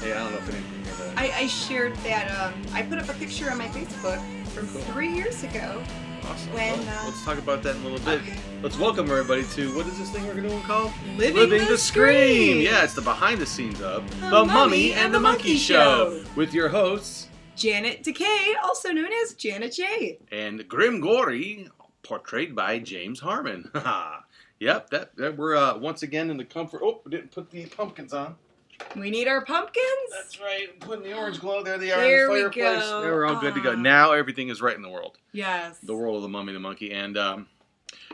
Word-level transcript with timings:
Hey, 0.00 0.12
I 0.12 0.18
don't 0.18 0.32
know 0.32 0.38
if 0.38 0.46
hear 0.48 1.08
that. 1.08 1.18
I, 1.18 1.32
I 1.42 1.46
shared 1.46 1.96
that. 1.96 2.30
Um, 2.38 2.62
I 2.72 2.82
put 2.82 2.98
up 2.98 3.08
a 3.08 3.14
picture 3.14 3.50
on 3.50 3.58
my 3.58 3.68
Facebook 3.68 4.20
from 4.48 4.68
Cool. 4.68 4.80
three 4.82 5.12
years 5.12 5.42
ago. 5.44 5.82
awesome. 6.24 6.52
when, 6.52 6.78
Well, 6.78 6.98
uh, 7.00 7.04
let's 7.06 7.24
talk 7.24 7.38
about 7.38 7.62
that 7.62 7.76
in 7.76 7.82
a 7.82 7.88
little 7.88 8.04
bit. 8.04 8.20
Okay. 8.22 8.36
Let's 8.62 8.78
welcome 8.78 9.10
everybody 9.10 9.44
to 9.54 9.74
what 9.76 9.86
is 9.86 9.98
this 9.98 10.10
thing 10.10 10.26
we're 10.26 10.34
going 10.40 10.60
to 10.60 10.66
call? 10.66 10.92
Living, 11.16 11.66
the, 11.66 11.78
Scream. 11.78 12.60
Yeah, 12.60 12.84
it's 12.84 12.94
the 12.94 13.00
behind 13.02 13.40
the 13.40 13.46
scenes 13.46 13.80
of 13.80 14.08
The, 14.20 14.44
Mummy 14.44 14.92
and 14.92 15.14
the 15.14 15.20
Monkey, 15.20 15.56
Show. 15.56 16.22
with 16.34 16.52
your 16.54 16.68
hosts 16.68 17.28
Janet 17.56 18.02
Decay, 18.02 18.54
also 18.62 18.90
known 18.92 19.10
as 19.24 19.32
Janet 19.34 19.72
J. 19.72 20.18
and 20.30 20.68
Grim 20.68 21.00
Gory, 21.00 21.68
portrayed 22.02 22.54
by 22.54 22.78
James 22.78 23.20
Harmon. 23.20 23.70
yep, 24.58 24.90
that, 24.90 25.16
that 25.16 25.36
we're 25.36 25.56
uh, 25.56 25.78
once 25.78 26.02
again 26.02 26.30
in 26.30 26.36
the 26.36 26.44
comfort. 26.44 26.80
Oh, 26.82 27.00
we 27.04 27.10
didn't 27.10 27.30
put 27.32 27.50
the 27.50 27.66
pumpkins 27.66 28.12
on. 28.12 28.36
We 28.94 29.10
need 29.10 29.26
our 29.26 29.44
pumpkins. 29.44 29.86
That's 30.12 30.38
right. 30.40 30.68
I'm 30.72 30.78
putting 30.80 31.04
the 31.04 31.16
orange 31.16 31.40
glow. 31.40 31.62
There 31.62 31.78
they 31.78 31.92
are 31.92 32.00
There 32.00 32.26
in 32.26 32.32
we 32.32 32.42
the 32.42 32.50
fireplace. 32.52 32.84
go. 32.84 33.00
They 33.02 33.10
were 33.10 33.26
all 33.26 33.40
good 33.40 33.54
to 33.54 33.62
go. 33.62 33.72
Ah. 33.72 33.76
Now 33.76 34.12
everything 34.12 34.48
is 34.48 34.60
right 34.60 34.76
in 34.76 34.82
the 34.82 34.90
world. 34.90 35.18
Yes. 35.32 35.78
The 35.78 35.94
world 35.94 36.16
of 36.16 36.22
the 36.22 36.28
mummy 36.28 36.52
the 36.52 36.60
monkey. 36.60 36.92
And 36.92 37.16
um, 37.16 37.48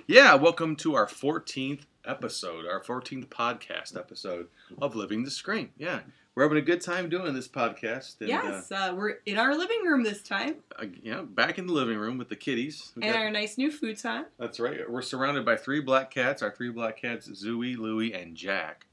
yeah, 0.07 0.35
welcome 0.35 0.77
to 0.77 0.95
our 0.95 1.07
14th 1.07 1.83
episode, 2.05 2.67
our 2.67 2.81
14th 2.81 3.27
podcast 3.27 3.97
episode 3.97 4.49
of 4.81 4.95
Living 4.95 5.25
the 5.25 5.31
Scream. 5.31 5.71
Yeah, 5.77 6.01
we're 6.35 6.45
having 6.45 6.59
a 6.59 6.63
good 6.63 6.81
time 6.81 7.09
doing 7.09 7.35
this 7.35 7.49
podcast. 7.49 8.21
And, 8.21 8.29
yes, 8.29 8.73
uh, 8.73 8.95
we're 8.97 9.17
in 9.27 9.39
our 9.39 9.55
living 9.57 9.83
room 9.85 10.03
this 10.03 10.23
time, 10.23 10.57
Uh, 10.79 10.83
uh, 10.83 10.87
yeah, 11.03 11.23
back 11.23 11.59
in 11.59 11.67
the 11.67 11.73
living 11.73 11.99
room 11.99 12.17
with 12.19 12.29
the 12.29 12.37
kitties. 12.37 12.93
We 12.97 13.03
and 13.03 13.13
got- 13.13 13.21
our 13.23 13.31
nice 13.31 13.59
new 13.59 13.71
futon. 13.71 14.27
that's 14.39 14.59
right. 14.59 14.89
We're 14.91 15.03
surrounded 15.03 15.45
by 15.45 15.57
three 15.57 15.81
black 15.81 16.11
cats. 16.11 16.43
Our 16.43 16.51
three 16.51 16.71
black 16.71 16.97
cats, 17.01 17.29
Zooey, 17.29 17.77
Louie, 17.77 18.13
and 18.15 18.35
Jack. 18.37 18.87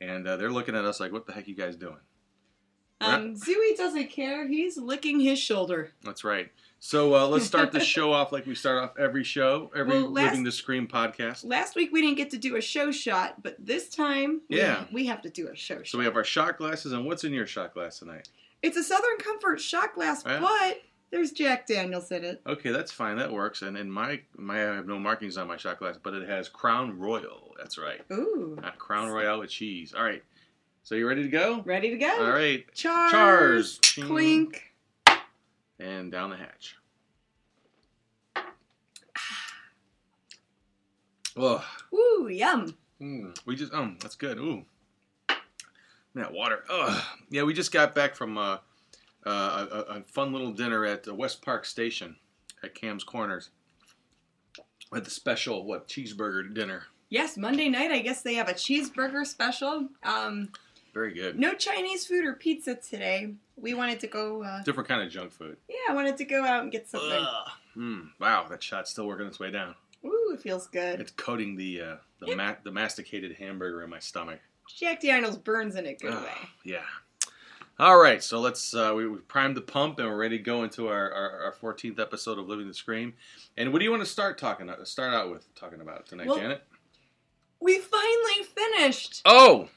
And 0.00 0.26
uh, 0.26 0.36
they're 0.36 0.50
looking 0.52 0.74
at 0.76 0.84
us 0.84 1.00
like, 1.00 1.12
what 1.12 1.26
the 1.26 1.32
heck 1.32 1.46
you 1.48 1.54
guys 1.54 1.76
doing? 1.76 1.96
We're 3.00 3.06
not- 3.08 3.20
Um, 3.20 3.34
Zooey 3.34 3.76
doesn't 3.76 4.08
care. 4.10 4.46
He's 4.48 4.76
licking 4.78 5.20
his 5.20 5.38
shoulder. 5.38 5.92
That's 6.02 6.24
right. 6.24 6.50
So 6.80 7.14
uh, 7.16 7.26
let's 7.26 7.44
start 7.44 7.72
the 7.72 7.80
show 7.80 8.12
off 8.12 8.30
like 8.30 8.46
we 8.46 8.54
start 8.54 8.82
off 8.82 8.92
every 8.98 9.24
show, 9.24 9.70
every 9.74 9.94
Well, 10.02 10.10
last- 10.12 10.24
Living 10.30 10.44
the 10.44 10.52
Scream 10.52 10.86
podcast. 10.86 11.44
Last 11.44 11.74
week 11.74 11.90
we 11.92 12.00
didn't 12.00 12.16
get 12.16 12.30
to 12.30 12.38
do 12.38 12.56
a 12.56 12.60
show 12.60 12.92
shot, 12.92 13.42
but 13.42 13.56
this 13.58 13.88
time 13.88 14.42
Yeah. 14.48 14.84
we, 14.92 15.06
have 15.06 15.20
to 15.22 15.30
do 15.30 15.48
a 15.48 15.56
show 15.56 15.78
shot. 15.78 15.88
So 15.88 15.98
we 15.98 16.04
have 16.04 16.14
our 16.16 16.24
shot 16.24 16.56
glasses, 16.58 16.92
and 16.92 17.04
what's 17.04 17.24
in 17.24 17.32
your 17.32 17.46
shot 17.46 17.74
glass 17.74 17.98
tonight? 17.98 18.28
It's 18.62 18.76
a 18.76 18.82
Southern 18.84 19.16
Comfort 19.18 19.60
shot 19.60 19.94
glass, 19.94 20.22
Yeah. 20.24 20.38
but 20.40 20.82
there's 21.10 21.32
Jack 21.32 21.66
Daniels 21.66 22.12
in 22.12 22.24
it. 22.24 22.40
Okay, 22.46 22.70
that's 22.70 22.92
fine. 22.92 23.16
That 23.16 23.32
works. 23.32 23.62
And 23.62 23.76
in 23.76 23.90
my 23.90 24.20
my 24.36 24.56
I 24.56 24.74
have 24.76 24.86
no 24.86 24.98
markings 24.98 25.36
on 25.36 25.48
my 25.48 25.56
shot 25.56 25.78
glass, 25.80 25.96
but 26.00 26.14
it 26.14 26.28
has 26.28 26.48
Crown 26.48 26.98
Royal. 26.98 27.54
That's 27.58 27.76
right. 27.78 28.00
Ooh. 28.12 28.58
Uh, 28.62 28.70
Crown 28.72 29.08
Royal 29.08 29.40
with 29.40 29.50
cheese. 29.50 29.94
All 29.96 30.04
right. 30.04 30.22
So 30.84 30.94
you 30.94 31.08
ready 31.08 31.22
to 31.22 31.28
go? 31.28 31.62
Ready 31.64 31.90
to 31.90 31.96
go? 31.98 32.24
All 32.24 32.30
right. 32.30 32.64
Chars. 32.74 33.10
Chars. 33.10 33.80
Clink. 34.06 34.67
And 35.80 36.10
down 36.10 36.30
the 36.30 36.36
hatch. 36.36 36.76
Oh, 41.40 41.64
Ooh, 41.94 42.28
yum. 42.28 42.74
mm, 43.00 43.36
we 43.46 43.54
just 43.54 43.72
um, 43.72 43.96
that's 44.00 44.16
good. 44.16 44.38
Ooh, 44.38 44.64
that 46.16 46.32
water. 46.32 46.64
Ugh. 46.68 47.00
Yeah, 47.30 47.44
we 47.44 47.54
just 47.54 47.70
got 47.70 47.94
back 47.94 48.16
from 48.16 48.36
uh, 48.36 48.58
uh, 49.24 49.66
a, 49.70 49.78
a- 49.98 50.02
fun 50.08 50.32
little 50.32 50.50
dinner 50.50 50.84
at 50.84 51.04
the 51.04 51.14
West 51.14 51.42
Park 51.42 51.64
Station 51.64 52.16
at 52.64 52.74
Kamm's 52.74 53.04
Corners. 53.04 53.50
Had 54.92 55.04
the 55.04 55.10
special 55.10 55.64
what 55.64 55.86
cheeseburger 55.86 56.52
dinner. 56.52 56.84
Yes, 57.08 57.36
Monday 57.36 57.68
night 57.68 57.92
I 57.92 58.00
guess 58.00 58.22
they 58.22 58.34
have 58.34 58.48
a 58.48 58.54
cheeseburger 58.54 59.24
special. 59.24 59.88
Um, 60.02 60.48
Very 60.98 61.14
good. 61.14 61.38
no 61.38 61.54
Chinese 61.54 62.04
food 62.06 62.24
or 62.24 62.32
pizza 62.32 62.74
today. 62.74 63.34
We 63.56 63.72
wanted 63.74 64.00
to 64.00 64.08
go. 64.08 64.42
Uh, 64.42 64.62
Different 64.64 64.88
kind 64.88 65.00
of 65.02 65.10
junk 65.10 65.30
food. 65.30 65.56
yeah, 65.68 65.76
I 65.90 65.94
wanted 65.94 66.16
to 66.16 66.24
go 66.24 66.44
out 66.44 66.64
and 66.64 66.72
get 66.72 66.88
something. 66.88 67.10
Ugh. 67.12 67.48
Mm, 67.76 68.08
wow, 68.18 68.46
that 68.50 68.60
shot's 68.62 68.90
still 68.90 69.06
working 69.06 69.26
its 69.28 69.38
way 69.38 69.52
down. 69.52 69.76
Ooh, 70.04 70.32
it 70.34 70.40
feels 70.40 70.66
good. 70.66 71.00
It's 71.00 71.12
coating 71.12 71.54
the 71.56 71.80
uh, 71.80 71.96
the, 72.20 72.34
ma- 72.34 72.56
the 72.64 72.72
masticated 72.72 73.36
hamburger 73.36 73.84
in 73.84 73.90
my 73.90 74.00
stomach. 74.00 74.40
Jack 74.76 75.00
Daniels 75.00 75.36
burns 75.38 75.76
in 75.76 75.86
a 75.86 75.94
good 75.94 76.12
Ugh, 76.14 76.22
way. 76.24 76.48
yeah. 76.64 76.82
All 77.78 77.96
right, 77.96 78.20
so 78.20 78.40
let's 78.40 78.74
uh, 78.74 78.92
we, 78.96 79.06
we 79.06 79.18
primed 79.18 79.56
the 79.56 79.60
pump 79.60 80.00
and 80.00 80.08
we're 80.08 80.16
ready 80.16 80.36
to 80.38 80.42
go 80.42 80.64
into 80.64 80.88
our, 80.88 81.12
our, 81.12 81.44
our 81.44 81.54
14th 81.74 82.00
episode 82.00 82.36
of 82.40 82.48
Living 82.48 82.66
the 82.66 82.74
Scream. 82.74 83.14
And 83.56 83.72
what 83.72 83.78
do 83.78 83.84
you 83.84 83.90
want 83.92 84.02
to 84.02 84.08
start 84.08 84.36
talking? 84.36 84.68
Start 84.82 85.14
out 85.14 85.30
with 85.30 85.54
talking 85.54 85.80
about 85.80 86.06
tonight, 86.06 86.26
Well- 86.26 86.38
Janet? 86.38 86.64
We 87.60 87.78
finally 87.78 88.44
finished 88.54 89.20
Oh, 89.24 89.68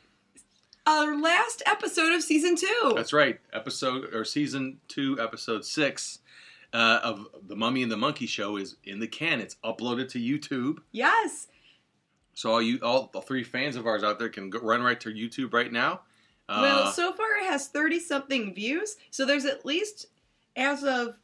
our 0.99 1.17
last 1.19 1.63
episode 1.65 2.11
of 2.13 2.21
season 2.23 2.55
two. 2.55 2.93
that's 2.95 3.13
right. 3.13 3.39
Episode 3.53 4.13
or 4.13 4.23
season 4.25 4.79
two, 4.87 5.17
episode 5.19 5.65
six 5.65 6.19
uh, 6.73 6.99
of 7.03 7.27
the 7.47 7.55
Mummy 7.55 7.83
and 7.83 7.91
the 7.91 7.97
Monkey 7.97 8.25
Show 8.27 8.57
is 8.57 8.75
in 8.83 8.99
the 8.99 9.07
can. 9.07 9.39
It's 9.39 9.55
uploaded 9.63 10.09
to 10.09 10.19
YouTube. 10.19 10.79
yes. 10.91 11.47
So 12.33 12.49
all 12.51 12.61
you, 12.61 12.79
all 12.81 13.09
the 13.11 13.21
three 13.21 13.43
fans 13.43 13.75
of 13.75 13.85
ours 13.85 14.03
out 14.03 14.17
there 14.17 14.29
can 14.29 14.49
go, 14.49 14.59
run 14.59 14.81
right 14.81 14.99
to 15.01 15.09
YouTube 15.09 15.53
right 15.53 15.71
now. 15.71 16.01
Uh, 16.47 16.59
well, 16.61 16.91
so 16.91 17.11
far 17.13 17.35
it 17.37 17.43
has 17.45 17.67
30 17.67 17.99
something 17.99 18.55
views. 18.55 18.95
So 19.11 19.25
there's 19.25 19.43
at 19.45 19.65
least, 19.65 20.07
as 20.55 20.83
of 20.83 21.15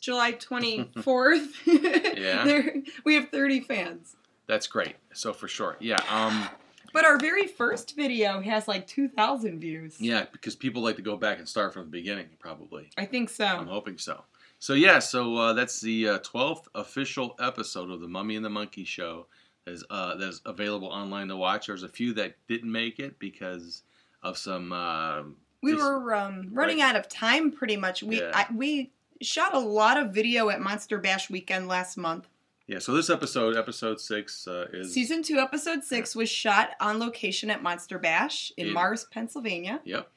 July 0.00 0.32
24th, 0.32 1.46
Yeah. 1.66 2.44
there, 2.44 2.74
we 3.04 3.14
have 3.14 3.30
30 3.30 3.60
fans. 3.60 4.16
that's 4.46 4.66
great. 4.66 4.96
So 5.14 5.32
for 5.32 5.48
sure, 5.48 5.76
yeah, 5.80 5.98
um, 6.10 6.46
But 6.94 7.04
our 7.04 7.18
very 7.18 7.46
first 7.46 7.94
video 7.96 8.40
has 8.40 8.66
like 8.68 8.86
2,000 8.86 9.58
views. 9.60 10.00
yeah, 10.00 10.24
because 10.32 10.54
people 10.54 10.80
like 10.80 10.96
to 10.96 11.02
go 11.02 11.16
back 11.16 11.38
and 11.38 11.46
start 11.46 11.74
from 11.74 11.82
the 11.84 11.90
beginning. 11.90 12.28
Probably, 12.38 12.88
I 12.96 13.04
think 13.04 13.28
so. 13.28 13.44
I'm 13.44 13.66
hoping 13.66 13.98
so. 13.98 14.24
So 14.60 14.72
yeah, 14.72 15.00
so 15.00 15.36
uh, 15.36 15.52
that's 15.52 15.80
the 15.80 16.08
uh, 16.08 16.18
twelfth 16.22 16.68
official 16.74 17.34
episode 17.38 17.90
of 17.90 18.00
the 18.00 18.08
Mummy 18.08 18.36
and 18.36 18.44
the 18.44 18.48
Monkey 18.50 18.84
Show. 18.84 19.26
That 19.66 19.72
is 19.72 19.84
uh, 19.90 20.14
that 20.14 20.28
is 20.28 20.40
available 20.46 20.88
online 20.88 21.28
to 21.28 21.36
watch. 21.36 21.66
There's 21.66 21.82
a 21.82 21.88
few 21.88 22.14
that 22.14 22.36
didn't 22.48 22.70
make 22.72 22.98
it 22.98 23.18
because 23.18 23.82
of 24.22 24.38
some. 24.38 24.72
Uh, 24.72 25.24
We 25.62 25.74
were 25.74 26.14
um, 26.14 26.48
running 26.52 26.80
out 26.80 26.96
of 26.96 27.08
time 27.08 27.50
pretty 27.50 27.76
much. 27.76 28.02
We 28.02 28.20
Yeah. 28.20 28.30
I, 28.32 28.46
we 28.54 28.92
shot 29.20 29.54
a 29.54 29.58
lot 29.58 29.98
of 29.98 30.12
video 30.14 30.48
at 30.48 30.60
Monster 30.60 30.98
Bash 30.98 31.28
weekend 31.28 31.66
last 31.68 31.96
month. 31.96 32.28
Yeah, 32.66 32.78
so 32.78 32.92
this 32.94 33.10
episode, 33.10 33.56
episode 33.56 34.00
six, 34.00 34.46
uh, 34.48 34.66
is 34.72 34.92
Season 34.94 35.22
2, 35.22 35.38
Episode 35.38 35.84
6 35.84 36.16
was 36.16 36.28
shot 36.30 36.70
on 36.80 36.98
location 36.98 37.50
at 37.50 37.62
Monster 37.62 37.98
Bash 37.98 38.52
in 38.56 38.68
In- 38.68 38.72
Mars, 38.72 39.06
Pennsylvania. 39.10 39.80
Yep, 39.84 40.08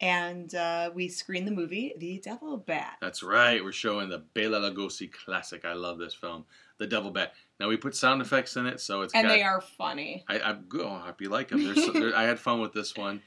And 0.00 0.54
uh, 0.54 0.90
we 0.94 1.08
screened 1.08 1.46
the 1.46 1.52
movie 1.52 1.94
The 1.98 2.18
Devil 2.22 2.58
Bat. 2.58 2.98
that's 3.00 3.22
right. 3.22 3.62
We're 3.64 3.72
showing 3.72 4.08
the 4.10 4.18
Bela 4.34 4.58
Lugosi 4.70 5.10
classic. 5.10 5.64
I 5.64 5.72
love 5.72 5.98
this 5.98 6.12
film, 6.14 6.44
The 6.78 6.86
Devil 6.86 7.10
Bat. 7.10 7.32
Now 7.58 7.68
we 7.68 7.78
put 7.78 7.94
sound 7.96 8.20
effects 8.20 8.56
in 8.56 8.66
it, 8.66 8.80
so 8.80 9.00
it's 9.00 9.14
And 9.14 9.26
got, 9.26 9.34
they 9.34 9.42
are 9.42 9.62
funny. 9.62 10.24
I, 10.28 10.38
I'm 10.40 10.64
good. 10.68 10.82
Oh, 10.84 10.90
I 11.02 11.06
hope 11.06 11.22
you 11.22 11.30
like 11.30 11.48
them. 11.48 11.64
There's, 11.64 11.92
there, 11.94 12.14
I 12.14 12.24
had 12.24 12.38
fun 12.38 12.60
with 12.60 12.74
this 12.74 12.94
one, 12.94 13.22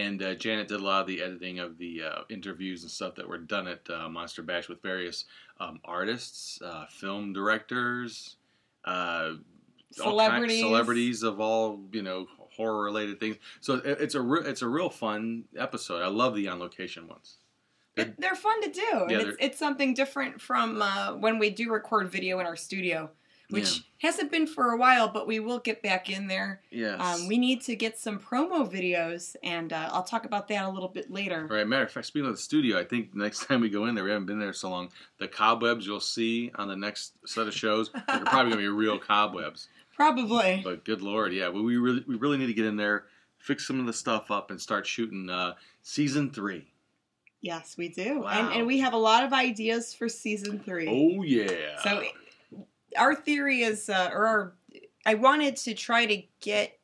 and 0.00 0.22
uh, 0.22 0.34
Janet 0.34 0.68
did 0.68 0.80
a 0.80 0.84
lot 0.84 1.02
of 1.02 1.06
the 1.06 1.22
editing 1.22 1.58
of 1.58 1.78
the 1.78 2.02
uh, 2.02 2.20
interviews 2.28 2.82
and 2.82 2.90
stuff 2.90 3.14
that 3.16 3.28
were 3.28 3.38
done 3.38 3.66
at 3.68 3.88
uh, 3.90 4.08
Monster 4.08 4.42
Bash 4.42 4.68
with 4.68 4.82
various 4.82 5.24
um, 5.60 5.80
artists, 5.84 6.60
uh, 6.62 6.86
film 6.90 7.32
directors, 7.32 8.36
uh, 8.84 8.88
all 10.02 10.18
kind- 10.18 10.28
Celebrities. 10.30 10.60
celebrities 10.60 11.22
of 11.22 11.40
all 11.40 11.80
you 11.92 12.02
know 12.02 12.26
horror 12.56 12.82
related 12.84 13.20
things. 13.20 13.36
So 13.60 13.74
it, 13.74 13.98
it's 14.00 14.14
a 14.14 14.20
re- 14.20 14.42
it's 14.44 14.62
a 14.62 14.68
real 14.68 14.90
fun 14.90 15.44
episode. 15.56 16.02
I 16.02 16.08
love 16.08 16.34
the 16.34 16.48
on 16.48 16.58
location 16.58 17.06
ones. 17.08 17.36
It- 17.96 18.20
they're 18.20 18.34
fun 18.34 18.60
to 18.62 18.70
do. 18.70 18.80
Yeah, 19.08 19.18
and 19.20 19.28
it's, 19.28 19.36
it's 19.40 19.58
something 19.58 19.94
different 19.94 20.40
from 20.40 20.82
uh, 20.82 21.14
when 21.14 21.38
we 21.38 21.50
do 21.50 21.70
record 21.72 22.10
video 22.10 22.40
in 22.40 22.46
our 22.46 22.56
studio, 22.56 23.08
which 23.50 23.84
hasn't 23.98 24.30
been 24.30 24.46
for 24.46 24.70
a 24.70 24.76
while, 24.76 25.08
but 25.08 25.26
we 25.26 25.40
will 25.40 25.58
get 25.58 25.82
back 25.82 26.10
in 26.10 26.26
there. 26.26 26.60
Yes. 26.70 27.00
Um, 27.00 27.28
we 27.28 27.38
need 27.38 27.60
to 27.62 27.76
get 27.76 27.98
some 27.98 28.18
promo 28.18 28.70
videos, 28.70 29.36
and 29.42 29.72
uh, 29.72 29.90
I'll 29.92 30.02
talk 30.02 30.24
about 30.24 30.48
that 30.48 30.64
a 30.64 30.68
little 30.68 30.88
bit 30.88 31.10
later. 31.10 31.46
Right. 31.46 31.66
Matter 31.66 31.84
of 31.84 31.90
fact, 31.90 32.06
speaking 32.06 32.28
of 32.28 32.34
the 32.34 32.40
studio, 32.40 32.78
I 32.78 32.84
think 32.84 33.14
next 33.14 33.46
time 33.46 33.60
we 33.60 33.68
go 33.68 33.86
in 33.86 33.94
there, 33.94 34.04
we 34.04 34.10
haven't 34.10 34.26
been 34.26 34.38
there 34.38 34.52
so 34.52 34.70
long. 34.70 34.90
The 35.18 35.28
cobwebs 35.28 35.86
you'll 35.86 36.00
see 36.00 36.50
on 36.54 36.68
the 36.68 36.76
next 36.76 37.14
set 37.26 37.46
of 37.46 37.54
shows 37.54 37.90
are 37.94 38.20
probably 38.24 38.52
gonna 38.52 38.56
be 38.56 38.68
real 38.68 38.98
cobwebs. 38.98 39.68
Probably. 39.94 40.60
But 40.64 40.84
good 40.84 41.02
lord, 41.02 41.32
yeah, 41.32 41.48
we, 41.48 41.62
we 41.62 41.76
really 41.76 42.04
we 42.06 42.16
really 42.16 42.38
need 42.38 42.46
to 42.46 42.54
get 42.54 42.66
in 42.66 42.76
there, 42.76 43.04
fix 43.38 43.66
some 43.66 43.78
of 43.80 43.86
the 43.86 43.92
stuff 43.92 44.30
up, 44.30 44.50
and 44.50 44.60
start 44.60 44.86
shooting 44.86 45.30
uh, 45.30 45.54
season 45.82 46.30
three. 46.30 46.66
Yes, 47.40 47.76
we 47.76 47.90
do. 47.90 48.20
Wow. 48.20 48.30
And, 48.30 48.54
and 48.54 48.66
we 48.66 48.78
have 48.78 48.94
a 48.94 48.98
lot 48.98 49.22
of 49.22 49.34
ideas 49.34 49.92
for 49.92 50.08
season 50.08 50.60
three. 50.60 50.88
Oh 50.88 51.22
yeah. 51.22 51.78
So 51.82 52.02
our 52.96 53.14
theory 53.14 53.62
is, 53.62 53.88
uh, 53.88 54.10
or 54.12 54.26
our, 54.26 54.52
I 55.06 55.14
wanted 55.14 55.56
to 55.56 55.74
try 55.74 56.06
to 56.06 56.22
get 56.40 56.78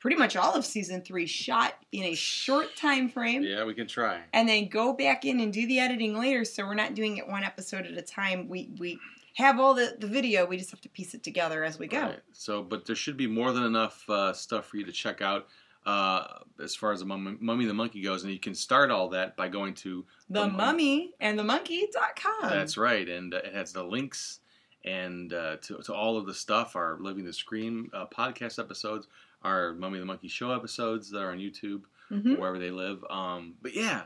pretty 0.00 0.16
much 0.16 0.36
all 0.36 0.52
of 0.52 0.64
season 0.66 1.00
three 1.00 1.26
shot 1.26 1.74
in 1.92 2.04
a 2.04 2.14
short 2.14 2.76
time 2.76 3.08
frame. 3.08 3.42
Yeah, 3.42 3.64
we 3.64 3.74
can 3.74 3.86
try. 3.86 4.20
And 4.32 4.48
then 4.48 4.68
go 4.68 4.92
back 4.92 5.24
in 5.24 5.40
and 5.40 5.52
do 5.52 5.66
the 5.66 5.78
editing 5.78 6.18
later, 6.18 6.44
so 6.44 6.64
we're 6.66 6.74
not 6.74 6.94
doing 6.94 7.16
it 7.16 7.26
one 7.26 7.44
episode 7.44 7.86
at 7.86 7.96
a 7.96 8.02
time. 8.02 8.48
We 8.48 8.70
we 8.78 8.98
have 9.34 9.58
all 9.58 9.74
the, 9.74 9.96
the 9.98 10.06
video, 10.06 10.46
we 10.46 10.56
just 10.56 10.70
have 10.70 10.80
to 10.82 10.88
piece 10.88 11.14
it 11.14 11.22
together 11.22 11.64
as 11.64 11.78
we 11.78 11.86
go. 11.86 12.00
Right. 12.00 12.20
So, 12.32 12.62
but 12.62 12.86
there 12.86 12.96
should 12.96 13.16
be 13.16 13.26
more 13.26 13.52
than 13.52 13.64
enough 13.64 14.08
uh, 14.08 14.32
stuff 14.32 14.66
for 14.66 14.76
you 14.76 14.84
to 14.84 14.92
check 14.92 15.22
out 15.22 15.48
uh, 15.86 16.38
as 16.62 16.74
far 16.74 16.92
as 16.92 17.00
the 17.00 17.06
Mummy, 17.06 17.36
Mummy 17.40 17.66
the 17.66 17.74
Monkey 17.74 18.00
goes, 18.00 18.22
and 18.22 18.32
you 18.32 18.38
can 18.38 18.54
start 18.54 18.90
all 18.90 19.08
that 19.10 19.36
by 19.36 19.48
going 19.48 19.74
to 19.74 20.04
The 20.30 20.48
Mummy 20.48 21.14
and 21.20 21.38
the 21.38 21.44
Monkey.com. 21.44 22.48
That's 22.48 22.76
right, 22.76 23.08
and 23.08 23.34
uh, 23.34 23.38
it 23.38 23.54
has 23.54 23.72
the 23.72 23.82
links 23.82 24.40
and 24.84 25.32
uh, 25.32 25.56
to, 25.62 25.78
to 25.84 25.94
all 25.94 26.16
of 26.16 26.26
the 26.26 26.34
stuff. 26.34 26.76
Our 26.76 26.98
Living 27.00 27.24
the 27.24 27.32
Scream 27.32 27.90
uh, 27.92 28.06
podcast 28.06 28.58
episodes, 28.58 29.06
our 29.42 29.72
Mummy 29.74 29.98
the 29.98 30.04
Monkey 30.04 30.28
show 30.28 30.50
episodes 30.52 31.10
that 31.10 31.20
are 31.20 31.30
on 31.32 31.38
YouTube, 31.38 31.82
Mhm. 32.10 32.38
wherever 32.38 32.58
they 32.58 32.70
live. 32.70 33.02
Um, 33.08 33.54
but 33.62 33.74
yeah, 33.74 34.02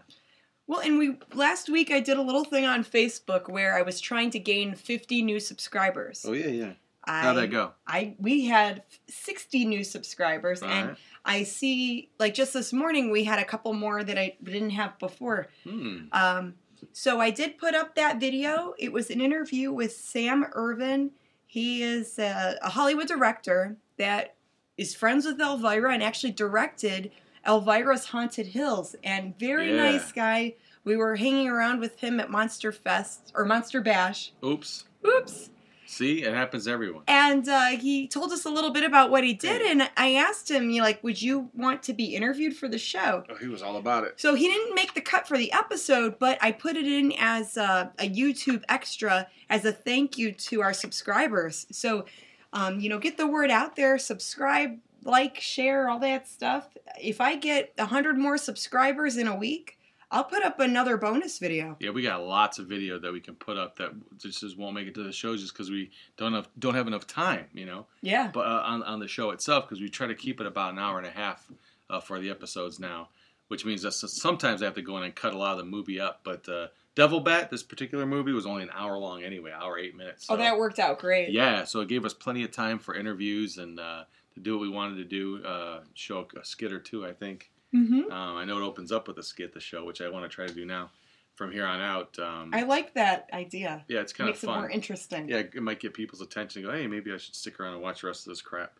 Well, 0.68 0.80
and 0.80 0.98
we 0.98 1.16
last 1.34 1.68
week 1.68 1.90
I 1.90 1.98
did 2.00 2.16
a 2.16 2.22
little 2.22 2.44
thing 2.44 2.64
on 2.64 2.84
Facebook 2.84 3.48
where 3.50 3.76
I 3.76 3.82
was 3.82 4.00
trying 4.00 4.30
to 4.30 4.38
gain 4.38 4.74
50 4.74 5.22
new 5.22 5.40
subscribers. 5.40 6.24
oh 6.28 6.32
yeah, 6.32 6.46
yeah. 6.48 6.72
I, 7.04 7.22
How'd 7.22 7.36
that 7.38 7.48
go? 7.48 7.72
I 7.86 8.14
we 8.18 8.44
had 8.46 8.82
60 9.08 9.64
new 9.64 9.82
subscribers, 9.82 10.62
All 10.62 10.68
and 10.68 10.88
right. 10.90 10.98
I 11.24 11.42
see 11.44 12.10
like 12.18 12.34
just 12.34 12.52
this 12.52 12.72
morning 12.72 13.10
we 13.10 13.24
had 13.24 13.38
a 13.38 13.44
couple 13.46 13.72
more 13.72 14.04
that 14.04 14.18
I 14.18 14.36
didn't 14.42 14.70
have 14.70 14.98
before. 14.98 15.48
Hmm. 15.64 16.04
Um, 16.12 16.54
so 16.92 17.20
I 17.20 17.30
did 17.30 17.58
put 17.58 17.74
up 17.74 17.94
that 17.94 18.18
video. 18.20 18.74
It 18.78 18.92
was 18.92 19.10
an 19.10 19.20
interview 19.20 19.72
with 19.72 19.92
Sam 19.92 20.46
Irvin. 20.52 21.10
He 21.46 21.82
is 21.82 22.18
a, 22.18 22.56
a 22.62 22.70
Hollywood 22.70 23.08
director 23.08 23.76
that 23.96 24.34
is 24.76 24.94
friends 24.94 25.26
with 25.26 25.40
Elvira 25.40 25.92
and 25.92 26.02
actually 26.02 26.32
directed 26.32 27.10
Elvira's 27.44 28.06
Haunted 28.06 28.48
Hills. 28.48 28.94
And 29.02 29.38
very 29.38 29.70
Yeah. 29.70 29.76
nice 29.92 30.12
guy. 30.12 30.54
We 30.84 30.96
were 30.96 31.16
hanging 31.16 31.48
around 31.48 31.80
with 31.80 31.98
him 31.98 32.20
at 32.20 32.30
Monster 32.30 32.72
Fest 32.72 33.32
or 33.34 33.44
Monster 33.44 33.80
Bash. 33.80 34.32
Oops. 34.44 34.84
Oops. 35.06 35.50
See, 35.88 36.22
it 36.22 36.34
happens 36.34 36.66
to 36.66 36.70
everyone. 36.70 37.04
And 37.08 37.48
uh, 37.48 37.68
he 37.68 38.08
told 38.08 38.30
us 38.30 38.44
a 38.44 38.50
little 38.50 38.70
bit 38.70 38.84
about 38.84 39.10
what 39.10 39.24
he 39.24 39.32
did. 39.32 39.62
And 39.62 39.90
I 39.96 40.16
asked 40.16 40.50
him, 40.50 40.68
you 40.68 40.82
like, 40.82 41.02
would 41.02 41.20
you 41.20 41.48
want 41.54 41.82
to 41.84 41.94
be 41.94 42.14
interviewed 42.14 42.54
for 42.54 42.68
the 42.68 42.78
show? 42.78 43.24
Oh, 43.30 43.36
he 43.36 43.48
was 43.48 43.62
all 43.62 43.78
about 43.78 44.04
it. 44.04 44.20
So 44.20 44.34
he 44.34 44.48
didn't 44.48 44.74
make 44.74 44.92
the 44.92 45.00
cut 45.00 45.26
for 45.26 45.38
the 45.38 45.50
episode, 45.50 46.18
but 46.18 46.36
I 46.42 46.52
put 46.52 46.76
it 46.76 46.86
in 46.86 47.14
as 47.18 47.56
a, 47.56 47.90
a 47.98 48.08
YouTube 48.08 48.64
extra 48.68 49.28
as 49.48 49.64
a 49.64 49.72
thank 49.72 50.18
you 50.18 50.30
to 50.32 50.60
our 50.60 50.74
subscribers. 50.74 51.66
So, 51.72 52.04
um, 52.52 52.80
you 52.80 52.90
know, 52.90 52.98
get 52.98 53.16
the 53.16 53.26
word 53.26 53.50
out 53.50 53.74
there, 53.74 53.96
subscribe, 53.96 54.78
like, 55.04 55.40
share, 55.40 55.88
all 55.88 56.00
that 56.00 56.28
stuff. 56.28 56.68
If 57.00 57.18
I 57.18 57.36
get 57.36 57.72
100 57.78 58.18
more 58.18 58.36
subscribers 58.36 59.16
in 59.16 59.26
a 59.26 59.34
week, 59.34 59.77
I'll 60.10 60.24
put 60.24 60.42
up 60.42 60.58
another 60.58 60.96
bonus 60.96 61.38
video. 61.38 61.76
Yeah, 61.80 61.90
we 61.90 62.02
got 62.02 62.22
lots 62.22 62.58
of 62.58 62.66
video 62.66 62.98
that 62.98 63.12
we 63.12 63.20
can 63.20 63.34
put 63.34 63.58
up 63.58 63.76
that 63.76 63.92
just 64.18 64.40
just 64.40 64.56
won't 64.56 64.74
make 64.74 64.86
it 64.86 64.94
to 64.94 65.02
the 65.02 65.12
show 65.12 65.36
just 65.36 65.52
because 65.52 65.70
we 65.70 65.90
don't 66.16 66.32
have 66.32 66.48
don't 66.58 66.74
have 66.74 66.86
enough 66.86 67.06
time, 67.06 67.46
you 67.52 67.66
know. 67.66 67.86
Yeah. 68.00 68.30
But 68.32 68.46
uh, 68.46 68.62
on 68.64 68.82
on 68.84 69.00
the 69.00 69.08
show 69.08 69.30
itself, 69.30 69.68
because 69.68 69.80
we 69.80 69.88
try 69.88 70.06
to 70.06 70.14
keep 70.14 70.40
it 70.40 70.46
about 70.46 70.72
an 70.72 70.78
hour 70.78 70.98
and 70.98 71.06
a 71.06 71.10
half 71.10 71.46
uh, 71.90 72.00
for 72.00 72.18
the 72.18 72.30
episodes 72.30 72.80
now, 72.80 73.08
which 73.48 73.66
means 73.66 73.82
that 73.82 73.92
sometimes 73.92 74.62
I 74.62 74.64
have 74.64 74.74
to 74.74 74.82
go 74.82 74.96
in 74.96 75.02
and 75.02 75.14
cut 75.14 75.34
a 75.34 75.38
lot 75.38 75.52
of 75.52 75.58
the 75.58 75.64
movie 75.64 76.00
up. 76.00 76.20
But 76.24 76.48
uh, 76.48 76.68
Devil 76.94 77.20
Bat, 77.20 77.50
this 77.50 77.62
particular 77.62 78.06
movie, 78.06 78.32
was 78.32 78.46
only 78.46 78.62
an 78.62 78.70
hour 78.74 78.96
long 78.96 79.22
anyway, 79.22 79.52
hour 79.54 79.78
eight 79.78 79.94
minutes. 79.94 80.26
Oh, 80.30 80.36
that 80.38 80.56
worked 80.56 80.78
out 80.78 80.98
great. 80.98 81.30
Yeah, 81.30 81.64
so 81.64 81.80
it 81.80 81.88
gave 81.88 82.06
us 82.06 82.14
plenty 82.14 82.44
of 82.44 82.50
time 82.50 82.78
for 82.78 82.94
interviews 82.94 83.58
and 83.58 83.78
uh, 83.78 84.04
to 84.34 84.40
do 84.40 84.54
what 84.54 84.62
we 84.62 84.70
wanted 84.70 84.96
to 84.96 85.04
do, 85.04 85.44
uh, 85.44 85.80
show 85.92 86.26
a 86.40 86.44
skit 86.44 86.72
or 86.72 86.80
two, 86.80 87.06
I 87.06 87.12
think. 87.12 87.50
Hmm 87.72 88.02
Um, 88.10 88.36
I 88.36 88.44
know 88.44 88.58
it 88.58 88.64
opens 88.64 88.92
up 88.92 89.08
with 89.08 89.18
a 89.18 89.22
skit, 89.22 89.52
the 89.54 89.60
show, 89.60 89.84
which 89.84 90.00
I 90.00 90.08
want 90.08 90.24
to 90.24 90.34
try 90.34 90.46
to 90.46 90.54
do 90.54 90.64
now 90.64 90.90
from 91.34 91.52
here 91.52 91.66
on 91.66 91.80
out. 91.80 92.18
Um, 92.18 92.50
I 92.52 92.62
like 92.62 92.94
that 92.94 93.28
idea. 93.32 93.84
yeah, 93.88 94.00
it's 94.00 94.12
kind 94.12 94.28
of 94.28 94.34
Makes 94.34 94.44
it 94.44 94.46
fun. 94.46 94.58
more 94.60 94.70
interesting. 94.70 95.28
yeah, 95.28 95.38
it 95.38 95.62
might 95.62 95.78
get 95.80 95.94
people's 95.94 96.20
attention. 96.22 96.62
Go, 96.62 96.72
hey, 96.72 96.86
maybe 96.86 97.12
I 97.12 97.16
should 97.18 97.34
stick 97.34 97.60
around 97.60 97.74
and 97.74 97.82
watch 97.82 98.00
the 98.00 98.06
rest 98.08 98.26
of 98.26 98.30
this 98.32 98.42
crap. 98.42 98.72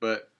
But 0.00 0.30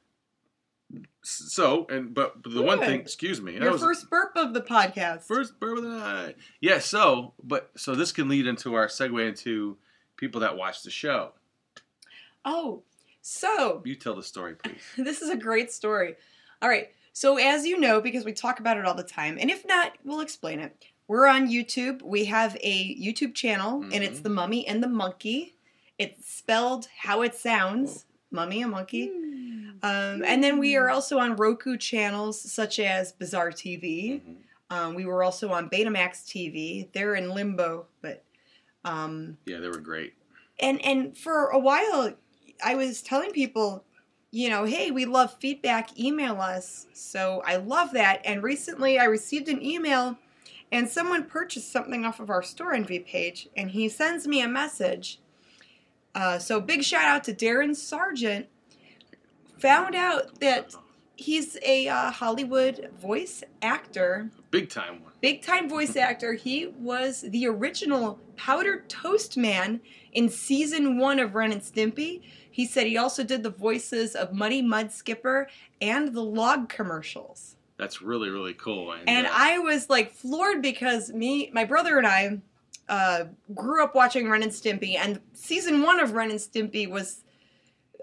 so 1.22 1.86
and 1.88 2.14
but 2.14 2.42
the 2.44 2.62
one 2.62 2.78
thing, 2.78 3.00
excuse 3.00 3.40
me, 3.40 3.54
Your 3.54 3.72
was- 3.72 3.80
first 3.82 4.10
burp 4.10 4.32
of 4.36 4.52
the 4.54 4.60
podcast. 4.60 5.22
first 5.26 5.58
burp 5.58 5.78
of 5.78 5.84
the 5.84 5.88
night. 5.90 6.36
Yeah, 6.60 6.78
so 6.78 7.32
but 7.42 7.70
so 7.76 7.94
this 7.94 8.12
can 8.12 8.28
lead 8.28 8.46
into 8.46 8.74
our 8.74 8.86
segue 8.86 9.26
into 9.26 9.76
people 10.16 10.42
that 10.42 10.56
watch 10.56 10.82
the 10.82 10.90
show. 10.90 11.32
Oh, 12.44 12.82
so 13.22 13.82
You 13.84 13.94
tell 13.96 14.14
the 14.14 14.22
story, 14.22 14.54
please. 14.54 14.76
this 14.98 15.22
is 15.22 15.30
a 15.30 15.36
great 15.36 15.72
story. 15.72 16.14
All 16.60 16.68
right. 16.68 16.90
So, 17.16 17.38
as 17.38 17.64
you 17.64 17.78
know, 17.78 18.00
because 18.00 18.24
we 18.24 18.32
talk 18.32 18.58
about 18.58 18.76
it 18.76 18.84
all 18.84 18.94
the 18.94 19.04
time, 19.04 19.38
and 19.40 19.48
if 19.48 19.64
not, 19.64 19.92
we'll 20.04 20.20
explain 20.20 20.58
it. 20.58 20.76
We're 21.06 21.28
on 21.28 21.48
YouTube. 21.48 22.02
We 22.02 22.24
have 22.24 22.56
a 22.60 22.96
YouTube 23.00 23.34
channel, 23.34 23.82
and 23.84 24.02
it's 24.02 24.18
Mhm. 24.18 24.22
The 24.24 24.30
Mummy 24.30 24.66
and 24.66 24.82
the 24.82 24.88
Monkey. 24.88 25.54
It's 25.96 26.26
spelled 26.28 26.88
how 26.98 27.22
it 27.22 27.36
sounds 27.36 28.04
Mummy 28.32 28.62
and 28.62 28.72
Monkey. 28.72 29.10
Um, 29.82 30.24
and 30.24 30.42
then 30.42 30.58
we 30.58 30.74
are 30.74 30.90
also 30.90 31.18
on 31.18 31.36
Roku 31.36 31.76
channels 31.76 32.40
such 32.40 32.80
as 32.80 33.12
Bizarre 33.12 33.52
TV. 33.52 34.20
Mhm. 34.26 34.36
Um, 34.70 34.94
we 34.96 35.04
were 35.06 35.22
also 35.22 35.52
on 35.52 35.70
Betamax 35.70 36.24
TV. 36.26 36.88
They're 36.92 37.14
in 37.14 37.30
limbo, 37.30 37.86
but. 38.02 38.24
Um, 38.84 39.38
Yeah, 39.46 39.60
they 39.60 39.68
were 39.68 39.78
great. 39.78 40.14
and 40.58 40.84
and 40.84 41.16
for 41.16 41.46
a 41.48 41.58
while 41.58 42.14
i 42.62 42.74
was 42.76 43.02
telling 43.02 43.32
people 43.32 43.84
you 44.34 44.48
know 44.48 44.64
hey 44.64 44.90
we 44.90 45.04
love 45.04 45.32
feedback 45.38 45.96
email 45.98 46.40
us 46.40 46.88
so 46.92 47.40
i 47.46 47.54
love 47.54 47.92
that 47.92 48.20
and 48.24 48.42
recently 48.42 48.98
i 48.98 49.04
received 49.04 49.48
an 49.48 49.64
email 49.64 50.18
and 50.72 50.88
someone 50.88 51.22
purchased 51.22 51.70
something 51.70 52.04
off 52.04 52.18
of 52.18 52.28
our 52.28 52.42
Storenvy 52.42 53.06
page 53.06 53.48
and 53.56 53.70
he 53.70 53.88
sends 53.88 54.26
me 54.26 54.42
a 54.42 54.48
message 54.48 55.20
uh, 56.16 56.38
so 56.38 56.60
big 56.60 56.82
shout 56.82 57.04
out 57.04 57.22
to 57.22 57.32
darren 57.32 57.76
sargent 57.76 58.46
found 59.56 59.94
out 59.94 60.40
that 60.40 60.74
he's 61.14 61.56
a 61.64 61.86
uh, 61.86 62.10
hollywood 62.10 62.90
voice 63.00 63.44
actor 63.62 64.30
big 64.54 64.70
time 64.70 65.02
one. 65.02 65.12
big 65.20 65.42
time 65.42 65.68
voice 65.68 65.96
actor. 66.08 66.34
He 66.34 66.68
was 66.78 67.22
the 67.22 67.46
original 67.48 68.20
Powdered 68.36 68.88
Toast 68.88 69.36
Man 69.36 69.80
in 70.12 70.28
season 70.28 70.96
one 70.96 71.18
of 71.18 71.34
Ren 71.34 71.50
and 71.50 71.60
Stimpy. 71.60 72.22
He 72.54 72.66
said 72.66 72.86
he 72.86 72.96
also 72.96 73.24
did 73.24 73.42
the 73.42 73.50
voices 73.50 74.14
of 74.14 74.32
Muddy 74.32 74.62
Mud 74.62 74.92
Skipper 74.92 75.48
and 75.80 76.14
the 76.14 76.22
log 76.22 76.68
commercials. 76.68 77.56
That's 77.78 78.00
really 78.00 78.28
really 78.30 78.54
cool. 78.54 78.92
And, 78.92 79.08
And 79.08 79.26
uh, 79.26 79.30
I 79.32 79.58
was 79.58 79.90
like 79.90 80.12
floored 80.12 80.62
because 80.62 81.12
me, 81.12 81.50
my 81.52 81.64
brother, 81.64 81.98
and 81.98 82.06
I 82.06 82.38
uh, 82.88 83.24
grew 83.56 83.82
up 83.82 83.96
watching 83.96 84.30
Ren 84.30 84.44
and 84.44 84.52
Stimpy, 84.52 84.96
and 84.96 85.20
season 85.32 85.82
one 85.82 85.98
of 85.98 86.12
Ren 86.12 86.30
and 86.30 86.38
Stimpy 86.38 86.88
was 86.88 87.24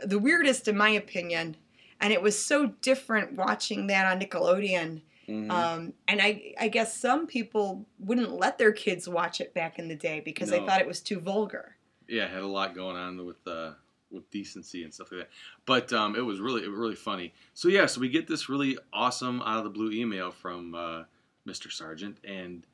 the 0.03 0.19
weirdest 0.19 0.67
in 0.67 0.75
my 0.75 0.89
opinion. 0.89 1.55
And 2.01 2.11
it 2.11 2.21
was 2.21 2.37
so 2.37 2.73
different 2.81 3.37
watching 3.37 3.87
that 3.87 4.05
on 4.05 4.19
Nickelodeon. 4.19 4.99
mhm. 5.29 5.49
Um, 5.49 5.93
and 6.09 6.21
I, 6.21 6.55
I 6.59 6.67
guess 6.67 6.97
some 6.97 7.25
people 7.25 7.85
wouldn't 7.99 8.33
let 8.33 8.57
their 8.57 8.73
kids 8.73 9.07
watch 9.07 9.39
it 9.39 9.53
back 9.53 9.79
in 9.79 9.87
the 9.87 9.95
day 9.95 10.19
because 10.19 10.49
they 10.49 10.59
thought 10.65 10.81
it 10.81 10.87
was 10.87 10.99
too 10.99 11.21
vulgar. 11.21 11.77
yeah, 12.09 12.25
it 12.25 12.31
had 12.31 12.41
a 12.41 12.47
lot 12.47 12.75
going 12.75 12.97
on 12.97 13.25
with 13.25 13.47
uh, 13.47 13.71
with 14.11 14.29
decency 14.31 14.83
and 14.83 14.93
stuff 14.93 15.11
like 15.11 15.21
that. 15.21 15.29
But 15.65 15.91
um, 15.93 16.15
it 16.15 16.21
was 16.21 16.39
really 16.39 16.63
it 16.63 16.69
was 16.69 16.77
really 16.77 16.95
funny. 16.95 17.33
So 17.53 17.67
yeah, 17.67 17.85
so 17.85 18.01
we 18.01 18.09
get 18.09 18.27
this 18.27 18.49
really 18.49 18.77
awesome 18.93 19.41
out 19.41 19.57
of 19.57 19.63
the 19.63 19.69
blue 19.69 19.91
email 19.91 20.31
from 20.31 20.75
uh, 20.75 21.03
Mr. 21.47 21.71
Sargent, 21.71 22.17
and 22.23 22.65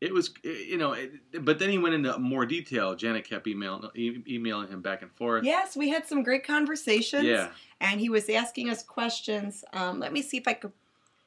it 0.00 0.12
was 0.12 0.30
you 0.42 0.76
know, 0.78 0.92
it, 0.92 1.12
but 1.44 1.58
then 1.60 1.70
he 1.70 1.78
went 1.78 1.94
into 1.94 2.18
more 2.18 2.44
detail. 2.44 2.94
Janet 2.96 3.24
kept 3.24 3.46
emailing 3.46 3.88
e- 3.94 4.22
emailing 4.28 4.68
him 4.68 4.82
back 4.82 5.02
and 5.02 5.12
forth. 5.12 5.44
Yes, 5.44 5.76
we 5.76 5.88
had 5.90 6.06
some 6.06 6.22
great 6.24 6.44
conversations. 6.44 7.24
Yeah, 7.24 7.50
And 7.80 8.00
he 8.00 8.08
was 8.08 8.28
asking 8.28 8.68
us 8.68 8.82
questions. 8.82 9.64
Um, 9.72 10.00
let 10.00 10.12
me 10.12 10.20
see 10.22 10.38
if 10.38 10.48
I 10.48 10.54
could. 10.54 10.72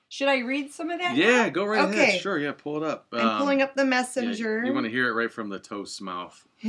Should 0.08 0.28
I 0.28 0.40
read 0.40 0.72
some 0.72 0.92
of 0.92 1.00
that? 1.00 1.16
yeah, 1.18 1.44
now? 1.46 1.50
go 1.50 1.66
right 1.66 1.90
Okay. 1.90 2.04
ahead. 2.10 2.22
Sure, 2.22 2.38
yeah, 2.38 2.52
pull 2.52 2.78
it 2.78 2.84
up. 2.88 3.08
I'm 3.12 3.28
Um, 3.28 3.38
pulling 3.40 3.62
up 3.62 3.76
the 3.76 3.82
yeah, 3.84 3.90
messenger. 3.90 4.64
you 4.64 4.72
want 4.74 4.86
to 4.86 4.92
hear 4.92 5.08
it 5.10 5.14
right 5.14 5.32
from 5.32 5.50
the 5.50 5.58
toast's 5.60 6.00
mouth, 6.00 6.46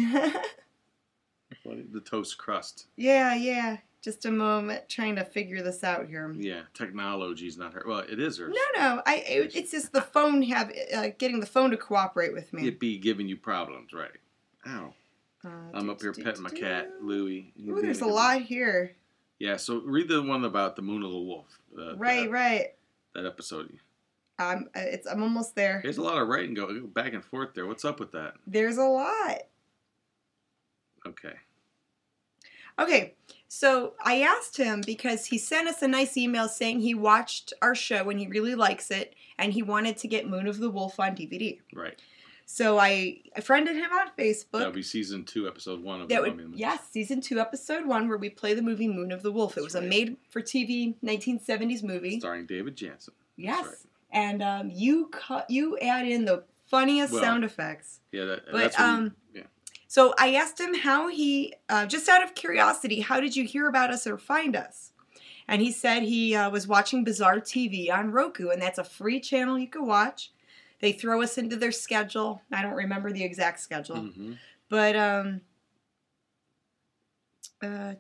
the 1.93 2.01
toast 2.01 2.39
crust. 2.39 2.87
yeah, 2.97 3.35
yeah. 3.35 3.79
Just 4.03 4.25
a 4.25 4.31
moment, 4.31 4.89
trying 4.89 5.17
to 5.17 5.25
figure 5.25 5.63
this 5.63 5.83
out 5.83 6.07
here. 6.07 6.33
Yeah, 6.39 6.61
technology's 6.75 7.59
not 7.59 7.75
her. 7.75 7.83
Well, 7.85 8.01
it 8.09 8.21
is 8.21 8.39
her. 8.39 8.47
No, 8.49 8.55
no. 8.77 9.03
I. 9.05 9.17
It, 9.27 9.57
it's 9.57 9.73
just 9.73 9.93
the 9.93 10.01
phone 10.03 10.43
have 10.43 10.73
uh, 10.95 11.09
getting 11.19 11.41
the 11.41 11.47
phone 11.47 11.73
to 11.73 11.77
cooperate 11.77 12.33
with 12.33 12.53
me. 12.53 12.69
It 12.69 12.79
be 12.79 12.99
giving 12.99 13.27
you 13.27 13.37
problems, 13.37 13.93
right? 13.93 14.13
Ow. 14.69 14.95
Uh, 15.45 15.49
I'm 15.75 15.87
do, 15.87 15.91
up 15.91 16.01
here 16.01 16.13
do, 16.13 16.23
petting 16.23 16.43
my 16.43 16.51
do. 16.51 16.57
cat, 16.61 16.91
Louie. 17.03 17.53
Ooh, 17.69 17.81
there's 17.83 18.01
a 18.01 18.07
lot 18.07 18.43
here. 18.43 18.93
Yeah, 19.41 19.57
so 19.57 19.81
read 19.81 20.09
the 20.09 20.23
one 20.23 20.45
about 20.45 20.77
the 20.77 20.83
Moon 20.83 21.03
of 21.03 21.11
the 21.11 21.19
Wolf. 21.19 21.59
Uh, 21.77 21.97
Right, 21.97 22.25
that, 22.27 22.31
right. 22.31 22.67
That 23.15 23.27
episode. 23.27 23.77
Um, 24.39 24.69
uh, 24.77 24.81
it's 24.81 25.07
I'm 25.09 25.23
almost 25.23 25.57
there. 25.57 25.81
There's 25.83 25.99
a 25.99 26.03
lot 26.03 26.19
of 26.19 26.29
writing 26.29 26.55
go 26.55 26.87
back 26.87 27.13
and 27.13 27.25
forth 27.25 27.55
there. 27.55 27.67
What's 27.67 27.85
up 27.85 27.99
with 27.99 28.13
that? 28.13 28.35
There's 28.47 28.77
a 28.77 28.85
lot. 28.85 29.39
Okay. 31.07 31.35
Okay, 32.79 33.15
So 33.49 33.95
I 34.05 34.21
asked 34.23 34.57
him 34.57 34.83
because 34.85 35.27
he 35.27 35.39
sent 35.39 35.69
us 35.69 35.81
a 35.83 35.89
nice 35.89 36.17
email 36.17 36.49
saying 36.49 36.81
he 36.81 36.95
watched 36.95 37.53
our 37.63 37.75
show 37.75 38.11
and 38.11 38.19
he 38.21 38.27
really 38.27 38.55
likes 38.55 38.91
it 38.91 39.15
and 39.39 39.53
he 39.53 39.63
wanted 39.63 39.97
to 39.99 40.09
get 40.09 40.29
Moon 40.29 40.47
of 40.47 40.59
the 40.59 40.69
Wolf 40.71 40.99
on 41.01 41.15
DVD. 41.17 41.59
Right. 41.75 41.99
So 42.49 42.79
I, 42.79 43.23
I 43.37 43.41
friended 43.41 43.75
him 43.77 43.91
on 43.93 44.09
Facebook. 44.17 44.59
That'll 44.59 44.73
be 44.73 44.83
season 44.83 45.25
two, 45.25 45.49
episode 45.49 45.83
one 45.83 46.01
of 46.01 46.09
That 46.09 46.23
the 46.23 46.31
would, 46.31 46.53
yes, 46.55 46.81
season 46.91 47.21
two, 47.21 47.41
episode 47.41 47.87
one, 47.87 48.09
where 48.09 48.19
we 48.19 48.31
play 48.31 48.55
the 48.55 48.63
movie 48.63 48.87
Moon 48.89 49.11
of 49.11 49.23
the 49.23 49.33
Wolf. 49.33 49.57
It 49.57 49.63
was 49.65 49.73
That's 49.73 49.85
a 49.85 49.89
made-for-TV 49.89 50.95
1970s 51.05 51.83
movie. 51.83 52.21
starring 52.21 52.47
David 52.47 52.77
Janssen. 52.77 53.15
Yes, 53.37 53.67
right. 53.67 53.75
and 54.13 54.43
um, 54.43 54.71
you 54.73 55.11
you 55.49 55.77
add 55.79 56.07
in 56.07 56.25
the 56.25 56.45
funniest 56.69 57.13
Well, 57.13 57.23
sound 57.23 57.45
effects. 57.45 58.01
Yeah, 58.13 58.25
that, 58.27 58.43
But, 58.51 58.59
that's 58.59 58.79
um. 58.81 59.15
So 59.97 60.13
I 60.19 60.35
asked 60.35 60.61
him 60.61 60.75
how 60.75 61.09
he, 61.09 61.55
uh, 61.71 61.87
just 61.87 62.07
out 62.07 62.23
of 62.23 62.35
curiosity, 62.35 63.01
how 63.01 63.19
did 63.19 63.35
you 63.35 63.47
hear 63.47 63.67
about 63.67 63.91
us 63.91 64.07
or 64.07 64.19
find 64.19 64.55
us? 64.55 64.93
And 65.49 65.63
he 65.63 65.73
said 65.73 66.03
he 66.03 66.35
uh, 66.35 66.51
was 66.51 66.69
watching 66.69 67.03
Bizarre 67.03 67.41
TV 67.41 67.91
on 67.91 68.11
Roku, 68.11 68.51
and 68.51 68.61
that's 68.61 68.77
a 68.77 68.85
free 68.85 69.21
channel 69.21 69.59
you 69.59 69.69
can 69.69 69.87
watch. 69.87 70.33
They 70.81 70.93
throw 70.93 71.23
us 71.23 71.39
into 71.39 71.57
their 71.57 71.73
schedule. 71.73 72.43
I 72.53 72.61
don't 72.61 72.75
remember 72.75 73.11
the 73.11 73.25
exact 73.25 73.59
schedule. 73.61 73.97
Mhm. 73.97 74.37
But 74.69 74.97
um 74.97 75.41
uh 77.63 77.95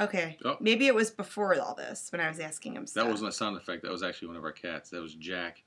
Okay. 0.00 0.38
Oh. 0.42 0.56
Maybe 0.58 0.86
it 0.86 0.94
was 0.94 1.10
before 1.10 1.60
all 1.60 1.74
this 1.74 2.10
when 2.10 2.22
I 2.22 2.28
was 2.30 2.40
asking 2.40 2.76
him 2.76 2.84
That 2.84 2.88
stuff. 2.88 3.08
wasn't 3.10 3.28
a 3.28 3.32
sound 3.32 3.58
effect. 3.58 3.82
That 3.82 3.92
was 3.92 4.02
actually 4.02 4.28
one 4.28 4.38
of 4.38 4.44
our 4.44 4.52
cats. 4.52 4.88
That 4.88 5.02
was 5.02 5.14
Jack, 5.16 5.62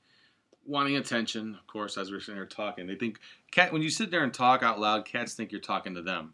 wanting 0.67 0.97
attention. 0.97 1.55
Of 1.55 1.65
course, 1.67 1.97
as 1.97 2.11
we're 2.11 2.19
sitting 2.19 2.35
there 2.35 2.45
talking, 2.45 2.87
they 2.87 2.95
think 2.95 3.19
cat. 3.51 3.73
When 3.73 3.81
you 3.81 3.89
sit 3.89 4.11
there 4.11 4.23
and 4.23 4.33
talk 4.33 4.63
out 4.63 4.79
loud, 4.79 5.05
cats 5.05 5.33
think 5.33 5.51
you're 5.51 5.61
talking 5.61 5.95
to 5.95 6.01
them. 6.01 6.33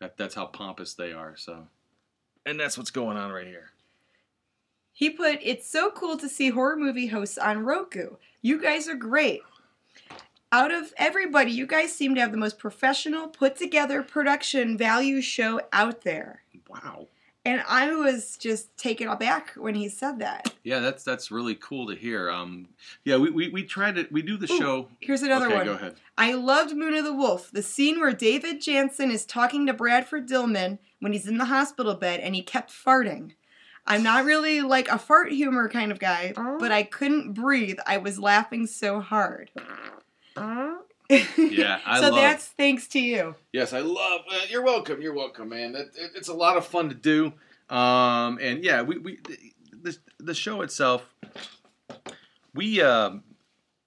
That 0.00 0.16
that's 0.16 0.34
how 0.34 0.46
pompous 0.46 0.94
they 0.94 1.12
are. 1.12 1.36
So, 1.36 1.66
and 2.46 2.58
that's 2.58 2.76
what's 2.76 2.90
going 2.90 3.16
on 3.16 3.32
right 3.32 3.46
here. 3.46 3.70
He 4.92 5.10
put, 5.10 5.38
It's 5.42 5.68
so 5.68 5.90
cool 5.90 6.18
to 6.18 6.28
see 6.28 6.50
horror 6.50 6.76
movie 6.76 7.06
hosts 7.06 7.38
on 7.38 7.64
Roku. 7.64 8.16
You 8.42 8.60
guys 8.60 8.88
are 8.88 8.94
great. 8.94 9.40
Out 10.52 10.70
of 10.70 10.92
everybody, 10.98 11.50
you 11.50 11.66
guys 11.66 11.94
seem 11.94 12.14
to 12.14 12.20
have 12.20 12.30
the 12.30 12.36
most 12.36 12.58
professional, 12.58 13.28
put 13.28 13.56
together 13.56 14.02
production 14.02 14.76
value 14.76 15.22
show 15.22 15.62
out 15.72 16.02
there. 16.02 16.42
Wow. 16.68 17.08
And 17.44 17.62
I 17.68 17.92
was 17.92 18.36
just 18.36 18.76
taken 18.76 19.08
aback 19.08 19.54
when 19.54 19.74
he 19.74 19.88
said 19.88 20.20
that. 20.20 20.54
Yeah, 20.62 20.78
that's 20.78 21.02
that's 21.02 21.32
really 21.32 21.56
cool 21.56 21.88
to 21.88 21.94
hear. 21.96 22.30
Um, 22.30 22.68
yeah, 23.04 23.16
we 23.16 23.30
we, 23.30 23.48
we 23.48 23.64
tried 23.64 23.96
to 23.96 24.06
we 24.12 24.22
do 24.22 24.36
the 24.36 24.50
Ooh, 24.50 24.58
show. 24.58 24.88
Here's 25.00 25.22
another 25.22 25.46
okay, 25.46 25.56
one. 25.56 25.64
go 25.66 25.72
ahead. 25.72 25.96
I 26.16 26.34
loved 26.34 26.76
Moon 26.76 26.94
of 26.94 27.04
the 27.04 27.12
Wolf. 27.12 27.50
The 27.50 27.62
scene 27.62 27.98
where 27.98 28.12
David 28.12 28.60
Janssen 28.60 29.10
is 29.10 29.26
talking 29.26 29.66
to 29.66 29.72
Bradford 29.72 30.28
Dillman 30.28 30.78
when 31.00 31.12
he's 31.12 31.26
in 31.26 31.38
the 31.38 31.46
hospital 31.46 31.94
bed 31.94 32.20
and 32.20 32.36
he 32.36 32.42
kept 32.42 32.70
farting. 32.70 33.32
I'm 33.86 34.04
not 34.04 34.24
really 34.24 34.60
like 34.60 34.86
a 34.88 34.98
fart 34.98 35.32
humor 35.32 35.68
kind 35.68 35.90
of 35.90 35.98
guy, 35.98 36.32
but 36.36 36.70
I 36.70 36.84
couldn't 36.84 37.32
breathe. 37.32 37.78
I 37.84 37.96
was 37.96 38.20
laughing 38.20 38.68
so 38.68 39.00
hard. 39.00 39.50
Yeah, 41.36 41.80
I 41.86 42.00
so 42.00 42.06
love- 42.10 42.14
that's 42.16 42.46
thanks 42.46 42.88
to 42.88 43.00
you. 43.00 43.34
Yes, 43.52 43.72
I 43.72 43.80
love. 43.80 44.22
Uh, 44.30 44.40
you're 44.48 44.64
welcome. 44.64 45.02
You're 45.02 45.14
welcome, 45.14 45.50
man. 45.50 45.74
It, 45.74 45.88
it, 45.96 46.10
it's 46.16 46.28
a 46.28 46.34
lot 46.34 46.56
of 46.56 46.66
fun 46.66 46.88
to 46.88 46.94
do. 46.94 47.32
Um, 47.74 48.38
and 48.40 48.62
yeah, 48.64 48.82
we 48.82 48.98
we 48.98 49.18
the 49.82 49.96
the 50.18 50.34
show 50.34 50.62
itself. 50.62 51.04
We 52.54 52.82
um, 52.82 53.24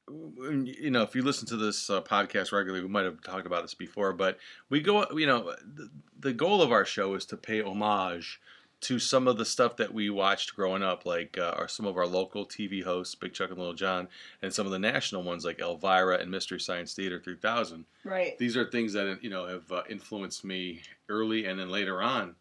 you 0.08 0.90
know, 0.92 1.02
if 1.04 1.16
you 1.16 1.24
listen 1.24 1.48
to 1.48 1.58
this 1.58 1.90
uh, 1.90 2.02
podcast 2.02 2.52
regularly, 2.52 2.82
we 2.82 2.90
might 2.90 3.06
have 3.06 3.22
talked 3.22 3.46
about 3.46 3.64
this 3.64 3.74
before, 3.74 4.14
but 4.14 4.38
we 4.70 4.82
go. 4.82 5.06
You 5.12 5.28
know, 5.28 5.54
the, 5.64 5.90
the 6.20 6.34
goal 6.34 6.62
of 6.62 6.72
our 6.72 6.86
show 6.86 7.14
is 7.16 7.26
to 7.28 7.38
pay 7.38 7.62
homage 7.62 8.40
to 8.86 9.00
some 9.00 9.28
of 9.28 9.38
the 9.38 9.46
stuff 9.46 9.78
that 9.78 9.94
we 9.94 10.10
watched 10.10 10.56
growing 10.56 10.84
up, 10.84 11.06
like 11.06 11.38
uh, 11.38 11.54
our, 11.58 11.68
some 11.68 11.86
of 11.86 11.98
our 11.98 12.06
local 12.06 12.46
TV 12.46 12.84
hosts, 12.84 13.16
Big 13.16 13.34
Chuck 13.34 13.50
and 13.50 13.58
Little 13.58 13.74
John, 13.74 14.08
and 14.42 14.54
some 14.54 14.66
of 14.66 14.72
the 14.72 14.80
national 14.80 15.24
ones 15.24 15.44
like 15.44 15.60
Elvira 15.60 16.20
and 16.20 16.30
Mystery 16.30 16.60
Science 16.60 16.94
Theater 16.94 17.20
3000 17.20 17.86
Right. 18.04 18.38
these 18.38 18.56
are 18.56 18.66
things 18.70 18.94
that 18.94 19.18
you 19.24 19.30
know 19.32 19.48
have 19.48 19.72
uh, 19.72 19.82
influenced 19.90 20.46
me 20.46 20.82
early 21.10 21.46
and 21.48 21.60
then 21.60 21.70
later 21.70 22.02
on 22.04 22.36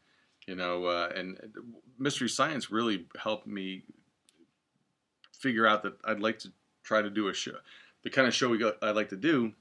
you 0.46 0.54
know 0.54 0.84
uh, 0.84 1.10
and 1.16 1.38
mystery 1.98 2.28
science 2.28 2.70
really 2.70 3.06
helped 3.18 3.46
me 3.46 3.82
figure 5.32 5.66
out 5.66 5.82
that 5.82 5.94
i'd 6.04 6.20
like 6.20 6.38
to 6.40 6.52
try 6.82 7.00
to 7.00 7.08
do 7.08 7.28
a 7.28 7.34
show 7.34 7.52
the 8.02 8.10
kind 8.10 8.28
of 8.28 8.34
show 8.34 8.48
we 8.50 8.58
got, 8.58 8.76
i'd 8.82 8.94
like 8.96 9.08
to 9.08 9.16
do 9.16 9.52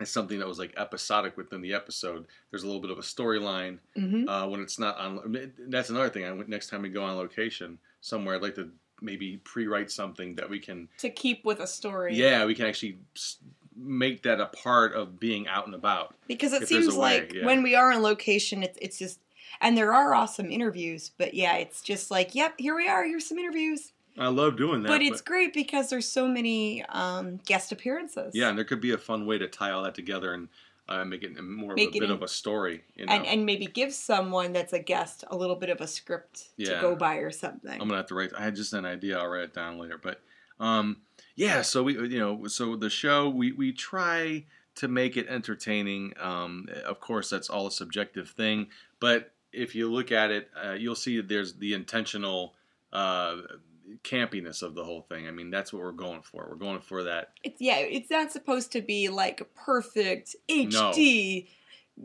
is 0.00 0.10
something 0.10 0.38
that 0.38 0.48
was 0.48 0.58
like 0.58 0.74
episodic 0.76 1.36
within 1.36 1.60
the 1.62 1.72
episode 1.72 2.26
there's 2.50 2.62
a 2.62 2.66
little 2.66 2.80
bit 2.82 2.90
of 2.90 2.98
a 2.98 3.02
storyline 3.02 3.78
hmm 3.96 4.28
uh, 4.28 4.46
when 4.48 4.60
it's 4.60 4.78
not 4.78 4.96
on 4.98 5.52
that's 5.68 5.90
another 5.90 6.08
thing 6.08 6.24
I, 6.24 6.30
next 6.46 6.68
time 6.68 6.82
we 6.82 6.88
go 6.88 7.04
on 7.04 7.16
location 7.16 7.78
somewhere 8.00 8.34
i'd 8.36 8.42
like 8.42 8.56
to 8.56 8.70
maybe 9.00 9.36
pre-write 9.38 9.90
something 9.90 10.34
that 10.36 10.48
we 10.48 10.58
can 10.58 10.88
To 10.98 11.10
keep 11.10 11.44
with 11.44 11.60
a 11.60 11.66
story. 11.66 12.14
yeah 12.16 12.44
we 12.44 12.54
can 12.54 12.66
actually 12.66 12.98
make 13.76 14.22
that 14.22 14.40
a 14.40 14.46
part 14.46 14.94
of 14.94 15.18
being 15.18 15.48
out 15.48 15.66
and 15.66 15.74
about 15.74 16.14
Because 16.28 16.52
it 16.52 16.62
If 16.62 16.68
there's 16.68 16.86
a 16.86 16.90
seems 16.90 16.96
like 16.96 17.32
yeah. 17.32 17.44
when 17.44 17.62
we 17.62 17.74
are 17.74 17.90
on 17.92 18.02
location, 18.02 18.62
it's 18.62 18.78
it's 18.80 18.98
just, 18.98 19.18
and 19.60 19.76
there 19.76 19.92
are 19.92 20.14
awesome 20.14 20.48
interviews, 20.50 21.10
but 21.18 21.34
yeah, 21.34 21.56
it's 21.56 21.82
just 21.82 22.08
like, 22.10 22.34
yep, 22.36 22.54
here 22.56 22.76
we 22.76 22.88
are. 22.88 23.04
Here's 23.04 23.28
some 23.28 23.36
interviews. 23.38 23.92
I 24.18 24.28
love 24.28 24.56
doing 24.56 24.82
that. 24.82 24.88
but 24.88 25.02
it's 25.02 25.20
great 25.20 25.52
because 25.52 25.90
there's 25.90 26.08
so 26.08 26.28
many 26.28 26.84
um, 26.84 27.40
guest 27.46 27.72
appearances. 27.72 28.32
yeah, 28.34 28.48
and 28.48 28.56
there 28.56 28.64
could 28.64 28.80
be 28.80 28.92
a 28.92 28.98
fun 28.98 29.26
way 29.26 29.38
to 29.38 29.48
tie 29.48 29.70
all 29.72 29.82
that 29.84 29.94
together 29.94 30.32
and 30.34 30.48
uh, 30.88 31.04
make 31.04 31.22
it 31.22 31.42
more 31.42 31.74
Make 31.74 31.88
of 31.90 31.94
a 31.96 31.98
bit 32.00 32.10
in- 32.10 32.14
of 32.16 32.22
a 32.22 32.28
story. 32.28 32.84
You 32.94 33.06
know, 33.06 33.12
and 33.12 33.26
and 33.26 33.46
maybe 33.46 33.66
give 33.66 33.92
someone 33.92 34.52
that's 34.52 34.72
a 34.72 34.78
guest 34.78 35.24
a 35.30 35.36
little 35.36 35.56
bit 35.56 35.70
of 35.70 35.80
a 35.80 35.86
script 35.86 36.50
Yeah. 36.56 36.74
to 36.76 36.80
go 36.80 36.94
by 36.94 37.16
or 37.16 37.30
something. 37.30 37.72
I'm 37.72 37.88
gonna 37.88 37.96
have 37.96 38.06
to 38.08 38.14
write. 38.14 38.32
I 38.36 38.42
had 38.44 38.54
just 38.54 38.72
an 38.72 38.84
idea. 38.84 39.18
I'll 39.18 39.28
write 39.28 39.44
it 39.44 39.54
down 39.54 39.78
later. 39.78 39.98
But 39.98 40.20
um, 40.60 40.98
yeah. 41.36 41.62
So 41.62 41.82
we, 41.82 41.94
you 41.94 42.18
know, 42.18 42.46
so 42.48 42.76
the 42.76 42.90
show 42.90 43.28
we 43.30 43.52
we 43.52 43.72
try 43.72 44.44
to 44.76 44.86
make 44.88 45.16
it 45.16 45.26
entertaining. 45.28 46.12
Um, 46.20 46.68
of 46.84 47.00
course, 47.00 47.30
that's 47.30 47.48
all 47.48 47.66
a 47.66 47.72
subjective 47.72 48.28
thing. 48.30 48.68
But 49.00 49.32
if 49.52 49.74
you 49.74 49.90
look 49.90 50.12
at 50.12 50.30
it, 50.30 50.50
uh, 50.62 50.72
you'll 50.72 50.94
see 50.96 51.16
that 51.16 51.28
there's 51.28 51.54
the 51.54 51.72
intentional. 51.74 52.54
Uh, 52.92 53.36
campiness 54.02 54.62
of 54.62 54.74
the 54.74 54.84
whole 54.84 55.02
thing. 55.02 55.26
I 55.28 55.30
mean, 55.30 55.50
that's 55.50 55.72
what 55.72 55.82
we're 55.82 55.92
going 55.92 56.22
for. 56.22 56.46
We're 56.48 56.56
going 56.56 56.80
for 56.80 57.04
that 57.04 57.32
It's 57.42 57.60
yeah, 57.60 57.78
it's 57.78 58.10
not 58.10 58.32
supposed 58.32 58.72
to 58.72 58.80
be 58.82 59.08
like 59.08 59.42
perfect 59.54 60.34
HD, 60.48 61.48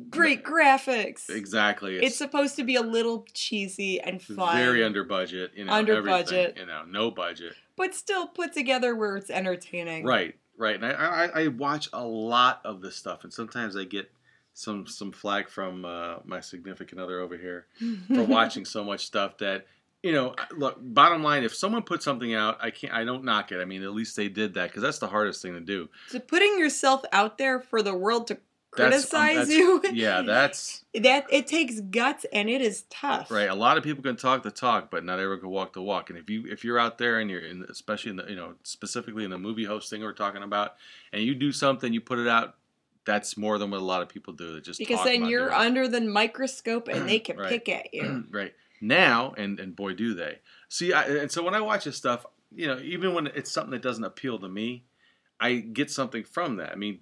great 0.09 0.43
graphics. 0.43 1.29
exactly. 1.29 1.97
It's 1.97 2.17
supposed 2.17 2.55
to 2.57 2.63
be 2.63 2.75
a 2.75 2.81
little 2.81 3.25
cheesy 3.33 3.99
and 4.01 4.21
fun, 4.21 4.57
very 4.57 4.83
under 4.83 5.03
budget. 5.03 5.51
You 5.55 5.65
know, 5.65 5.73
Under 5.73 6.01
budget. 6.01 6.57
You 6.57 6.65
know, 6.65 6.83
no 6.87 7.11
budget. 7.11 7.53
but 7.75 7.93
still 7.95 8.27
put 8.27 8.53
together 8.53 8.95
where 8.95 9.17
it's 9.17 9.29
entertaining. 9.29 10.05
Right, 10.05 10.35
right. 10.57 10.75
And 10.75 10.85
I, 10.85 10.91
I, 11.33 11.41
I 11.43 11.47
watch 11.47 11.89
a 11.93 12.03
lot 12.05 12.61
of 12.65 12.81
this 12.81 12.95
stuff, 12.95 13.23
and 13.23 13.33
sometimes 13.33 13.75
I 13.75 13.85
get 13.85 14.11
some 14.53 14.85
some 14.87 15.11
flack 15.11 15.47
from 15.49 15.85
uh, 15.85 16.15
my 16.25 16.41
significant 16.41 16.99
other 16.99 17.19
over 17.21 17.37
here 17.37 17.67
for 18.07 18.23
watching 18.25 18.65
so 18.65 18.83
much 18.83 19.05
stuff 19.05 19.37
that 19.37 19.65
you 20.03 20.11
know. 20.11 20.35
Look, 20.55 20.77
bottom 20.79 21.23
line, 21.23 21.43
if 21.43 21.53
someone 21.53 21.83
puts 21.83 22.05
something 22.05 22.33
out, 22.33 22.57
I 22.61 22.71
can't. 22.71 22.93
I 22.93 23.03
don't 23.03 23.23
knock 23.23 23.51
it. 23.51 23.59
I 23.59 23.65
mean, 23.65 23.83
at 23.83 23.93
least 23.93 24.15
they 24.15 24.29
did 24.29 24.53
that 24.55 24.69
because 24.69 24.81
that's 24.83 24.99
the 24.99 25.07
hardest 25.07 25.41
thing 25.41 25.53
to 25.53 25.59
do. 25.59 25.89
So 26.07 26.19
putting 26.19 26.57
yourself 26.59 27.03
out 27.11 27.37
there 27.37 27.59
for 27.59 27.81
the 27.81 27.93
world 27.93 28.27
to 28.27 28.37
That's- 28.77 29.05
um, 29.05 29.09
criticize 29.09 29.47
that's- 29.47 29.49
you, 29.49 29.81
Yeah, 29.93 30.21
that's 30.21 30.83
that 30.93 31.25
it 31.31 31.47
takes 31.47 31.79
guts 31.81 32.25
and 32.31 32.49
it 32.49 32.61
is 32.61 32.83
tough. 32.89 33.31
right. 33.31 33.49
A 33.49 33.55
lot 33.55 33.77
of 33.77 33.83
people 33.83 34.03
can 34.03 34.15
talk 34.15 34.43
the 34.43 34.51
talk, 34.51 34.91
but 34.91 35.03
not 35.03 35.19
everyone 35.19 35.39
can 35.41 35.49
walk 35.49 35.73
the 35.73 35.81
walk. 35.81 36.09
And 36.11 36.19
if 36.19 36.29
you 36.29 36.45
if 36.47 36.63
you're 36.63 36.77
out 36.79 36.97
there 36.99 37.19
and 37.19 37.29
you're 37.29 37.41
in, 37.41 37.65
especially 37.69 38.11
in 38.11 38.17
the 38.17 38.25
you 38.29 38.35
know 38.35 38.53
specifically 38.63 39.23
in 39.23 39.31
the 39.31 39.39
movie 39.39 39.65
hosting 39.65 40.01
we're 40.01 40.13
talking 40.13 40.43
about, 40.43 40.75
and 41.13 41.23
you 41.23 41.33
do 41.35 41.51
something, 41.51 41.91
you 41.93 42.01
put 42.01 42.19
it 42.19 42.27
out. 42.27 42.55
That's 43.05 43.37
more 43.37 43.57
than 43.57 43.71
what 43.71 43.79
a 43.79 43.83
lot 43.83 44.03
of 44.03 44.09
people 44.09 44.33
do. 44.33 44.53
That 44.53 44.63
just 44.63 44.77
Because 44.77 45.03
then 45.03 45.25
you're 45.25 45.51
under 45.51 45.87
the 45.87 45.99
microscope 46.01 46.87
and 46.89 47.09
they 47.09 47.17
can 47.27 47.37
Right. 47.37 47.49
pick 47.49 47.67
at 47.69 47.91
you. 47.93 48.25
right 48.31 48.53
now, 48.81 49.33
and 49.37 49.59
and 49.59 49.75
boy 49.75 49.93
do 49.93 50.13
they. 50.13 50.39
See, 50.67 50.93
I, 50.93 51.03
and 51.03 51.31
so 51.31 51.43
when 51.43 51.53
I 51.53 51.61
watch 51.61 51.85
this 51.85 51.97
stuff, 51.97 52.25
you 52.53 52.67
know, 52.67 52.79
even 52.79 53.13
when 53.13 53.27
it's 53.27 53.51
something 53.51 53.71
that 53.71 53.81
doesn't 53.81 54.03
appeal 54.03 54.39
to 54.39 54.49
me, 54.49 54.85
I 55.39 55.55
get 55.55 55.89
something 55.89 56.23
from 56.23 56.57
that. 56.57 56.71
I 56.71 56.75
mean, 56.75 56.99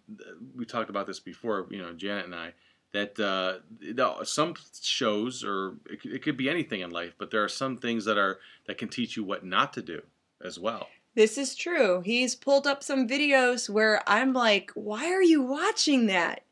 we 0.55 0.65
talked 0.65 0.89
about 0.89 1.07
this 1.07 1.19
before, 1.19 1.67
you 1.69 1.81
know, 1.81 1.93
Janet 1.93 2.25
and 2.25 2.35
I. 2.35 2.53
That 2.93 3.19
uh, 3.19 4.23
some 4.23 4.55
shows, 4.81 5.43
or 5.43 5.75
it 5.89 6.01
could, 6.01 6.13
it 6.13 6.23
could 6.23 6.37
be 6.37 6.49
anything 6.49 6.79
in 6.79 6.89
life, 6.89 7.13
but 7.17 7.31
there 7.31 7.43
are 7.43 7.49
some 7.49 7.77
things 7.77 8.05
that 8.05 8.17
are 8.17 8.39
that 8.65 8.77
can 8.77 8.87
teach 8.87 9.17
you 9.17 9.23
what 9.23 9.45
not 9.45 9.73
to 9.73 9.81
do 9.81 10.01
as 10.43 10.57
well. 10.57 10.87
This 11.13 11.37
is 11.37 11.55
true. 11.55 12.01
He's 12.01 12.33
pulled 12.33 12.65
up 12.65 12.83
some 12.83 13.07
videos 13.07 13.69
where 13.69 14.01
I'm 14.07 14.33
like, 14.33 14.71
why 14.73 15.11
are 15.11 15.21
you 15.21 15.41
watching 15.41 16.05
that? 16.07 16.43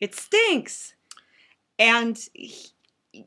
It 0.00 0.14
stinks. 0.14 0.94
And 1.78 2.18
he- 2.32 2.68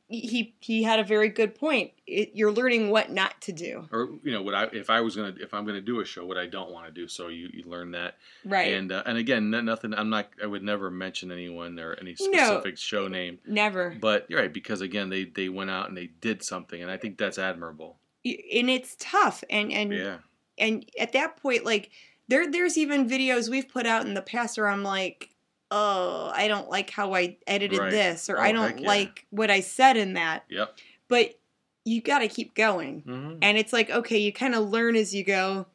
he 0.08 0.56
he 0.60 0.84
had 0.84 1.00
a 1.00 1.03
very 1.03 1.29
good 1.29 1.56
point. 1.56 1.91
It, 2.06 2.32
you're 2.34 2.51
learning 2.51 2.89
what 2.89 3.12
not 3.12 3.39
to 3.41 3.51
do. 3.51 3.88
or 3.91 4.10
you 4.24 4.32
know 4.32 4.41
what 4.41 4.53
I 4.56 4.63
if 4.74 4.89
I 4.89 5.01
was 5.01 5.15
gonna 5.15 5.34
if 5.39 5.53
I'm 5.53 5.65
gonna 5.65 5.82
do 5.82 6.00
a 6.00 6.06
show 6.06 6.25
what 6.25 6.38
I 6.38 6.46
don't 6.48 6.72
want 6.72 6.86
to 6.88 6.91
do 6.91 7.08
so 7.08 7.27
you, 7.27 7.50
you 7.53 7.63
learn 7.65 7.91
that 7.91 8.15
Right. 8.46 8.74
and 8.74 8.91
uh, 8.91 9.03
and 9.06 9.17
again 9.17 9.50
nothing 9.50 9.94
I'm 9.94 10.10
not 10.10 10.29
I 10.41 10.46
would 10.48 10.63
never 10.63 10.89
mention 10.89 11.32
anyone 11.32 11.77
or 11.79 11.96
any 12.00 12.15
No. 12.20 12.38
specific 12.38 12.77
show 12.77 13.08
name 13.08 13.39
Never. 13.46 13.96
but 14.00 14.25
you're 14.29 14.39
right 14.39 14.53
because 14.53 14.82
again 14.82 15.10
they 15.10 15.25
they 15.25 15.50
went 15.50 15.70
out 15.70 15.89
and 15.89 15.98
they 15.98 16.08
did 16.22 16.44
something 16.44 16.82
and 16.82 16.89
I 16.91 16.98
think 16.98 17.17
that's 17.17 17.38
admirable 17.38 17.98
and 18.25 18.70
it's 18.70 18.96
tough 19.00 19.44
and 19.50 19.72
and 19.72 19.94
yeah 19.94 20.17
and 20.58 20.86
at 21.00 21.12
that 21.13 21.38
point 21.38 21.63
like 21.65 21.91
there 22.27 22.50
there's 22.51 22.77
even 22.77 23.08
videos 23.10 23.50
we've 23.50 23.70
put 23.70 23.86
out 23.86 24.06
in 24.06 24.13
the 24.15 24.22
past 24.22 24.58
where 24.58 24.67
i'm 24.67 24.84
like 24.84 25.29
oh 25.72 26.32
i 26.34 26.48
don't 26.48 26.70
like 26.70 26.90
how 26.90 27.14
i 27.14 27.38
edited 27.46 27.80
Right. 27.80 27.92
this 27.92 28.30
or 28.30 28.38
Oh, 28.38 28.42
i 28.42 28.52
don't 28.52 28.80
yeah. 28.80 28.88
like 28.88 29.26
what 29.30 29.52
i 29.52 29.60
said 29.60 29.98
in 29.98 30.14
that 30.14 30.44
yep 30.50 30.78
but 31.08 31.40
you 31.86 32.02
got 32.02 32.20
to 32.20 32.28
keep 32.28 32.54
going 32.56 33.02
mm-hmm. 33.04 33.38
and 33.42 33.58
it's 33.58 33.74
like 33.74 33.90
okay 33.90 34.18
you 34.18 34.32
kind 34.34 34.56
of 34.56 34.70
learn 34.70 34.96
as 34.96 35.14
you 35.14 35.24
go 35.24 35.66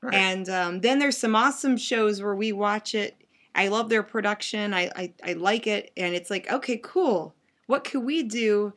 right. 0.00 0.14
and 0.14 0.48
um, 0.48 0.80
then 0.80 0.98
there's 0.98 1.16
some 1.18 1.34
awesome 1.34 1.76
shows 1.76 2.22
where 2.22 2.34
we 2.34 2.52
watch 2.52 2.94
it 2.94 3.16
i 3.54 3.68
love 3.68 3.88
their 3.88 4.02
production 4.02 4.72
I, 4.74 4.90
I 4.96 5.12
i 5.24 5.32
like 5.34 5.66
it 5.66 5.92
and 5.96 6.14
it's 6.14 6.30
like 6.30 6.50
okay 6.50 6.78
cool 6.82 7.34
what 7.66 7.84
could 7.84 8.04
we 8.04 8.22
do 8.22 8.72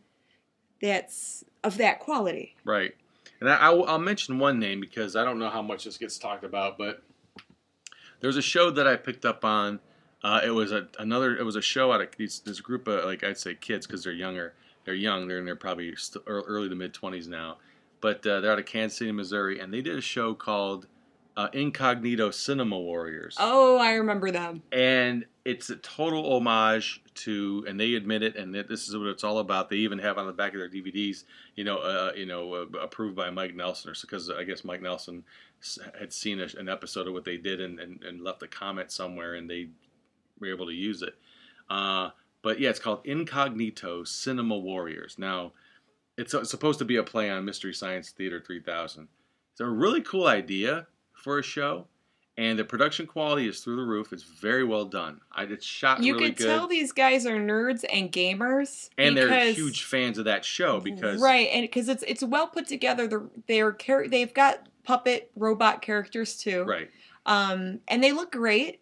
that's 0.82 1.44
of 1.64 1.78
that 1.78 2.00
quality 2.00 2.56
Right. 2.64 2.94
And 3.42 3.50
I, 3.50 3.56
I'll, 3.58 3.84
I'll 3.86 4.00
mention 4.00 4.40
one 4.40 4.60
name 4.60 4.80
because 4.80 5.16
I 5.16 5.24
don't 5.26 5.40
know 5.40 5.50
how 5.50 5.62
much 5.62 5.84
this 5.84 5.98
gets 5.98 6.18
talked 6.18 6.44
about, 6.46 6.78
but 6.78 7.04
there's 8.22 8.38
a 8.38 8.42
show 8.42 8.72
that 8.72 8.88
I 8.88 8.96
picked 8.96 9.26
up 9.26 9.44
on. 9.44 9.80
Uh, 10.26 10.42
it 10.44 10.50
was 10.50 10.72
a, 10.72 10.88
another. 10.98 11.38
It 11.38 11.44
was 11.44 11.56
a 11.56 11.62
show 11.62 11.92
out 11.92 12.02
of 12.02 12.10
these, 12.18 12.40
this 12.40 12.60
group 12.60 12.88
of 12.88 13.06
like 13.06 13.24
I'd 13.24 13.38
say 13.38 13.54
kids 13.54 13.86
because 13.86 14.04
they're 14.04 14.12
younger. 14.12 14.56
They're 14.84 14.96
young. 14.96 15.28
They're 15.28 15.38
in 15.38 15.46
their 15.46 15.56
probably 15.56 15.96
st- 15.96 16.24
early 16.26 16.68
to 16.68 16.74
mid 16.74 16.96
twenties 16.96 17.28
now, 17.28 17.58
but 18.02 18.26
uh, 18.26 18.42
they're 18.42 18.52
out 18.52 18.58
of 18.58 18.66
Kansas 18.66 18.98
City, 18.98 19.12
Missouri, 19.12 19.60
and 19.60 19.72
they 19.72 19.82
did 19.82 19.96
a 19.96 20.02
show 20.02 20.34
called 20.34 20.88
uh, 21.38 21.50
Incognito 21.54 22.32
Cinema 22.32 22.80
Warriors 22.80 23.36
oh 23.40 23.78
i 23.78 23.92
remember 23.92 24.32
them 24.32 24.64
and 24.72 25.26
it's 25.46 25.70
a 25.70 25.76
total 25.76 26.36
homage 26.36 27.04
to, 27.14 27.64
and 27.68 27.80
they 27.80 27.94
admit 27.94 28.24
it, 28.24 28.36
and 28.36 28.54
that 28.56 28.68
this 28.68 28.90
is 28.90 28.98
what 28.98 29.08
it's 29.08 29.24
all 29.24 29.38
about. 29.38 29.70
They 29.70 29.78
even 29.78 30.00
have 30.00 30.18
on 30.18 30.26
the 30.26 30.34
back 30.34 30.54
of 30.54 30.60
their 30.60 30.70
DVDs, 30.70 31.24
you 31.56 31.64
know, 31.64 31.78
uh, 31.78 32.12
you 32.16 32.26
know, 32.26 32.54
uh, 32.54 32.66
approved 32.80 33.16
by 33.16 33.30
Mike 33.30 33.54
Nelson, 33.54 33.92
or 33.92 33.94
because 34.02 34.32
I 34.32 34.44
guess 34.44 34.66
Mike 34.66 34.82
Nelson 34.82 35.24
had 35.98 36.12
seen 36.12 36.42
a, 36.42 36.48
an 36.58 36.68
episode 36.68 37.08
of 37.08 37.14
what 37.14 37.26
they 37.26 37.38
did 37.38 37.62
and, 37.62 37.80
and, 37.80 38.04
and 38.04 38.24
left 38.24 38.42
a 38.42 38.48
comment 38.48 38.92
somewhere, 38.92 39.36
and 39.36 39.48
they 39.48 39.70
were 40.40 40.48
able 40.48 40.66
to 40.68 40.74
use 40.74 41.02
it. 41.02 41.16
Uh, 41.70 42.10
but 42.42 42.60
yeah, 42.60 42.70
it's 42.70 42.80
called 42.80 43.02
Incognito 43.06 44.04
Cinema 44.04 44.58
Warriors. 44.58 45.16
Now, 45.18 45.54
it's, 46.18 46.34
it's 46.34 46.52
supposed 46.52 46.80
to 46.80 46.86
be 46.86 46.98
a 46.98 47.04
play 47.04 47.30
on 47.30 47.46
Mystery 47.46 47.74
Science 47.74 48.12
Theater 48.12 48.40
3000. 48.40 49.08
It's 49.52 49.62
a 49.62 49.66
really 49.66 50.02
cool 50.02 50.28
idea 50.28 50.88
for 51.14 51.40
a 51.40 51.44
show 51.44 51.88
and 52.38 52.60
the 52.60 52.66
production 52.66 53.08
quality 53.08 53.48
is 53.48 53.62
through 53.62 53.78
the 53.78 53.84
roof. 53.84 54.12
It's 54.12 54.24
very 54.24 54.64
well 54.64 54.86
done. 54.86 55.22
I, 55.32 55.44
it's 55.44 55.66
shot 55.66 56.04
you 56.04 56.14
really 56.14 56.28
could 56.28 56.38
good, 56.38 56.48
tell 56.48 56.68
these 56.68 56.92
guys 56.92 57.26
are 57.26 57.38
nerds 57.38 57.86
and 57.92 58.12
gamers 58.12 58.90
and 58.98 59.16
they're 59.16 59.28
because- 59.28 59.56
huge 59.56 59.84
fans 59.84 60.18
of 60.18 60.26
that 60.26 60.44
show 60.44 60.80
because 60.80 61.22
right 61.22 61.48
and 61.52 61.64
because 61.64 61.88
it's 61.88 62.04
it's 62.04 62.24
well 62.24 62.48
put 62.48 62.68
together 62.68 63.08
they're 63.08 63.24
they're 63.48 63.72
char- 63.72 64.08
they've 64.08 64.34
got 64.34 64.68
puppet 64.84 65.32
robot 65.36 65.82
characters 65.82 66.38
too 66.38 66.64
right, 66.64 66.90
um 67.26 67.80
and 67.88 68.04
they 68.04 68.12
look 68.12 68.32
great 68.32 68.82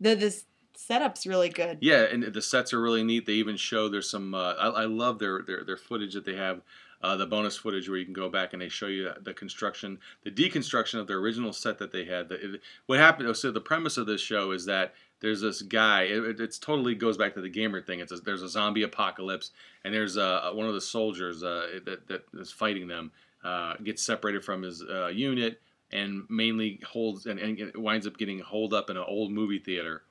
the 0.00 0.14
this 0.14 0.44
setup's 0.86 1.26
really 1.26 1.48
good 1.48 1.78
yeah, 1.80 2.02
and 2.02 2.22
the 2.22 2.42
sets 2.42 2.72
are 2.72 2.80
really 2.80 3.04
neat. 3.04 3.26
They 3.26 3.34
even 3.34 3.56
show 3.56 3.88
there's 3.88 4.10
some. 4.10 4.34
Uh, 4.34 4.54
I, 4.54 4.82
I 4.82 4.84
love 4.86 5.18
their, 5.18 5.42
their 5.42 5.64
their 5.64 5.76
footage 5.76 6.14
that 6.14 6.24
they 6.24 6.36
have. 6.36 6.62
Uh, 7.02 7.16
the 7.16 7.26
bonus 7.26 7.56
footage 7.56 7.88
where 7.88 7.96
you 7.96 8.04
can 8.04 8.12
go 8.12 8.28
back 8.28 8.52
and 8.52 8.60
they 8.60 8.68
show 8.68 8.86
you 8.86 9.10
the 9.22 9.32
construction, 9.32 9.98
the 10.22 10.30
deconstruction 10.30 11.00
of 11.00 11.06
the 11.06 11.14
original 11.14 11.50
set 11.50 11.78
that 11.78 11.92
they 11.92 12.04
had. 12.04 12.28
The, 12.28 12.34
it, 12.34 12.60
what 12.84 12.98
happened? 12.98 13.34
So 13.38 13.50
the 13.50 13.58
premise 13.58 13.96
of 13.96 14.04
this 14.04 14.20
show 14.20 14.50
is 14.50 14.66
that 14.66 14.92
there's 15.20 15.40
this 15.40 15.62
guy. 15.62 16.02
It, 16.02 16.22
it 16.24 16.40
it's 16.40 16.58
totally 16.58 16.94
goes 16.94 17.16
back 17.16 17.32
to 17.34 17.40
the 17.40 17.48
gamer 17.48 17.80
thing. 17.80 18.00
It's 18.00 18.12
a, 18.12 18.16
there's 18.16 18.42
a 18.42 18.50
zombie 18.50 18.82
apocalypse, 18.82 19.50
and 19.82 19.94
there's 19.94 20.18
uh, 20.18 20.50
one 20.52 20.66
of 20.66 20.74
the 20.74 20.80
soldiers 20.80 21.42
uh, 21.42 21.80
that 21.86 22.06
that 22.08 22.24
is 22.34 22.52
fighting 22.52 22.86
them 22.86 23.12
uh, 23.44 23.76
gets 23.82 24.02
separated 24.02 24.44
from 24.44 24.62
his 24.62 24.82
uh, 24.82 25.08
unit 25.08 25.60
and 25.92 26.24
mainly 26.28 26.80
holds 26.86 27.26
and, 27.26 27.40
and 27.40 27.72
winds 27.74 28.06
up 28.06 28.16
getting 28.16 28.38
holed 28.38 28.72
up 28.74 28.90
in 28.90 28.96
an 28.96 29.04
old 29.06 29.32
movie 29.32 29.58
theater, 29.58 30.02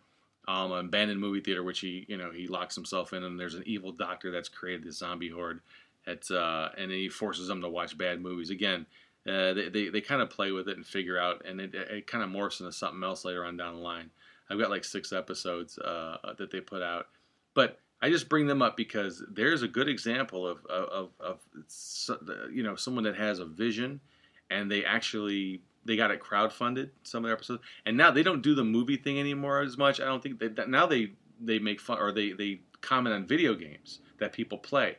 um, 0.50 0.72
an 0.72 0.86
abandoned 0.86 1.20
movie 1.20 1.42
theater, 1.42 1.64
which 1.64 1.80
he 1.80 2.06
you 2.08 2.18
know 2.18 2.32
he 2.32 2.48
locks 2.48 2.74
himself 2.74 3.14
in, 3.14 3.24
and 3.24 3.40
there's 3.40 3.54
an 3.54 3.64
evil 3.68 3.92
doctor 3.92 4.32
that's 4.32 4.50
created 4.50 4.84
this 4.84 4.98
zombie 4.98 5.30
horde. 5.30 5.62
At, 6.08 6.30
uh, 6.32 6.70
and 6.76 6.90
he 6.90 7.08
forces 7.08 7.48
them 7.48 7.62
to 7.62 7.70
watch 7.70 7.96
bad 7.96 8.20
movies 8.20 8.50
again. 8.50 8.88
Uh, 9.28 9.54
they 9.54 9.70
they, 9.70 9.90
they 9.90 10.02
kind 10.02 10.24
of 10.24 10.32
play 10.32 10.52
with 10.52 10.68
it 10.68 10.76
and 10.76 10.86
figure 10.86 11.20
out, 11.20 11.46
and 11.46 11.62
it, 11.62 11.76
it 11.76 12.08
kind 12.08 12.24
of 12.24 12.32
morphs 12.32 12.62
into 12.62 12.72
something 12.72 13.04
else 13.04 13.26
later 13.26 13.46
on 13.46 13.58
down 13.58 13.76
the 13.76 13.82
line. 13.82 14.10
I've 14.50 14.58
got 14.58 14.72
like 14.72 14.84
six 14.84 15.14
episodes 15.14 15.78
uh, 15.78 16.18
that 16.40 16.50
they 16.50 16.62
put 16.62 16.82
out, 16.82 17.08
but 17.54 17.78
I 18.02 18.10
just 18.10 18.28
bring 18.28 18.48
them 18.48 18.64
up 18.64 18.76
because 18.76 19.24
there's 19.30 19.62
a 19.62 19.68
good 19.68 19.88
example 19.88 20.48
of 20.48 20.66
of, 20.66 21.12
of, 21.20 21.40
of 22.10 22.50
you 22.52 22.64
know 22.64 22.76
someone 22.76 23.04
that 23.04 23.18
has 23.18 23.38
a 23.38 23.46
vision, 23.46 24.00
and 24.50 24.72
they 24.72 24.84
actually 24.84 25.62
they 25.86 25.96
got 25.96 26.12
it 26.12 26.22
crowdfunded 26.22 26.90
some 27.04 27.24
of 27.24 27.30
their 27.30 27.36
episodes, 27.36 27.62
and 27.86 27.98
now 27.98 28.12
they 28.12 28.24
don't 28.24 28.42
do 28.42 28.56
the 28.56 28.64
movie 28.64 28.98
thing 28.98 29.20
anymore 29.20 29.62
as 29.62 29.78
much. 29.78 30.00
I 30.00 30.06
don't 30.06 30.22
think 30.22 30.40
they, 30.40 30.48
that 30.50 30.70
now 30.70 30.86
they 30.86 31.14
they 31.42 31.60
make 31.60 31.80
fun 31.80 32.00
or 32.00 32.12
they 32.12 32.32
they 32.34 32.62
comment 32.82 33.16
on 33.16 33.26
video 33.26 33.54
games 33.56 34.00
that 34.20 34.34
people 34.34 34.58
play. 34.58 34.98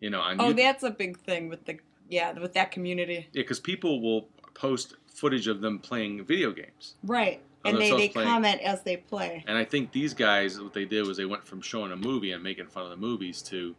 You 0.00 0.10
know, 0.10 0.20
on 0.20 0.40
oh 0.40 0.52
YouTube. 0.52 0.56
that's 0.56 0.82
a 0.84 0.90
big 0.90 1.18
thing 1.18 1.48
with 1.48 1.64
the 1.64 1.78
yeah 2.08 2.32
with 2.38 2.54
that 2.54 2.70
community 2.70 3.26
Yeah, 3.32 3.42
because 3.42 3.60
people 3.60 4.00
will 4.00 4.28
post 4.54 4.94
footage 5.12 5.48
of 5.48 5.60
them 5.60 5.78
playing 5.78 6.24
video 6.24 6.52
games. 6.52 6.94
right 7.02 7.42
and 7.64 7.76
they, 7.78 7.90
they 7.90 8.08
playing. 8.08 8.28
comment 8.28 8.60
as 8.62 8.82
they 8.82 8.96
play 8.96 9.44
And 9.46 9.58
I 9.58 9.64
think 9.64 9.92
these 9.92 10.14
guys, 10.14 10.60
what 10.60 10.72
they 10.72 10.84
did 10.84 11.06
was 11.06 11.16
they 11.16 11.24
went 11.24 11.46
from 11.46 11.60
showing 11.60 11.92
a 11.92 11.96
movie 11.96 12.32
and 12.32 12.42
making 12.42 12.66
fun 12.68 12.84
of 12.84 12.90
the 12.90 12.96
movies 12.96 13.42
to 13.42 13.74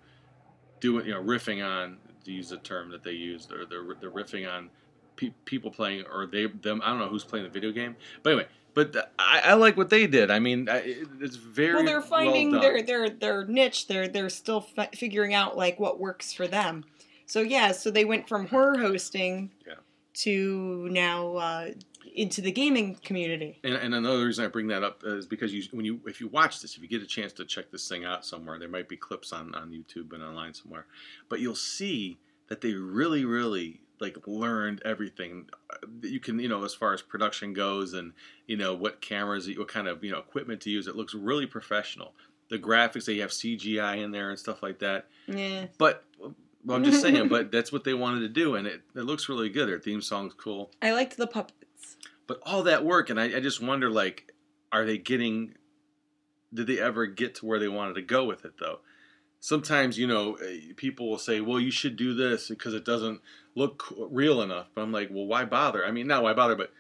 doing, 0.80 1.06
you 1.06 1.14
know, 1.14 1.24
riffing 1.24 1.66
on, 1.66 1.98
to 2.26 2.32
use 2.32 2.50
the 2.50 2.58
term 2.58 2.90
that 2.92 3.04
they 3.04 3.12
used, 3.12 3.52
or 3.52 3.66
they're, 3.66 3.96
they're 4.00 4.12
riffing 4.12 4.52
on 4.52 4.70
pe- 5.20 5.34
people 5.46 5.70
playing, 5.72 6.06
or 6.12 6.26
they, 6.26 6.46
them, 6.48 6.82
I 6.84 6.90
don't 6.90 7.00
know 7.00 7.08
who's 7.10 7.24
playing 7.24 7.44
the 7.46 7.52
video 7.52 7.72
game. 7.72 7.96
But 8.24 8.30
anyway, 8.32 8.48
but 8.74 9.12
I, 9.20 9.42
I 9.46 9.54
like 9.56 9.76
what 9.78 9.90
they 9.90 10.08
did. 10.08 10.32
I 10.32 10.40
mean, 10.40 10.70
I, 10.70 10.96
it's 11.20 11.36
very 11.36 11.76
well 11.76 11.86
they're 11.86 12.02
finding 12.02 12.52
well 12.52 12.62
their 12.62 12.82
their 12.82 13.10
their 13.10 13.46
niche 13.46 13.88
they're 13.88 14.08
they're 14.08 14.30
still 14.30 14.62
fi- 14.62 14.90
figuring 14.96 15.34
out 15.34 15.58
like 15.58 15.80
what 15.80 16.00
works 16.00 16.32
for 16.34 16.48
them 16.48 16.86
so 17.26 17.42
yeah 17.42 17.72
so 17.72 17.92
they 17.92 18.06
went 18.06 18.28
from 18.30 18.48
horror 18.48 18.78
hosting 18.80 19.52
Yeah. 19.68 19.74
to 20.26 20.88
now 20.92 21.36
uh, 21.36 21.72
into 22.16 22.42
the 22.42 22.52
gaming 22.52 22.96
community 23.04 23.60
And, 23.64 23.74
and 23.76 23.94
another 23.96 24.26
reason 24.26 24.46
I 24.46 24.48
bring 24.48 24.68
that 24.68 24.84
up 24.84 25.02
is 25.06 25.26
because 25.28 25.54
you, 25.54 25.64
when 25.72 25.86
you, 25.86 26.00
if 26.06 26.20
you 26.22 26.28
watch 26.28 26.60
this, 26.62 26.76
if 26.76 26.82
you 26.82 26.88
get 26.88 27.02
a 27.04 27.06
chance 27.08 27.34
to 27.34 27.46
check 27.46 27.70
this 27.72 27.88
thing 27.88 28.04
out 28.06 28.26
somewhere, 28.26 28.58
there 28.60 28.68
might 28.70 28.88
be 28.90 28.98
clips 28.98 29.32
on, 29.32 29.54
on 29.56 29.70
YouTube 29.72 30.14
and 30.14 30.24
online 30.24 30.54
somewhere, 30.54 30.86
but 31.30 31.40
you'll 31.40 31.56
see 31.56 32.18
that 32.48 32.62
they 32.62 32.74
really, 32.74 33.26
really 33.26 33.82
like 34.00 34.18
learned 34.28 34.82
everything 34.86 35.50
uh, 35.70 35.78
that 36.02 36.10
you 36.10 36.20
can, 36.20 36.40
you 36.40 36.48
know, 36.48 36.64
as 36.64 36.74
far 36.74 36.94
as 36.94 37.02
production 37.02 37.54
goes, 37.54 37.94
and 37.94 38.14
you 38.48 38.58
know 38.58 38.74
what 38.74 39.02
cameras, 39.02 39.50
what 39.58 39.68
kind 39.68 39.88
of 39.88 40.04
you 40.04 40.12
know 40.12 40.20
equipment 40.20 40.62
to 40.62 40.70
use. 40.70 40.88
It 40.88 40.96
looks 40.96 41.14
really 41.14 41.46
professional. 41.46 42.14
The 42.50 42.58
graphics, 42.58 43.06
they 43.06 43.18
have 43.18 43.30
CGI 43.30 44.04
in 44.04 44.12
there 44.12 44.30
and 44.30 44.40
stuff 44.40 44.64
like 44.64 44.80
that. 44.80 45.08
yeah 45.28 45.66
But 45.78 46.04
well, 46.66 46.78
I'm 46.78 46.84
just 46.84 47.02
saying, 47.02 47.28
but 47.30 47.52
that's 47.52 47.72
what 47.72 47.84
they 47.84 47.94
wanted 47.94 48.22
to 48.22 48.30
do, 48.30 48.56
and 48.56 48.66
it, 48.68 48.82
it 48.96 49.04
looks 49.04 49.30
really 49.30 49.50
good. 49.50 49.68
Their 49.70 49.80
theme 49.80 50.02
song's 50.02 50.34
cool 50.34 50.72
i 50.82 50.92
liked 50.92 51.18
the 51.18 51.28
puppets 51.28 51.98
but 52.28 52.40
all 52.44 52.64
that 52.64 52.86
work 52.86 53.10
and 53.10 53.20
I, 53.20 53.38
I 53.38 53.40
just 53.40 53.62
wonder 53.62 53.90
like 53.90 54.34
are 54.72 54.86
they 54.86 54.98
getting 54.98 55.56
did 56.54 56.68
they 56.68 56.80
ever 56.80 57.06
get 57.08 57.36
to 57.36 57.46
where 57.46 57.60
they 57.60 57.68
wanted 57.68 57.96
to 57.96 58.02
go 58.02 58.24
with 58.26 58.46
it 58.46 58.54
though 58.60 58.80
sometimes 59.40 59.98
you 59.98 60.08
know 60.08 60.36
eh, 60.36 60.74
people 60.76 61.10
will 61.10 61.18
say 61.18 61.42
well 61.42 61.60
you 61.60 61.72
should 61.72 61.96
do 61.96 62.14
this 62.14 62.50
because 62.50 62.74
it 62.74 62.86
doesn't 62.86 63.22
look 63.56 63.86
real 63.98 64.42
enough. 64.42 64.68
But 64.74 64.82
i'm 64.82 64.92
like 64.92 65.10
well 65.12 65.26
why 65.26 65.46
bother? 65.46 65.86
I 65.86 65.92
mean 65.92 66.08
not 66.08 66.24
why 66.24 66.34
bother 66.34 66.56
but 66.56 66.72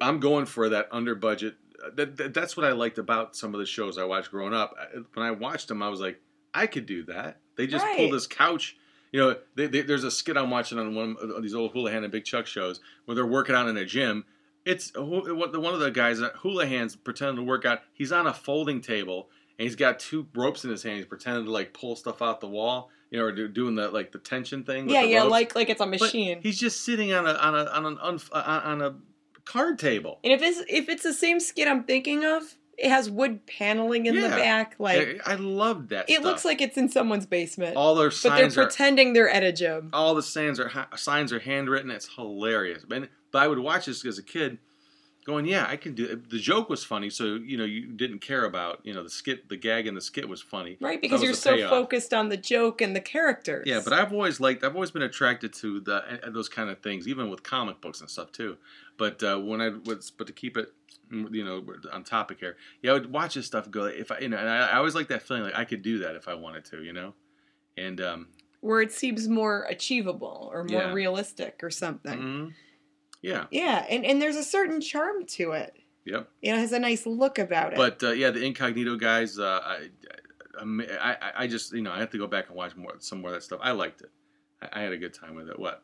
i'm 0.00 0.20
going 0.20 0.46
for 0.46 0.68
that 0.70 0.88
under 0.90 1.14
budget. 1.14 1.56
Uh, 1.84 1.90
that, 1.96 2.16
that, 2.16 2.34
that's 2.34 2.56
what 2.56 2.64
i 2.64 2.72
liked 2.72 2.98
about 2.98 3.36
some 3.36 3.54
of 3.54 3.60
the 3.60 3.66
shows 3.66 3.98
i 3.98 4.04
watched 4.04 4.30
growing 4.30 4.54
up. 4.54 4.74
When 5.14 5.26
i 5.26 5.30
watched 5.30 5.68
them 5.68 5.82
i 5.82 5.88
was 5.88 6.00
like 6.00 6.20
i 6.54 6.66
could 6.66 6.86
do 6.86 7.04
that. 7.04 7.38
They 7.56 7.66
just 7.66 7.84
pull 7.96 8.10
this 8.10 8.26
couch 8.26 8.76
you 9.12 9.20
know, 9.20 9.36
they, 9.54 9.66
they, 9.66 9.82
there's 9.82 10.04
a 10.04 10.10
skit 10.10 10.36
I'm 10.36 10.50
watching 10.50 10.78
on 10.78 10.94
one 10.94 11.16
of 11.20 11.42
these 11.42 11.54
old 11.54 11.74
Hoolihan 11.74 12.02
and 12.02 12.10
Big 12.10 12.24
Chuck 12.24 12.46
shows 12.46 12.80
where 13.04 13.14
they're 13.14 13.26
working 13.26 13.54
out 13.54 13.68
in 13.68 13.76
a 13.76 13.84
gym. 13.84 14.24
It's 14.64 14.92
one 14.96 15.74
of 15.74 15.80
the 15.80 15.90
guys 15.90 16.18
that 16.20 16.36
Hoolihan's 16.36 16.96
pretending 16.96 17.36
to 17.36 17.42
work 17.42 17.64
out. 17.66 17.80
He's 17.92 18.10
on 18.10 18.26
a 18.26 18.32
folding 18.32 18.80
table 18.80 19.28
and 19.58 19.64
he's 19.66 19.76
got 19.76 19.98
two 19.98 20.26
ropes 20.34 20.64
in 20.64 20.70
his 20.70 20.82
hand. 20.82 20.96
He's 20.96 21.06
pretending 21.06 21.44
to 21.44 21.50
like 21.50 21.72
pull 21.72 21.96
stuff 21.96 22.22
out 22.22 22.40
the 22.40 22.48
wall, 22.48 22.90
you 23.10 23.18
know, 23.18 23.24
or 23.24 23.32
do, 23.32 23.48
doing 23.48 23.74
the 23.74 23.88
like 23.90 24.12
the 24.12 24.18
tension 24.18 24.64
thing. 24.64 24.88
yeah 24.88 25.02
yeah 25.02 25.18
ropes. 25.20 25.30
like 25.30 25.54
like 25.54 25.70
it's 25.70 25.80
a 25.80 25.86
But 25.86 26.00
machine 26.00 26.40
He's 26.42 26.58
just 26.58 26.84
sitting 26.84 27.12
on 27.12 27.26
a 27.26 27.32
on 27.34 27.54
a 27.54 27.64
on 27.70 27.86
an 27.86 27.96
unf- 27.98 28.30
on 28.34 28.80
on 28.80 28.82
a 28.82 28.94
card 29.44 29.78
table. 29.78 30.18
and 30.24 30.32
if 30.32 30.40
it's 30.42 30.60
if 30.68 30.88
it's 30.88 31.02
the 31.02 31.12
same 31.12 31.40
skit 31.40 31.66
i'm 31.66 31.82
thinking 31.84 32.24
of 32.24 32.42
it 32.78 32.88
has 32.88 33.10
wood 33.10 33.46
paneling 33.46 34.06
in 34.06 34.14
the 34.18 34.28
back. 34.28 34.74
Like 34.78 35.20
I, 35.26 35.32
I 35.32 35.34
loved 35.34 35.90
that. 35.90 36.08
it 36.08 36.14
stuff. 36.14 36.24
looks 36.24 36.44
like 36.44 36.60
it's 36.62 36.76
in 36.78 36.88
someone's 36.88 37.26
basement, 37.26 37.76
all 37.76 37.94
their 37.94 38.08
but 38.08 38.22
they're 38.22 38.30
signs 38.38 38.58
are 38.58 38.64
pretending 38.64 39.12
they're 39.12 39.28
at 39.28 39.42
a 39.42 39.52
gym. 39.52 39.90
all 39.92 40.14
the 40.14 40.22
signs 40.22 40.58
are 40.58 40.68
ha- 40.68 40.88
signs 40.96 41.32
are 41.34 41.38
handwritten. 41.38 41.90
It's 41.90 42.08
hilarious. 42.16 42.82
But, 42.88 43.10
but 43.30 43.42
I 43.42 43.46
would 43.46 43.58
watch 43.58 43.86
this 43.86 44.04
as 44.06 44.18
a 44.18 44.22
kid, 44.22 44.58
going, 45.24 45.46
"Yeah, 45.46 45.66
I 45.68 45.76
can 45.76 45.94
do." 45.94 46.04
It. 46.06 46.30
The 46.30 46.38
joke 46.38 46.68
was 46.68 46.84
funny, 46.84 47.10
so 47.10 47.34
you 47.34 47.56
know 47.56 47.64
you 47.64 47.86
didn't 47.86 48.20
care 48.20 48.44
about 48.44 48.80
you 48.84 48.92
know 48.92 49.02
the 49.02 49.10
skit, 49.10 49.48
the 49.48 49.56
gag, 49.56 49.86
and 49.86 49.96
the 49.96 50.00
skit 50.00 50.28
was 50.28 50.42
funny. 50.42 50.76
Right, 50.80 51.00
because 51.00 51.22
you're 51.22 51.34
so 51.34 51.56
payoff. 51.56 51.70
focused 51.70 52.12
on 52.14 52.28
the 52.28 52.36
joke 52.36 52.80
and 52.80 52.94
the 52.94 53.00
characters. 53.00 53.64
Yeah, 53.66 53.80
but 53.84 53.92
I've 53.92 54.12
always 54.12 54.40
liked. 54.40 54.64
I've 54.64 54.74
always 54.74 54.90
been 54.90 55.02
attracted 55.02 55.52
to 55.54 55.80
the 55.80 56.26
uh, 56.26 56.30
those 56.30 56.48
kind 56.48 56.70
of 56.70 56.78
things, 56.80 57.06
even 57.08 57.30
with 57.30 57.42
comic 57.42 57.80
books 57.80 58.00
and 58.00 58.10
stuff 58.10 58.32
too. 58.32 58.56
But 58.98 59.22
uh, 59.22 59.38
when 59.38 59.60
I 59.60 59.70
was, 59.84 60.10
but 60.10 60.26
to 60.26 60.32
keep 60.32 60.56
it, 60.56 60.68
mm, 61.12 61.32
you 61.34 61.44
know, 61.44 61.64
on 61.92 62.04
topic 62.04 62.38
here, 62.40 62.56
yeah, 62.82 62.90
I 62.90 62.94
would 62.94 63.12
watch 63.12 63.34
this 63.34 63.46
stuff. 63.46 63.70
Go 63.70 63.84
if 63.84 64.10
I, 64.10 64.18
you 64.18 64.28
know, 64.28 64.36
and 64.36 64.48
I, 64.48 64.68
I 64.70 64.76
always 64.76 64.94
like 64.94 65.08
that 65.08 65.22
feeling 65.22 65.44
like 65.44 65.56
I 65.56 65.64
could 65.64 65.82
do 65.82 65.98
that 66.00 66.14
if 66.16 66.28
I 66.28 66.34
wanted 66.34 66.64
to, 66.66 66.82
you 66.82 66.92
know, 66.92 67.14
and 67.76 68.00
um, 68.00 68.28
where 68.60 68.80
it 68.80 68.92
seems 68.92 69.28
more 69.28 69.64
achievable 69.68 70.50
or 70.52 70.62
more 70.64 70.82
Yeah. 70.82 70.92
realistic 70.92 71.60
or 71.62 71.70
something. 71.70 72.18
mm, 72.18 72.52
yeah, 73.22 73.46
Yeah, 73.50 73.86
and, 73.88 74.04
and 74.04 74.20
there's 74.20 74.36
a 74.36 74.42
certain 74.44 74.80
charm 74.80 75.24
to 75.26 75.52
it. 75.52 75.74
yep. 76.04 76.28
It 76.42 76.54
has 76.56 76.72
a 76.72 76.78
nice 76.78 77.06
look 77.06 77.38
about 77.38 77.72
it. 77.72 77.76
But 77.76 78.02
uh, 78.02 78.10
yeah, 78.10 78.30
the 78.30 78.44
incognito 78.44 78.96
guys, 78.96 79.38
uh, 79.38 79.60
I, 79.64 79.88
I, 80.60 81.12
I, 81.12 81.32
I 81.38 81.46
just 81.46 81.72
you 81.72 81.80
know 81.82 81.92
I 81.92 81.98
have 82.00 82.10
to 82.10 82.18
go 82.18 82.26
back 82.26 82.48
and 82.48 82.56
watch 82.56 82.76
more 82.76 82.94
some 82.98 83.20
more 83.22 83.30
of 83.30 83.34
that 83.36 83.42
stuff. 83.42 83.60
I 83.62 83.72
liked 83.72 84.02
it. 84.02 84.10
I, 84.60 84.80
I 84.80 84.82
had 84.82 84.92
a 84.92 84.98
good 84.98 85.14
time 85.14 85.34
with 85.34 85.48
it. 85.48 85.58
What? 85.58 85.82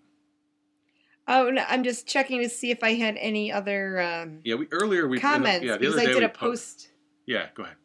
oh, 1.31 1.51
no, 1.51 1.63
I'm 1.69 1.85
just 1.85 2.07
checking 2.07 2.43
to 2.43 2.49
see 2.49 2.71
if 2.71 2.83
I 2.83 2.95
had 2.95 3.17
any 3.19 3.53
other 3.53 4.01
um, 4.01 4.41
Yeah, 4.45 4.55
we 4.57 4.67
earlier 4.73 5.07
we 5.07 5.21
comments 5.21 5.65
yeah 5.65 5.73
the 5.75 5.79
because 5.81 5.97
I 5.99 6.07
did 6.07 6.23
a 6.23 6.29
po- 6.29 6.47
post. 6.51 6.89
Yeah, 7.27 7.47
go 7.55 7.65
ahead 7.65 7.77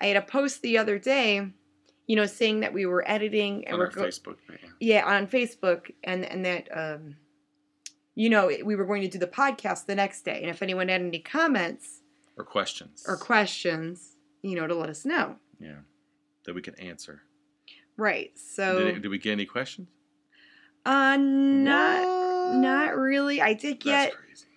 I 0.00 0.06
had 0.06 0.16
a 0.16 0.22
post 0.22 0.62
the 0.62 0.78
other 0.78 0.98
day, 0.98 1.48
you 2.06 2.16
know, 2.16 2.26
saying 2.26 2.60
that 2.60 2.72
we 2.72 2.86
were 2.86 3.02
editing 3.08 3.64
and 3.66 3.74
on 3.74 3.78
we're 3.80 3.90
go- 3.90 4.04
Facebook. 4.04 4.36
Yeah. 4.48 5.02
yeah 5.02 5.06
on 5.06 5.26
Facebook 5.26 5.90
and 6.04 6.24
and 6.24 6.44
that 6.44 6.68
um, 6.72 7.16
you 8.16 8.28
know 8.28 8.50
we 8.64 8.74
were 8.74 8.84
going 8.84 9.02
to 9.02 9.08
do 9.08 9.18
the 9.18 9.26
podcast 9.28 9.86
the 9.86 9.94
next 9.94 10.24
day, 10.24 10.40
and 10.40 10.50
if 10.50 10.62
anyone 10.62 10.88
had 10.88 11.00
any 11.00 11.20
comments 11.20 12.00
or 12.36 12.44
questions 12.44 13.04
or 13.06 13.16
questions, 13.16 14.16
you 14.42 14.56
know, 14.56 14.66
to 14.66 14.74
let 14.74 14.90
us 14.90 15.04
know. 15.04 15.36
yeah 15.60 15.76
that 16.44 16.54
we 16.54 16.62
can 16.62 16.74
answer. 16.80 17.22
Right. 17.96 18.30
So, 18.38 18.78
did, 18.84 19.02
did 19.02 19.08
we 19.08 19.18
get 19.18 19.32
any 19.32 19.46
questions? 19.46 19.88
uh, 20.84 21.16
not 21.16 22.04
What? 22.06 22.56
not 22.58 22.96
really. 22.96 23.40
I 23.40 23.52
did 23.54 23.80
get 23.80 24.12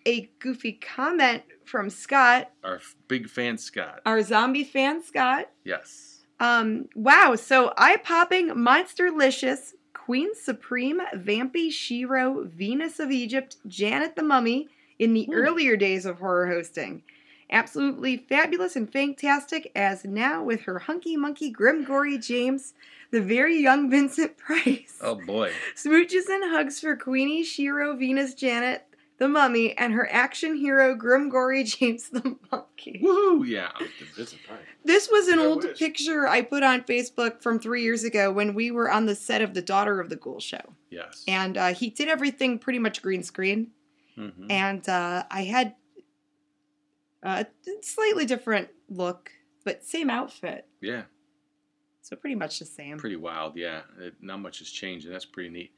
a 0.06 0.30
goofy 0.40 0.74
comment 0.74 1.44
from 1.66 1.90
Scott, 1.90 2.52
Our 2.64 2.80
big 3.08 3.30
fan 3.30 3.58
Scott. 3.58 4.02
our 4.06 4.22
zombie 4.24 4.64
fan 4.64 5.04
Scott. 5.04 5.50
Yes. 5.64 6.24
Um, 6.40 6.88
wow, 6.96 7.36
so 7.36 7.74
eye 7.78 7.98
popping, 7.98 8.50
monsterlicious, 8.50 9.74
Queen 10.10 10.34
Supreme, 10.34 11.02
Vampy, 11.14 11.72
Shiro, 11.72 12.44
Venus 12.46 13.00
of 13.00 13.12
Egypt, 13.12 13.58
Janet 13.68 14.16
the 14.16 14.24
Mummy 14.24 14.68
in 14.98 15.14
the 15.14 15.26
Hmm. 15.26 15.34
earlier 15.34 15.78
days 15.78 16.04
of 16.04 16.18
horror 16.18 16.48
hosting. 16.48 17.04
Absolutely 17.52 18.18
fabulous 18.18 18.76
and 18.76 18.92
fantastic 18.92 19.72
as 19.76 20.04
now 20.06 20.42
with 20.44 20.62
her 20.62 20.80
hunky 20.80 21.16
monkey 21.16 21.52
Grim 21.52 21.84
Gory 21.84 22.18
James, 22.18 22.74
the 23.12 23.22
very 23.22 23.58
young 23.58 23.88
Vincent 23.88 24.36
Price. 24.40 24.98
Oh 25.00 25.14
boy. 25.14 25.52
Smooches 25.76 26.28
and 26.28 26.44
hugs 26.52 26.80
for 26.80 26.96
Queenie, 26.96 27.44
Shiro, 27.44 27.96
Venus, 27.96 28.34
Janet, 28.34 28.88
the 29.20 29.28
Mummy, 29.28 29.78
and 29.78 29.94
her 29.94 30.08
action 30.12 30.56
hero 30.56 30.96
Grim 30.96 31.30
Gory 31.30 31.64
James 31.66 32.10
the 32.10 32.36
Monkey. 32.52 33.02
Woohoo! 33.04 33.46
Yeah. 33.48 33.72
This 34.18 34.34
is 34.34 34.40
right. 34.50 34.60
This 34.84 35.10
was 35.12 35.28
an 35.28 35.40
I 35.40 35.46
old 35.46 35.64
wish. 35.64 35.78
picture 35.78 36.28
I 36.28 36.42
put 36.42 36.64
on 36.64 36.82
Facebook 36.84 37.42
from 37.44 37.60
three 37.60 37.84
years 37.84 38.04
ago 38.04 38.32
when 38.32 38.54
we 38.56 38.72
were 38.72 38.90
on 38.90 39.06
the 39.06 39.16
set 39.16 39.42
of 39.42 39.54
the 39.54 39.62
Daughter 39.62 40.00
of 40.00 40.10
the 40.10 40.16
Ghoul 40.16 40.40
show. 40.40 40.62
Yes. 40.90 41.24
And 41.28 41.58
uh, 41.58 41.74
he 41.74 41.90
did 41.90 42.08
everything 42.08 42.58
pretty 42.60 42.80
much 42.80 43.02
green 43.02 43.22
screen. 43.24 43.72
Mhm. 44.18 44.50
And 44.50 44.88
uh, 44.90 45.24
I 45.30 45.44
had 45.44 45.76
a 47.24 47.46
slightly 47.82 48.26
different 48.26 48.70
look, 48.90 49.32
but 49.66 49.84
same 49.84 50.10
outfit. 50.10 50.66
yeah. 50.82 51.04
So 52.02 52.16
pretty 52.16 52.36
much 52.36 52.58
the 52.58 52.66
same. 52.66 52.98
Pretty 52.98 53.18
wild. 53.18 53.56
Yeah. 53.56 53.82
It, 54.00 54.16
not 54.20 54.40
much 54.40 54.60
has 54.60 54.70
changed, 54.70 55.06
and 55.06 55.14
that's 55.14 55.26
pretty 55.26 55.50
neat. 55.50 55.72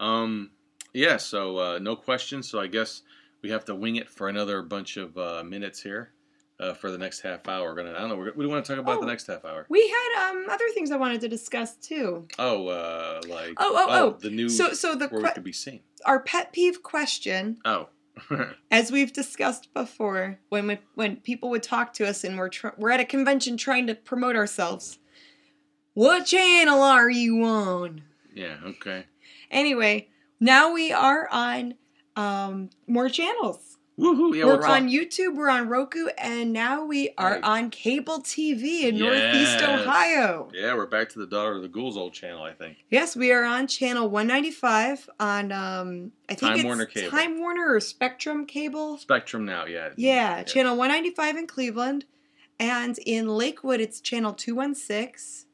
Um. 0.00 0.50
Yeah. 0.92 1.16
So 1.18 1.58
uh, 1.58 1.78
no 1.80 1.96
questions. 1.96 2.48
So 2.48 2.60
I 2.60 2.66
guess 2.66 3.02
we 3.42 3.50
have 3.50 3.64
to 3.66 3.74
wing 3.74 3.96
it 3.96 4.08
for 4.08 4.28
another 4.28 4.62
bunch 4.62 4.96
of 4.96 5.16
uh, 5.18 5.42
minutes 5.44 5.82
here. 5.82 6.12
Uh, 6.60 6.74
for 6.74 6.90
the 6.90 6.98
next 6.98 7.20
half 7.20 7.46
hour, 7.46 7.68
we're 7.70 7.76
gonna. 7.76 7.92
I 7.96 8.00
don't 8.00 8.08
know. 8.08 8.16
We're, 8.16 8.32
we 8.34 8.44
want 8.44 8.64
to 8.64 8.72
talk 8.72 8.80
about 8.82 8.96
Oh. 8.96 9.00
the 9.02 9.06
next 9.06 9.28
half 9.28 9.44
hour. 9.44 9.64
We 9.68 9.86
had 9.88 10.30
um, 10.32 10.46
other 10.50 10.64
things 10.74 10.90
I 10.90 10.96
wanted 10.96 11.20
to 11.20 11.28
discuss 11.28 11.76
too. 11.76 12.26
Oh, 12.36 12.66
uh, 12.66 13.20
like 13.28 13.52
Oh, 13.58 13.74
oh, 13.76 13.86
oh. 13.88 14.16
the 14.20 14.28
new 14.30 14.48
So, 14.48 14.72
so 14.72 14.96
the 14.96 15.06
where 15.06 15.22
we 15.22 15.30
could 15.30 15.44
be 15.44 15.52
seen. 15.52 15.82
our 16.04 16.18
pet 16.18 16.52
peeve 16.52 16.82
question 16.82 17.58
Oh, 17.64 17.90
as 18.72 18.90
we've 18.90 19.12
discussed 19.12 19.72
before, 19.72 20.40
when 20.48 20.66
we, 20.66 20.78
when 20.96 21.18
people 21.18 21.48
would 21.50 21.62
talk 21.62 21.92
to 21.92 22.08
us 22.08 22.24
and 22.24 22.36
we're 22.36 22.48
tr- 22.48 22.74
we're 22.76 22.90
at 22.90 22.98
a 22.98 23.04
convention 23.04 23.56
trying 23.56 23.86
to 23.86 23.94
promote 23.94 24.34
ourselves, 24.34 24.98
what 25.94 26.26
channel 26.26 26.82
are 26.82 27.08
you 27.08 27.44
on? 27.44 28.02
yeah. 28.34 28.56
Okay. 28.64 29.04
Anyway, 29.52 30.08
now 30.40 30.72
we 30.72 30.92
are 30.92 31.28
on 31.30 31.74
um, 32.16 32.70
more 32.86 33.08
channels. 33.08 33.76
Woohoo! 33.98 34.32
Yeah, 34.36 34.44
we're 34.44 34.60
talk- 34.60 34.70
on 34.70 34.88
YouTube, 34.88 35.34
we're 35.34 35.48
on 35.48 35.68
Roku, 35.68 36.06
and 36.18 36.52
now 36.52 36.84
we 36.84 37.10
are 37.18 37.32
Right. 37.32 37.42
on 37.42 37.70
cable 37.70 38.20
TV 38.20 38.82
in 38.84 38.96
Northeast 38.98 39.60
Ohio. 39.60 40.50
Yeah, 40.54 40.74
we're 40.76 40.86
back 40.86 41.08
to 41.10 41.18
the 41.18 41.26
Daughter 41.26 41.56
of 41.56 41.62
the 41.62 41.68
Ghouls 41.68 41.96
old 41.96 42.12
channel, 42.12 42.44
I 42.44 42.52
think. 42.52 42.76
Yes, 42.90 43.16
we 43.16 43.32
are 43.32 43.42
on 43.42 43.66
channel 43.66 44.08
195 44.08 45.10
on 45.18 45.50
um, 45.50 46.12
I 46.28 46.34
think 46.34 46.40
Time 46.50 46.54
it's 46.58 46.64
Warner 46.64 46.86
Cable. 46.86 47.10
Time 47.10 47.40
Warner 47.40 47.74
or 47.74 47.80
Spectrum 47.80 48.46
Cable. 48.46 48.98
Spectrum 48.98 49.44
now, 49.44 49.66
yeah. 49.66 49.88
Yeah, 49.96 50.44
channel 50.44 50.76
195 50.76 51.36
in 51.36 51.46
Cleveland. 51.48 52.04
And 52.60 52.98
in 53.04 53.26
Lakewood, 53.28 53.80
it's 53.80 54.00
channel 54.00 54.32
216. 54.32 55.46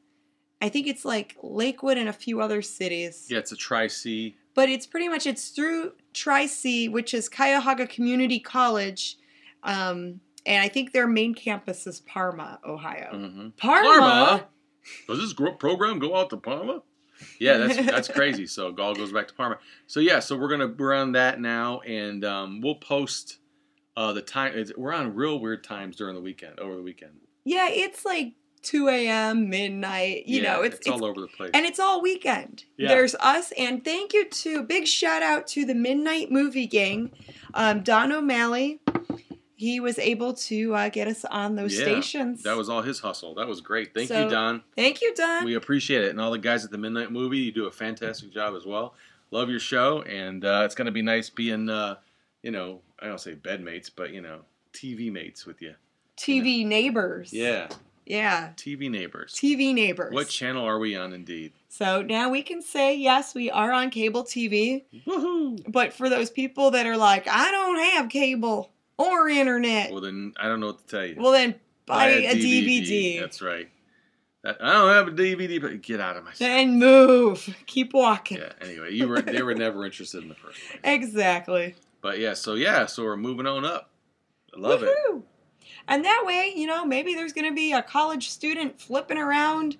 I 0.61 0.69
think 0.69 0.85
it's 0.87 1.03
like 1.05 1.35
Lakewood 1.41 1.97
and 1.97 2.09
a 2.09 2.13
few 2.13 2.41
other 2.41 2.61
cities. 2.61 3.25
Yeah, 3.29 3.39
it's 3.39 3.51
a 3.51 3.55
Tri 3.55 3.87
C. 3.87 4.35
But 4.55 4.69
it's 4.69 4.87
pretty 4.87 5.07
much, 5.07 5.27
it's 5.27 5.49
through 5.49 5.91
Tri-C, 6.13 6.89
which 6.89 7.13
is 7.13 7.29
Cuyahoga 7.29 7.85
Community 7.85 8.39
College. 8.39 9.17
Um, 9.63 10.21
and 10.45 10.63
I 10.63 10.67
think 10.69 10.93
their 10.93 11.07
main 11.07 11.33
campus 11.35 11.85
is 11.85 11.99
Parma, 11.99 12.59
Ohio. 12.65 13.11
Mm-hmm. 13.13 13.49
Parma? 13.57 14.47
Does 15.07 15.19
this 15.19 15.33
program 15.33 15.99
go 15.99 16.15
out 16.15 16.29
to 16.31 16.37
Parma? 16.37 16.81
Yeah, 17.39 17.57
that's 17.57 17.77
that's 17.77 18.07
crazy. 18.07 18.45
So 18.45 18.75
all 18.77 18.93
goes 18.93 19.11
back 19.11 19.27
to 19.29 19.33
Parma. 19.33 19.57
So 19.87 19.99
yeah, 19.99 20.19
so 20.19 20.37
we're 20.37 20.49
gonna 20.49 20.67
we're 20.67 20.93
on 20.93 21.13
that 21.13 21.39
now, 21.39 21.79
and 21.79 22.23
um, 22.25 22.61
we'll 22.61 22.75
post 22.75 23.39
uh, 23.95 24.13
the 24.13 24.21
time. 24.21 24.53
It's, 24.55 24.71
we're 24.75 24.93
on 24.93 25.15
real 25.15 25.39
weird 25.39 25.63
times 25.63 25.95
during 25.95 26.15
the 26.15 26.21
weekend, 26.21 26.59
over 26.59 26.75
the 26.75 26.81
weekend. 26.81 27.13
Yeah, 27.45 27.69
it's 27.69 28.03
like 28.03 28.33
2 28.65 28.89
a.m., 28.89 29.49
midnight. 29.49 30.27
You 30.27 30.41
Yeah, 30.41 30.53
know, 30.55 30.61
it's, 30.63 30.77
it's, 30.77 30.87
all 30.87 31.05
over 31.05 31.21
the 31.21 31.27
place. 31.27 31.51
And 31.53 31.65
it's 31.65 31.79
all 31.79 32.01
weekend. 32.01 32.65
Yeah. 32.77 32.89
There's 32.89 33.15
us, 33.15 33.53
and 33.57 33.83
thank 33.83 34.13
you 34.13 34.27
to 34.29 34.63
big 34.63 34.87
shout 34.87 35.23
out 35.23 35.47
to 35.49 35.65
the 35.65 35.75
Midnight 35.75 36.31
Movie 36.31 36.67
Gang, 36.67 37.11
um, 37.53 37.81
Don 37.81 38.11
O'Malley. 38.11 38.81
He 39.57 39.79
was 39.79 39.97
able 39.99 40.33
to 40.33 40.75
uh, 40.75 40.89
get 40.89 41.07
us 41.07 41.23
on 41.23 41.55
those 41.55 41.73
Yeah, 41.77 41.85
stations. 41.85 42.43
that 42.43 42.57
was 42.57 42.67
all 42.67 42.81
his 42.81 42.99
hustle. 42.99 43.35
That 43.35 43.47
was 43.47 43.61
great. 43.61 43.93
Thank 43.93 44.09
So- 44.09 44.25
you, 44.25 44.29
Don. 44.29 44.61
thank 44.75 45.01
you, 45.01 45.13
Don. 45.15 45.45
We 45.45 45.55
appreciate 45.55 46.03
it, 46.03 46.09
and 46.09 46.19
all 46.19 46.31
the 46.31 46.37
guys 46.37 46.65
at 46.65 46.71
the 46.71 46.77
Midnight 46.77 47.11
Movie. 47.11 47.37
You 47.39 47.51
do 47.53 47.65
a 47.65 47.71
fantastic 47.71 48.33
job 48.33 48.53
as 48.55 48.65
well. 48.65 48.95
Love 49.31 49.49
your 49.49 49.59
show, 49.61 50.01
and 50.01 50.43
uh, 50.43 50.63
it's 50.65 50.75
gonna 50.75 50.91
be 50.91 51.01
nice 51.01 51.29
being, 51.29 51.69
uh, 51.69 51.95
you 52.43 52.51
know, 52.51 52.81
I 52.99 53.07
don't 53.07 53.19
say 53.19 53.35
bedmates, 53.35 53.89
but 53.95 54.11
you 54.13 54.21
know, 54.21 54.41
TV 54.73 55.11
mates 55.11 55.45
with 55.45 55.61
you. 55.61 55.75
TV 56.17 56.65
neighbors. 56.65 57.31
Yeah, 57.33 57.69
Yeah. 58.05 58.51
TV 58.55 58.89
neighbors. 58.89 59.33
TV 59.33 59.73
neighbors. 59.73 60.13
What 60.13 60.29
channel 60.29 60.63
are 60.65 60.77
we 60.79 60.95
on? 60.95 61.13
Indeed. 61.13 61.53
so 61.69 62.01
now 62.01 62.29
we 62.29 62.41
can 62.43 62.61
say 62.61 62.95
yes, 62.95 63.33
we 63.33 63.49
are 63.49 63.71
on 63.71 63.89
cable 63.89 64.23
TV. 64.23 64.83
Woohoo! 65.07 65.63
But 65.71 65.93
for 65.93 66.09
those 66.09 66.29
people 66.29 66.71
that 66.71 66.85
are 66.85 66.97
like, 66.97 67.27
I 67.27 67.51
don't 67.51 67.79
have 67.79 68.09
cable 68.09 68.71
or 68.97 69.27
internet, 69.27 69.91
Well, 69.91 70.01
then 70.01 70.33
I 70.37 70.47
don't 70.47 70.59
know 70.59 70.67
what 70.67 70.79
to 70.79 70.85
tell 70.87 71.05
you. 71.05 71.15
well 71.17 71.31
then 71.31 71.55
buy 71.85 72.07
a, 72.09 72.35
DVD. 72.35 73.19
That's 73.19 73.41
right. 73.41 73.69
I 74.45 74.51
don't 74.73 74.93
have 74.93 75.07
a 75.07 75.11
DVD, 75.11 75.59
but 75.59 75.81
get 75.81 75.99
out 75.99 76.17
of 76.17 76.23
my. 76.23 76.31
Then 76.37 76.77
move. 76.77 77.55
Keep 77.65 77.93
walking. 77.95 78.37
Yeah. 78.37 78.51
Anyway, 78.61 78.93
you 78.93 79.07
were 79.07 79.19
they 79.21 79.41
were 79.41 79.55
never 79.65 79.83
interested 79.83 80.21
in 80.21 80.29
the 80.29 80.35
first 80.35 80.59
place. 80.69 80.79
Exactly. 80.83 81.73
But 82.01 82.19
yeah, 82.19 82.35
so 82.35 82.53
yeah, 82.53 82.85
so 82.85 83.03
we're 83.03 83.17
moving 83.17 83.47
on 83.47 83.65
up. 83.65 83.89
I 84.55 84.59
love 84.59 84.83
it. 84.83 84.95
And 85.87 86.03
that 86.05 86.23
way, 86.25 86.51
you 86.55 86.67
know, 86.67 86.83
maybe 86.85 87.13
there's 87.13 87.33
going 87.33 87.47
to 87.49 87.53
be 87.55 87.71
a 87.73 87.81
college 87.83 88.29
student 88.29 88.79
flipping 88.81 89.17
around 89.17 89.77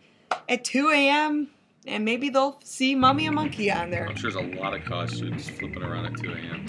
at 0.47 0.63
2 0.63 0.89
a.m. 0.91 1.49
and 1.87 2.05
maybe 2.05 2.29
they'll 2.29 2.59
see 2.63 2.93
Mummy 2.95 3.25
and 3.25 3.35
Monkey 3.35 3.71
on 3.71 3.89
there. 3.89 4.07
I'm 4.07 4.15
sure 4.15 4.31
there's 4.31 4.43
a 4.43 4.47
lot 4.61 4.73
of 4.75 4.85
college 4.85 5.11
students 5.15 5.49
flipping 5.49 5.81
around 5.83 6.05
at 6.05 6.17
2 6.17 6.31
a.m. 6.31 6.65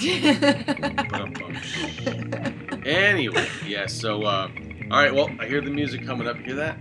Anyway, 2.86 3.46
yeah. 3.66 3.86
So 3.86 4.22
uh, 4.22 4.48
All 4.90 4.98
right, 4.98 5.12
well, 5.12 5.28
I 5.40 5.46
hear 5.46 5.60
the 5.60 5.70
music 5.70 6.06
coming 6.06 6.28
up. 6.28 6.36
You 6.38 6.44
hear 6.44 6.54
that? 6.56 6.78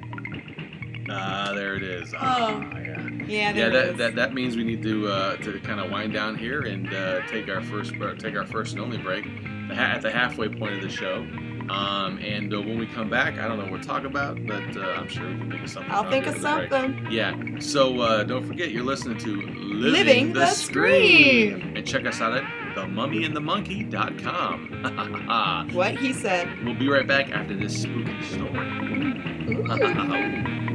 Ah, 1.09 1.51
there 1.53 1.75
it 1.75 1.83
is. 1.83 2.13
Ah, 2.17 2.47
Oh. 2.47 2.77
yeah. 2.79 3.09
Yeah, 3.27 3.53
Yeah, 3.55 3.69
that, 3.69 3.97
that 3.97 4.15
that 4.15 4.33
means 4.35 4.55
we 4.55 4.63
need 4.63 4.83
to 4.83 5.07
uh, 5.07 5.35
to 5.37 5.59
kind 5.61 5.79
of 5.79 5.89
wind 5.89 6.13
down 6.13 6.35
here 6.37 6.61
and 6.61 6.93
uh, 6.93 7.21
take 7.27 7.49
our 7.49 7.61
first 7.61 7.93
uh, 7.99 8.13
take 8.15 8.35
our 8.35 8.45
first 8.45 8.73
and 8.73 8.81
only 8.81 8.97
break 8.99 9.25
at 9.71 10.01
the 10.01 10.11
halfway 10.11 10.47
point 10.47 10.75
of 10.75 10.81
the 10.81 10.89
show. 10.89 11.25
Um, 11.69 12.17
and 12.19 12.53
uh, 12.53 12.61
when 12.61 12.77
we 12.77 12.85
come 12.87 13.09
back, 13.09 13.37
I 13.39 13.47
don't 13.47 13.57
know 13.57 13.63
what 13.63 13.71
we'll 13.73 13.81
talk 13.81 14.03
about, 14.03 14.45
but 14.45 14.77
uh, 14.77 14.81
I'm 14.81 15.07
sure 15.07 15.27
we 15.27 15.37
can 15.37 15.49
think 15.51 15.63
of 15.63 15.69
something. 15.69 15.91
I'll 15.91 16.09
think 16.09 16.25
of 16.27 16.35
the 16.35 16.39
break. 16.39 16.69
something. 16.71 17.07
Yeah. 17.11 17.35
So 17.59 17.99
uh, 18.01 18.23
don't 18.23 18.45
forget, 18.45 18.71
you're 18.71 18.83
listening 18.83 19.17
to 19.19 19.29
Living, 19.41 19.91
Living 19.91 20.33
the 20.33 20.45
Scream. 20.47 21.73
and 21.75 21.85
check 21.87 22.05
us 22.05 22.21
out 22.21 22.33
at 22.37 22.43
themummyandthemonkey.com. 22.75 24.71
What 25.73 25.95
he 25.97 26.13
said. 26.13 26.47
we'll 26.63 26.75
be 26.75 26.87
right 26.87 27.07
back 27.07 27.31
after 27.31 27.55
this 27.55 27.81
spooky 27.81 28.21
story. 28.23 28.51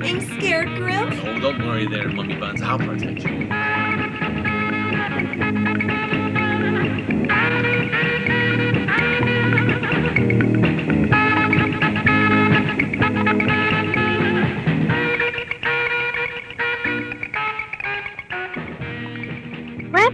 I'm 0.03 0.21
scared, 0.39 0.69
Grim. 0.77 1.13
oh, 1.25 1.39
don't 1.41 1.65
worry 1.67 1.87
there, 1.87 2.09
Mummy 2.09 2.37
Buns. 2.37 2.61
I'll 2.63 2.79
protect 2.79 3.23
you. 3.25 3.49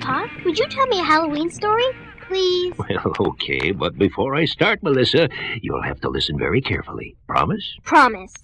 Grandpa, 0.06 0.32
would 0.44 0.56
you 0.56 0.66
tell 0.68 0.86
me 0.86 1.00
a 1.00 1.04
Halloween 1.04 1.50
story? 1.50 1.84
Please? 2.28 2.74
Well, 2.88 3.12
okay, 3.20 3.72
but 3.72 3.98
before 3.98 4.36
I 4.36 4.44
start, 4.44 4.82
Melissa, 4.82 5.28
you'll 5.60 5.82
have 5.82 6.00
to 6.02 6.08
listen 6.08 6.38
very 6.38 6.60
carefully. 6.60 7.16
Promise? 7.26 7.76
Promise. 7.82 8.34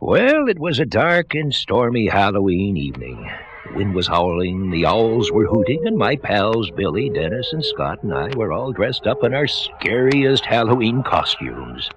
Well, 0.00 0.48
it 0.48 0.58
was 0.58 0.80
a 0.80 0.86
dark 0.86 1.34
and 1.34 1.54
stormy 1.54 2.08
Halloween 2.08 2.76
evening. 2.76 3.30
The 3.66 3.76
wind 3.76 3.94
was 3.94 4.08
howling, 4.08 4.70
the 4.70 4.86
owls 4.86 5.30
were 5.30 5.46
hooting, 5.46 5.86
and 5.86 5.96
my 5.96 6.16
pals 6.16 6.70
Billy, 6.72 7.08
Dennis, 7.08 7.52
and 7.52 7.64
Scott 7.64 8.02
and 8.02 8.12
I 8.12 8.30
were 8.36 8.52
all 8.52 8.72
dressed 8.72 9.06
up 9.06 9.22
in 9.22 9.32
our 9.32 9.46
scariest 9.46 10.44
Halloween 10.44 11.04
costumes. 11.04 11.88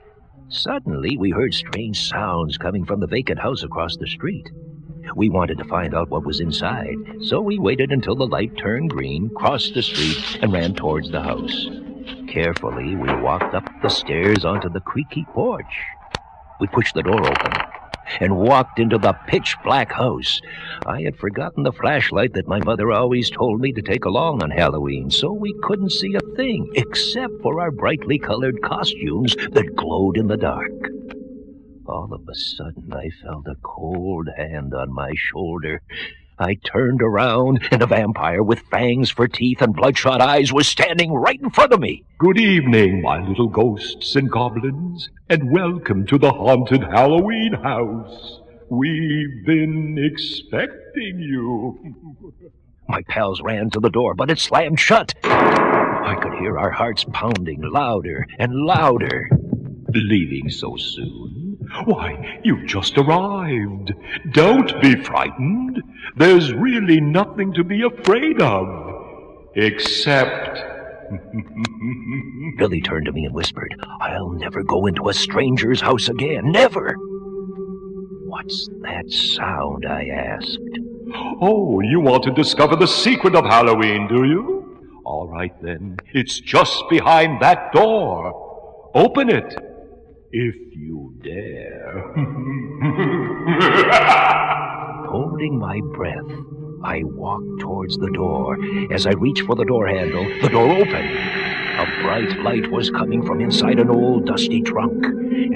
Suddenly, 0.49 1.17
we 1.17 1.31
heard 1.31 1.53
strange 1.53 2.07
sounds 2.07 2.57
coming 2.57 2.85
from 2.85 2.99
the 2.99 3.07
vacant 3.07 3.39
house 3.39 3.63
across 3.63 3.97
the 3.97 4.07
street. 4.07 4.51
We 5.15 5.29
wanted 5.29 5.57
to 5.59 5.65
find 5.65 5.93
out 5.93 6.09
what 6.09 6.25
was 6.25 6.39
inside, 6.39 6.95
so 7.21 7.41
we 7.41 7.59
waited 7.59 7.91
until 7.91 8.15
the 8.15 8.27
light 8.27 8.57
turned 8.57 8.89
green, 8.89 9.29
crossed 9.29 9.73
the 9.73 9.81
street, 9.81 10.39
and 10.41 10.51
ran 10.51 10.73
towards 10.73 11.11
the 11.11 11.21
house. 11.21 11.69
Carefully, 12.27 12.95
we 12.95 13.13
walked 13.21 13.53
up 13.53 13.69
the 13.81 13.89
stairs 13.89 14.43
onto 14.43 14.69
the 14.69 14.81
creaky 14.81 15.25
porch. 15.33 15.65
We 16.59 16.67
pushed 16.67 16.95
the 16.95 17.03
door 17.03 17.19
open 17.19 17.51
and 18.19 18.37
walked 18.37 18.79
into 18.79 18.97
the 18.97 19.13
pitch 19.27 19.55
black 19.63 19.91
house. 19.91 20.41
I 20.85 21.01
had 21.01 21.17
forgotten 21.17 21.63
the 21.63 21.71
flashlight 21.71 22.33
that 22.33 22.47
my 22.47 22.59
mother 22.59 22.91
always 22.91 23.29
told 23.29 23.61
me 23.61 23.71
to 23.73 23.81
take 23.81 24.05
along 24.05 24.43
on 24.43 24.51
Halloween, 24.51 25.09
so 25.09 25.31
we 25.31 25.53
couldn't 25.63 25.91
see 25.91 26.13
a 26.15 26.35
thing 26.35 26.69
except 26.75 27.41
for 27.41 27.59
our 27.59 27.71
brightly 27.71 28.19
colored 28.19 28.61
costumes 28.61 29.35
that 29.51 29.75
glowed 29.75 30.17
in 30.17 30.27
the 30.27 30.37
dark. 30.37 30.71
All 31.93 32.11
of 32.11 32.27
a 32.27 32.33
sudden, 32.33 32.91
I 32.91 33.11
felt 33.21 33.45
a 33.45 33.53
cold 33.61 34.27
hand 34.35 34.73
on 34.73 34.91
my 34.91 35.11
shoulder. 35.15 35.83
I 36.39 36.55
turned 36.55 37.03
around, 37.03 37.67
and 37.69 37.83
a 37.83 37.85
vampire 37.85 38.41
with 38.41 38.61
fangs 38.71 39.11
for 39.11 39.27
teeth 39.27 39.61
and 39.61 39.75
bloodshot 39.75 40.19
eyes 40.19 40.51
was 40.51 40.67
standing 40.67 41.13
right 41.13 41.39
in 41.39 41.51
front 41.51 41.71
of 41.71 41.79
me. 41.79 42.03
Good 42.17 42.39
evening, 42.39 43.03
my 43.03 43.23
little 43.23 43.47
ghosts 43.47 44.15
and 44.15 44.27
goblins, 44.31 45.11
and 45.29 45.51
welcome 45.51 46.07
to 46.07 46.17
the 46.17 46.31
haunted 46.31 46.81
Halloween 46.81 47.53
house. 47.53 48.39
We've 48.69 49.45
been 49.45 49.95
expecting 49.99 51.19
you. 51.19 51.77
My 52.89 53.03
pals 53.07 53.39
ran 53.43 53.69
to 53.69 53.79
the 53.79 53.91
door, 53.91 54.15
but 54.15 54.31
it 54.31 54.39
slammed 54.39 54.79
shut. 54.79 55.13
I 55.23 56.17
could 56.19 56.33
hear 56.39 56.57
our 56.57 56.71
hearts 56.71 57.05
pounding 57.13 57.61
louder 57.61 58.25
and 58.39 58.51
louder. 58.51 59.29
Leaving 59.93 60.49
so 60.49 60.75
soon? 60.75 61.42
Why, 61.85 62.39
you've 62.43 62.65
just 62.65 62.97
arrived. 62.97 63.93
Don't 64.31 64.79
be 64.81 64.95
frightened. 64.95 65.81
There's 66.15 66.53
really 66.53 67.01
nothing 67.01 67.53
to 67.53 67.63
be 67.63 67.81
afraid 67.81 68.41
of. 68.41 69.49
Except. 69.55 70.59
Billy 72.57 72.81
turned 72.81 73.05
to 73.05 73.11
me 73.11 73.25
and 73.25 73.33
whispered, 73.33 73.75
I'll 73.99 74.29
never 74.31 74.63
go 74.63 74.85
into 74.85 75.09
a 75.09 75.13
stranger's 75.13 75.81
house 75.81 76.09
again. 76.09 76.51
Never. 76.51 76.95
What's 78.25 78.69
that 78.81 79.09
sound? 79.11 79.85
I 79.85 80.07
asked. 80.07 80.59
Oh, 81.41 81.81
you 81.81 81.99
want 81.99 82.23
to 82.23 82.31
discover 82.31 82.75
the 82.75 82.87
secret 82.87 83.35
of 83.35 83.45
Halloween, 83.45 84.07
do 84.07 84.23
you? 84.23 85.01
All 85.05 85.27
right 85.27 85.53
then. 85.61 85.97
It's 86.13 86.39
just 86.39 86.83
behind 86.89 87.41
that 87.41 87.73
door. 87.73 88.91
Open 88.95 89.29
it. 89.29 89.53
If 90.31 90.55
you 90.75 91.02
dare. 91.23 92.11
Holding 95.09 95.57
my 95.57 95.79
breath, 95.93 96.29
I 96.83 97.03
walked 97.03 97.61
towards 97.61 97.97
the 97.97 98.11
door. 98.11 98.57
As 98.91 99.07
I 99.07 99.11
reached 99.11 99.45
for 99.45 99.55
the 99.55 99.63
door 99.63 99.87
handle, 99.87 100.25
the 100.41 100.49
door 100.49 100.69
opened. 100.69 101.17
A 101.79 101.85
bright 102.01 102.37
light 102.39 102.69
was 102.71 102.89
coming 102.89 103.25
from 103.25 103.39
inside 103.39 103.79
an 103.79 103.89
old 103.89 104.25
dusty 104.25 104.61
trunk. 104.61 105.05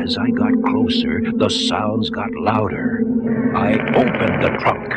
As 0.02 0.18
I 0.18 0.30
got 0.30 0.54
closer, 0.64 1.22
the 1.36 1.50
sounds 1.50 2.10
got 2.10 2.32
louder. 2.34 3.04
I 3.56 3.74
opened 3.74 4.42
the 4.42 4.50
trunk. 4.60 4.94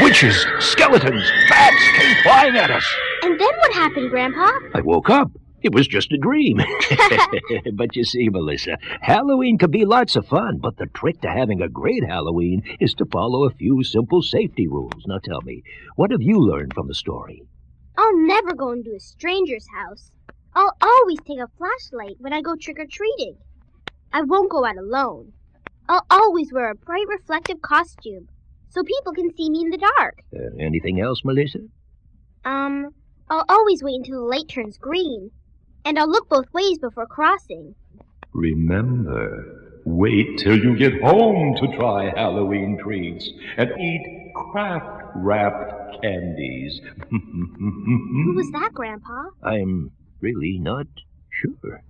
Witches, 0.00 0.46
skeletons, 0.60 1.30
bats 1.48 1.98
came 1.98 2.16
flying 2.22 2.56
at 2.56 2.70
us. 2.70 2.86
And 3.22 3.38
then 3.38 3.50
what 3.58 3.72
happened, 3.72 4.10
Grandpa? 4.10 4.50
I 4.74 4.80
woke 4.80 5.10
up. 5.10 5.30
It 5.62 5.74
was 5.74 5.86
just 5.86 6.12
a 6.12 6.18
dream. 6.18 6.58
but 7.74 7.94
you 7.96 8.04
see, 8.04 8.28
Melissa, 8.28 8.78
Halloween 9.00 9.58
can 9.58 9.70
be 9.70 9.84
lots 9.84 10.16
of 10.16 10.26
fun, 10.26 10.58
but 10.58 10.76
the 10.76 10.86
trick 10.86 11.20
to 11.20 11.28
having 11.28 11.62
a 11.62 11.68
great 11.68 12.04
Halloween 12.04 12.62
is 12.80 12.94
to 12.94 13.06
follow 13.06 13.44
a 13.44 13.54
few 13.54 13.82
simple 13.84 14.22
safety 14.22 14.66
rules. 14.66 15.04
Now 15.06 15.18
tell 15.18 15.40
me, 15.42 15.62
what 15.96 16.10
have 16.10 16.22
you 16.22 16.38
learned 16.38 16.74
from 16.74 16.88
the 16.88 16.94
story? 16.94 17.42
I'll 17.96 18.18
never 18.18 18.54
go 18.54 18.72
into 18.72 18.94
a 18.96 19.00
stranger's 19.00 19.66
house. 19.68 20.10
I'll 20.54 20.76
always 20.80 21.18
take 21.26 21.38
a 21.38 21.48
flashlight 21.58 22.16
when 22.18 22.32
I 22.32 22.40
go 22.40 22.56
trick 22.56 22.78
or 22.78 22.86
treating. 22.86 23.36
I 24.12 24.22
won't 24.22 24.50
go 24.50 24.64
out 24.64 24.76
alone. 24.76 25.32
I'll 25.88 26.06
always 26.10 26.52
wear 26.52 26.70
a 26.70 26.74
bright 26.74 27.06
reflective 27.08 27.60
costume 27.62 28.28
so 28.68 28.82
people 28.82 29.12
can 29.12 29.34
see 29.36 29.50
me 29.50 29.62
in 29.62 29.70
the 29.70 29.78
dark. 29.78 30.22
Uh, 30.34 30.56
anything 30.58 31.00
else, 31.00 31.22
Melissa? 31.24 31.58
Um, 32.44 32.88
I'll 33.28 33.44
always 33.48 33.82
wait 33.82 33.96
until 33.96 34.20
the 34.20 34.26
light 34.26 34.48
turns 34.48 34.78
green. 34.78 35.30
And 35.84 35.98
I'll 35.98 36.10
look 36.10 36.28
both 36.28 36.52
ways 36.52 36.78
before 36.78 37.06
crossing. 37.06 37.74
Remember, 38.32 39.80
wait 39.84 40.38
till 40.38 40.56
you 40.56 40.76
get 40.76 41.02
home 41.02 41.56
to 41.56 41.76
try 41.76 42.10
Halloween 42.16 42.78
treats 42.82 43.28
and 43.56 43.70
eat 43.80 44.32
craft 44.34 45.02
wrapped 45.16 46.02
candies. 46.02 46.80
Who 47.10 48.34
was 48.34 48.50
that, 48.52 48.70
Grandpa? 48.74 49.24
I'm 49.42 49.90
really 50.20 50.58
not 50.58 50.86
sure. 51.30 51.82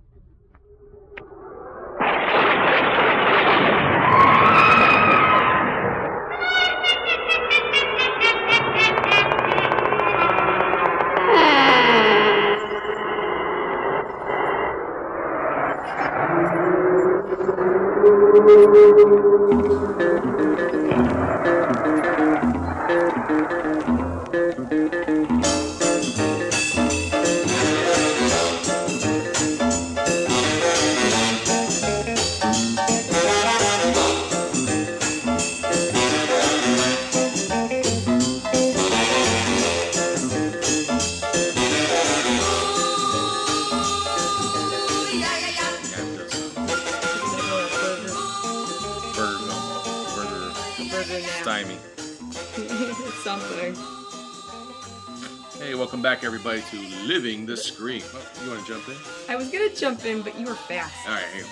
Jump 59.75 60.05
in, 60.05 60.21
but 60.21 60.39
you 60.39 60.45
were 60.45 60.55
fast. 60.55 60.93
All 61.07 61.13
right, 61.13 61.23
hey. 61.33 61.43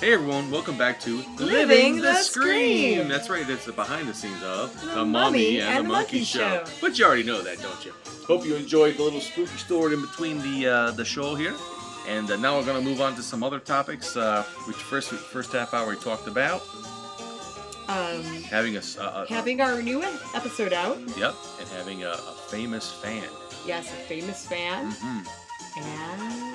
Hey 0.00 0.12
everyone, 0.12 0.50
welcome 0.50 0.76
back 0.76 1.00
to 1.00 1.22
Living 1.38 2.00
the 2.02 2.14
Scream. 2.14 3.08
That's 3.08 3.30
right, 3.30 3.48
it's 3.48 3.64
the 3.64 3.72
behind 3.72 4.08
the 4.08 4.14
scenes 4.14 4.42
of 4.42 4.78
The 4.82 4.88
The, 4.88 4.94
Mummy 4.96 5.06
Mummy 5.06 5.60
and, 5.60 5.86
the 5.86 5.88
Monkey, 5.88 6.22
Show. 6.24 6.64
But 6.82 6.98
you 6.98 7.06
already 7.06 7.22
know 7.22 7.40
that, 7.42 7.62
don't 7.62 7.82
you? 7.84 7.92
Hope 8.26 8.44
you 8.44 8.56
enjoyed 8.56 8.96
the 8.96 9.02
little 9.02 9.20
spooky 9.22 9.56
story 9.56 9.94
in 9.94 10.02
between 10.02 10.42
the 10.42 10.66
uh, 10.66 10.90
the 10.90 11.04
show 11.04 11.34
here. 11.34 11.54
And 12.08 12.30
uh, 12.30 12.36
now 12.36 12.58
we're 12.58 12.66
going 12.66 12.78
to 12.82 12.84
move 12.88 13.00
on 13.00 13.14
to 13.16 13.22
some 13.22 13.42
other 13.42 13.58
topics. 13.58 14.16
Uh, 14.16 14.42
which 14.66 14.76
first 14.76 15.08
first 15.10 15.52
half 15.52 15.72
hour 15.72 15.88
we 15.88 15.96
talked 15.96 16.26
about 16.28 16.62
Um, 17.88 18.22
having 18.42 18.76
a, 18.76 18.82
a- 19.00 19.22
a- 19.22 19.26
having 19.28 19.60
our 19.62 19.80
new 19.80 20.02
episode 20.34 20.72
out. 20.74 20.98
yep, 21.16 21.34
and 21.60 21.68
having 21.70 22.02
a, 22.04 22.10
a 22.10 22.34
famous 22.50 22.92
fan. 22.92 23.24
Yes, 23.64 23.90
a 23.92 23.96
famous 24.08 24.44
fan. 24.46 24.86
Mm 24.86 24.92
-hmm. 24.92 25.26
And 25.78 26.45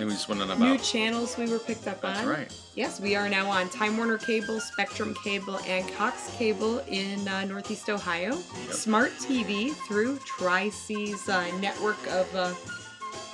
And 0.00 0.08
we 0.08 0.14
just 0.14 0.28
went 0.30 0.40
on 0.40 0.58
new 0.58 0.78
channels 0.78 1.36
we 1.36 1.46
were 1.46 1.58
picked 1.58 1.86
up 1.86 2.00
That's 2.00 2.20
on. 2.20 2.26
That's 2.26 2.38
right. 2.38 2.50
Yes, 2.74 3.00
we 3.00 3.16
are 3.16 3.28
now 3.28 3.50
on 3.50 3.68
Time 3.68 3.98
Warner 3.98 4.16
Cable, 4.16 4.58
Spectrum 4.58 5.14
Cable, 5.22 5.58
and 5.66 5.86
Cox 5.92 6.34
Cable 6.38 6.78
in 6.88 7.28
uh, 7.28 7.44
Northeast 7.44 7.90
Ohio. 7.90 8.30
Yep. 8.30 8.72
Smart 8.72 9.12
TV 9.18 9.74
through 9.86 10.18
Tri-C's 10.20 11.28
uh, 11.28 11.44
network 11.60 11.98
of 12.06 12.34
uh, 12.34 12.54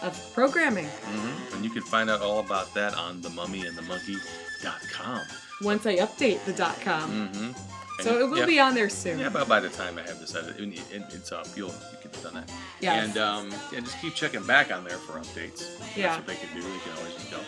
of 0.02 0.30
programming. 0.34 0.86
hmm 0.86 1.54
And 1.54 1.64
you 1.64 1.70
can 1.70 1.82
find 1.82 2.10
out 2.10 2.20
all 2.20 2.40
about 2.40 2.74
that 2.74 2.94
on 2.94 3.22
themummyandthemonkey.com. 3.22 5.20
Once 5.62 5.86
I 5.86 5.96
update 5.98 6.44
the 6.46 6.52
dot 6.52 6.80
.com, 6.80 7.28
Mm-hmm. 7.28 7.75
So 8.00 8.20
it 8.20 8.28
will 8.30 8.46
be 8.46 8.60
on 8.60 8.74
there 8.74 8.88
soon. 8.88 9.18
Yeah, 9.18 9.28
but 9.28 9.48
by 9.48 9.60
the 9.60 9.68
time 9.68 9.98
I 9.98 10.02
have 10.02 10.20
this 10.20 10.34
edit, 10.34 10.58
it, 10.58 10.78
it, 10.92 11.02
it's 11.10 11.32
up. 11.32 11.46
You'll 11.56 11.68
you 11.68 11.98
can 12.00 12.06
done 12.22 12.34
that. 12.34 12.52
Yes. 12.80 13.08
And 13.08 13.18
um, 13.18 13.50
yeah, 13.72 13.80
just 13.80 14.00
keep 14.00 14.14
checking 14.14 14.44
back 14.46 14.72
on 14.72 14.84
there 14.84 14.98
for 14.98 15.18
updates. 15.18 15.80
Yeah. 15.96 16.08
That's 16.08 16.18
what 16.18 16.26
they 16.26 16.36
can 16.36 16.54
do. 16.54 16.62
They 16.62 16.78
can 16.78 16.96
always 16.98 17.14
just 17.14 17.30
go. 17.30 17.38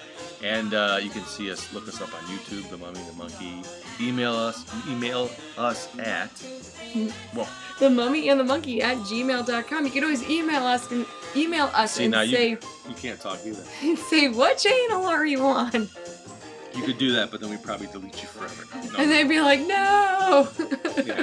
And 0.43 0.75
uh, 0.75 0.99
you 1.03 1.11
can 1.11 1.25
see 1.25 1.51
us, 1.51 1.73
look 1.75 1.89
us 1.89 2.01
up 2.01 2.15
on 2.15 2.21
YouTube, 2.29 2.69
The 2.71 2.77
Mummy, 2.77 3.01
The 3.11 3.13
Monkey. 3.15 3.63
Email 4.01 4.35
us, 4.35 4.65
email 4.89 5.31
us 5.57 5.89
at, 5.99 6.31
well, 7.35 7.49
the 7.81 7.91
mummy 7.91 8.29
and 8.29 8.39
the 8.39 8.45
monkey 8.45 8.81
at 8.81 8.97
gmail.com. 8.99 9.85
You 9.85 9.91
can 9.91 10.05
always 10.05 10.29
email 10.29 10.63
us 10.65 10.91
and 10.93 11.05
email 11.35 11.71
us 11.75 11.95
see 11.95 12.05
and 12.05 12.13
now 12.13 12.25
say 12.25 12.51
you, 12.51 12.59
you 12.89 12.95
can't 12.95 13.21
talk 13.21 13.41
either. 13.45 13.63
say 14.09 14.29
what 14.29 14.59
channel 14.59 15.07
are 15.07 15.27
you 15.27 15.43
on? 15.43 15.89
You 16.75 16.83
could 16.85 16.99
do 16.99 17.13
that, 17.13 17.31
but 17.31 17.41
then 17.41 17.51
we'd 17.51 17.63
probably 17.63 17.87
delete 17.89 18.21
you 18.23 18.29
forever. 18.29 18.65
No. 18.93 18.99
And 18.99 19.11
they'd 19.11 19.29
be 19.29 19.41
like, 19.41 19.61
no. 19.61 20.49
yeah, 21.05 21.23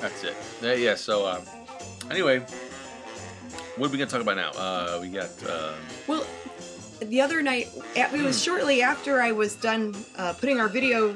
that's 0.00 0.22
it. 0.24 0.78
Yeah, 0.78 0.94
so 0.94 1.26
um, 1.26 1.42
anyway, 2.10 2.40
what 3.76 3.88
are 3.88 3.90
we 3.92 3.98
going 3.98 4.08
to 4.08 4.12
talk 4.12 4.20
about 4.22 4.36
now? 4.36 4.50
Uh, 4.50 4.98
we 5.00 5.08
got, 5.08 5.30
um, 5.50 5.74
Well, 6.06 6.24
the 7.00 7.20
other 7.20 7.42
night, 7.42 7.68
it 7.96 8.12
was 8.12 8.36
Hmm. 8.40 8.50
shortly 8.50 8.82
after 8.82 9.20
I 9.20 9.32
was 9.32 9.56
done 9.56 9.94
uh, 10.16 10.32
putting 10.34 10.60
our 10.60 10.68
video, 10.68 11.14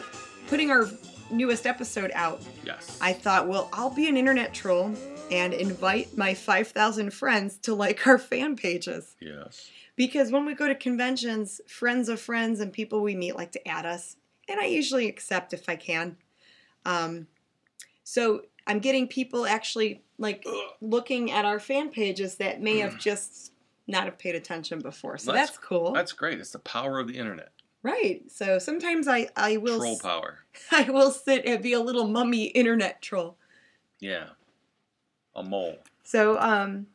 putting 0.48 0.70
our 0.70 0.88
newest 1.30 1.66
episode 1.66 2.10
out. 2.14 2.40
yes. 2.64 2.98
I 3.00 3.12
thought, 3.12 3.46
well, 3.48 3.68
I'll 3.72 3.90
be 3.94 4.08
an 4.08 4.16
internet 4.16 4.54
troll 4.54 4.94
and 5.30 5.52
invite 5.52 6.16
my 6.16 6.32
5,000 6.34 7.12
friends 7.12 7.58
to 7.58 7.74
like 7.74 8.06
our 8.06 8.18
fan 8.18 8.56
pages. 8.56 9.14
yes. 9.20 9.70
Because 9.98 10.30
when 10.30 10.46
we 10.46 10.54
go 10.54 10.68
to 10.68 10.76
conventions, 10.76 11.60
friends 11.66 12.08
of 12.08 12.20
friends 12.20 12.60
and 12.60 12.72
people 12.72 13.02
we 13.02 13.16
meet 13.16 13.34
like 13.36 13.50
to 13.52 13.68
add 13.68 13.84
us, 13.84 14.16
and 14.48 14.60
I 14.60 14.66
usually 14.66 15.08
accept 15.08 15.52
if 15.52 15.68
I 15.68 15.74
can. 15.74 16.16
Um, 16.86 17.26
so 18.04 18.42
I'm 18.66 18.78
getting 18.78 19.08
people 19.08 19.44
actually 19.44 20.04
like 20.16 20.46
looking 20.80 21.32
at 21.32 21.44
our 21.44 21.58
fan 21.58 21.90
pages 21.90 22.36
that 22.36 22.62
may 22.62 22.78
have 22.78 22.96
just 22.98 23.52
not 23.88 24.04
have 24.04 24.18
paid 24.18 24.36
attention 24.36 24.78
before. 24.78 25.18
So 25.18 25.32
That's- 25.32 25.48
that's, 25.50 25.58
cool. 25.58 25.92
That's 25.92 26.12
great. 26.12 26.38
It's 26.38 26.52
the 26.52 26.60
power 26.60 27.00
of 27.00 27.08
the 27.08 27.18
internet. 27.18 27.50
right. 27.82 28.22
So 28.30 28.60
sometimes 28.60 29.08
I 29.08 29.28
I 29.36 29.56
will 29.56 29.78
Troll 29.78 29.98
power. 29.98 30.38
I 30.70 30.84
will 30.90 31.10
sit 31.10 31.44
and 31.44 31.60
be 31.60 31.72
a 31.72 31.80
little 31.80 32.06
mummy 32.06 32.44
internet 32.44 33.02
troll. 33.02 33.36
Yeah. 33.98 34.26
A 35.34 35.42
mole. 35.42 35.78
So 36.04 36.38
um, 36.38 36.86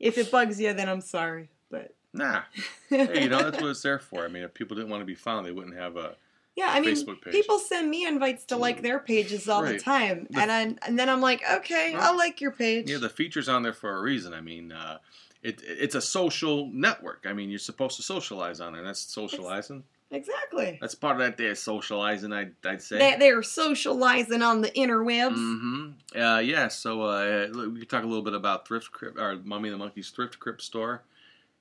if 0.00 0.16
it 0.16 0.30
bugs 0.30 0.58
you, 0.58 0.72
then 0.72 0.88
I'm 0.88 1.02
sorry. 1.02 1.50
But 1.70 1.95
Nah. 2.16 2.42
Hey, 2.88 3.24
you 3.24 3.28
know, 3.28 3.42
that's 3.42 3.60
what 3.60 3.70
it's 3.70 3.82
there 3.82 3.98
for. 3.98 4.24
I 4.24 4.28
mean, 4.28 4.42
if 4.42 4.54
people 4.54 4.76
didn't 4.76 4.90
want 4.90 5.00
to 5.00 5.06
be 5.06 5.14
found, 5.14 5.46
they 5.46 5.52
wouldn't 5.52 5.76
have 5.76 5.96
a. 5.96 6.16
Yeah, 6.54 6.68
I 6.70 6.80
mean, 6.80 6.96
people 7.30 7.58
send 7.58 7.90
me 7.90 8.06
invites 8.06 8.46
to 8.46 8.56
like 8.56 8.80
their 8.80 8.98
pages 8.98 9.46
all 9.46 9.62
the 9.62 9.78
time, 9.78 10.26
The- 10.30 10.40
and 10.40 10.50
I, 10.50 10.60
and 10.86 10.98
then 10.98 11.10
I'm 11.10 11.20
like, 11.20 11.42
okay, 11.50 11.92
Well, 11.92 12.02
I'll 12.12 12.16
like 12.16 12.40
your 12.40 12.50
page. 12.52 12.88
Yeah, 12.90 12.96
the 12.96 13.10
feature's 13.10 13.48
on 13.48 13.62
there 13.62 13.74
for 13.74 13.94
a 13.94 14.00
reason. 14.00 14.32
I 14.32 14.40
mean, 14.40 14.72
uh, 14.72 14.98
it, 15.42 15.60
it's 15.66 15.94
a 15.94 16.00
social 16.00 16.70
network. 16.72 17.26
I 17.28 17.34
mean, 17.34 17.50
you're 17.50 17.58
supposed 17.58 17.96
to 17.96 18.02
socialize 18.02 18.60
on 18.60 18.72
there. 18.72 18.82
That's 18.82 19.00
socializing. 19.00 19.84
exactly. 20.10 20.78
That's 20.80 20.94
part 20.94 21.16
of 21.16 21.18
that 21.20 21.36
there 21.36 21.54
socializing, 21.54 22.32
I'd, 22.32 22.52
I'd 22.64 22.80
say. 22.80 22.98
They, 22.98 23.16
they're 23.18 23.42
socializing 23.42 24.40
on 24.42 24.62
the 24.62 24.70
interwebs. 24.70 25.36
Mm-hmm. 25.36 26.18
Uh, 26.18 26.38
yeah, 26.38 26.68
so 26.68 27.02
uh, 27.02 27.48
we 27.70 27.80
could 27.80 27.90
talk 27.90 28.02
a 28.02 28.06
little 28.06 28.24
bit 28.24 28.34
about 28.34 28.66
Thrift 28.66 28.92
Crypt, 28.92 29.18
or 29.18 29.36
Mummy 29.44 29.68
the 29.68 29.76
Monkey's 29.76 30.08
Thrift 30.10 30.38
Crypt 30.38 30.62
store, 30.62 31.02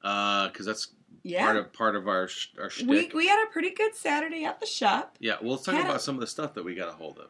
because 0.05 0.65
that's 0.65 0.89
yeah, 1.23 1.43
part 1.43 1.57
of 1.57 1.73
part 1.73 1.95
of 1.95 2.07
our 2.07 2.27
sh- 2.27 2.49
our 2.61 2.69
shtick. 2.69 2.87
we 2.87 3.09
we 3.13 3.27
had 3.27 3.43
a 3.43 3.51
pretty 3.51 3.71
good 3.71 3.95
Saturday 3.95 4.45
at 4.45 4.59
the 4.59 4.65
shop. 4.67 5.17
yeah, 5.19 5.35
well, 5.41 5.53
let's 5.53 5.63
talk 5.63 5.73
Had 5.75 5.85
a- 5.85 5.89
about 5.89 6.01
some 6.01 6.15
of 6.15 6.21
the 6.21 6.27
stuff 6.27 6.53
that 6.53 6.63
we 6.63 6.75
got 6.75 6.87
a 6.89 6.91
hold 6.91 7.17
of. 7.17 7.29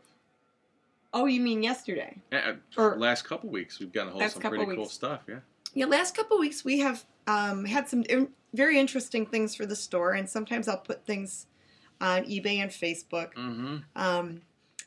Oh, 1.13 1.25
you 1.25 1.39
mean 1.39 1.63
yesterday? 1.63 2.17
Yeah, 2.31 2.55
Or- 2.77 2.97
last 2.97 3.21
couple 3.23 3.49
weeks 3.49 3.79
we've 3.79 3.93
gotten 3.93 4.09
a 4.09 4.11
hold 4.11 4.23
of 4.23 4.31
some 4.31 4.41
pretty 4.41 4.65
cool 4.75 4.89
stuff. 4.89 5.21
Yeah. 5.29 5.39
Yeah, 5.73 5.85
last 5.85 6.15
couple 6.15 6.38
weeks 6.38 6.65
we 6.65 6.79
have 6.79 7.05
um, 7.27 7.63
had 7.65 7.88
some 7.88 8.03
in- 8.03 8.29
very 8.53 8.77
interesting 8.77 9.25
things 9.25 9.55
for 9.55 9.65
the 9.65 9.75
store, 9.75 10.11
and 10.13 10.29
sometimes 10.29 10.67
I'll 10.67 10.77
put 10.77 11.05
things 11.05 11.47
on 12.01 12.23
eBay 12.25 12.57
and 12.57 12.69
Facebook. 12.71 13.33
Mm-hmm. 13.35 13.77
Um, 13.95 14.41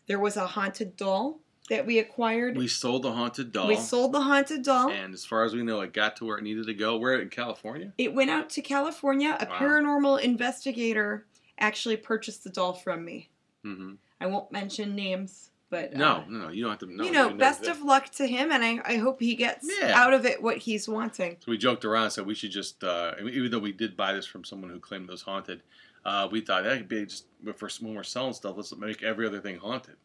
there 0.07 0.19
was 0.19 0.37
a 0.37 0.47
haunted 0.47 0.97
doll 0.97 1.41
that 1.71 1.87
we 1.87 1.99
acquired. 1.99 2.57
We 2.57 2.69
sold 2.69 3.03
the 3.03 3.13
haunted 3.13 3.53
doll. 3.53 3.69
We 3.69 3.77
sold 3.77 4.13
the 4.13 4.21
haunted 4.23 4.63
doll. 4.63 4.91
And 4.91 5.13
as 5.15 5.25
far 5.25 5.45
as 5.45 5.55
we 5.55 5.63
know, 5.63 5.81
it 5.83 5.93
got 5.93 6.17
to 6.17 6.25
where 6.25 6.39
it 6.39 6.43
needed 6.45 6.67
to 6.67 6.75
go. 6.75 6.97
We're 6.99 7.21
in 7.21 7.29
California. 7.29 7.93
It 7.99 8.15
went 8.15 8.31
out 8.31 8.51
to 8.51 8.63
California. 8.63 9.37
A 9.41 9.47
Wow. 9.47 9.59
paranormal 9.59 10.21
investigator 10.21 11.27
actually 11.59 11.97
purchased 11.97 12.45
the 12.45 12.51
doll 12.51 12.73
from 12.73 13.05
me. 13.05 13.31
Mm-hmm. 13.65 13.95
I 14.21 14.27
won't 14.27 14.51
mention 14.53 14.95
names, 14.95 15.51
but 15.71 15.95
uh, 15.95 15.99
No, 15.99 16.25
no, 16.29 16.45
no, 16.45 16.49
you 16.51 16.63
don't 16.63 16.71
have 16.71 16.79
to. 16.81 16.87
No, 16.87 17.05
you 17.05 17.11
know, 17.13 17.27
never 17.27 17.37
best 17.37 17.63
did. 17.63 17.71
of 17.71 17.83
luck 17.83 18.09
to 18.13 18.27
him, 18.27 18.51
and 18.51 18.65
I, 18.65 18.81
I 18.85 18.97
hope 18.97 19.21
he 19.21 19.35
gets 19.35 19.69
Yeah. 19.81 19.93
out 20.01 20.15
of 20.15 20.25
it 20.25 20.43
what 20.43 20.59
he's 20.59 20.89
wanting. 20.89 21.37
So 21.45 21.51
we 21.51 21.59
joked 21.59 21.85
around 21.85 22.05
and 22.05 22.13
said 22.13 22.27
we 22.27 22.35
should 22.35 22.51
just, 22.51 22.83
uh, 22.83 23.13
even 23.21 23.51
though 23.51 23.59
we 23.59 23.73
did 23.73 23.97
buy 23.97 24.13
this 24.13 24.27
from 24.27 24.45
someone 24.45 24.71
who 24.71 24.81
claimed 24.81 25.09
it 25.09 25.13
was 25.13 25.23
haunted, 25.23 25.63
uh, 26.05 26.29
we 26.31 26.41
thought 26.41 26.65
that 26.65 26.79
could 26.79 26.89
be 26.89 27.05
just 27.05 27.27
for 27.57 27.69
when 27.81 27.95
we're 27.95 28.03
selling 28.05 28.33
stuff. 28.33 28.55
Let's 28.57 28.75
make 28.77 29.03
every 29.03 29.27
other 29.27 29.41
thing 29.41 29.59
haunted. 29.59 29.97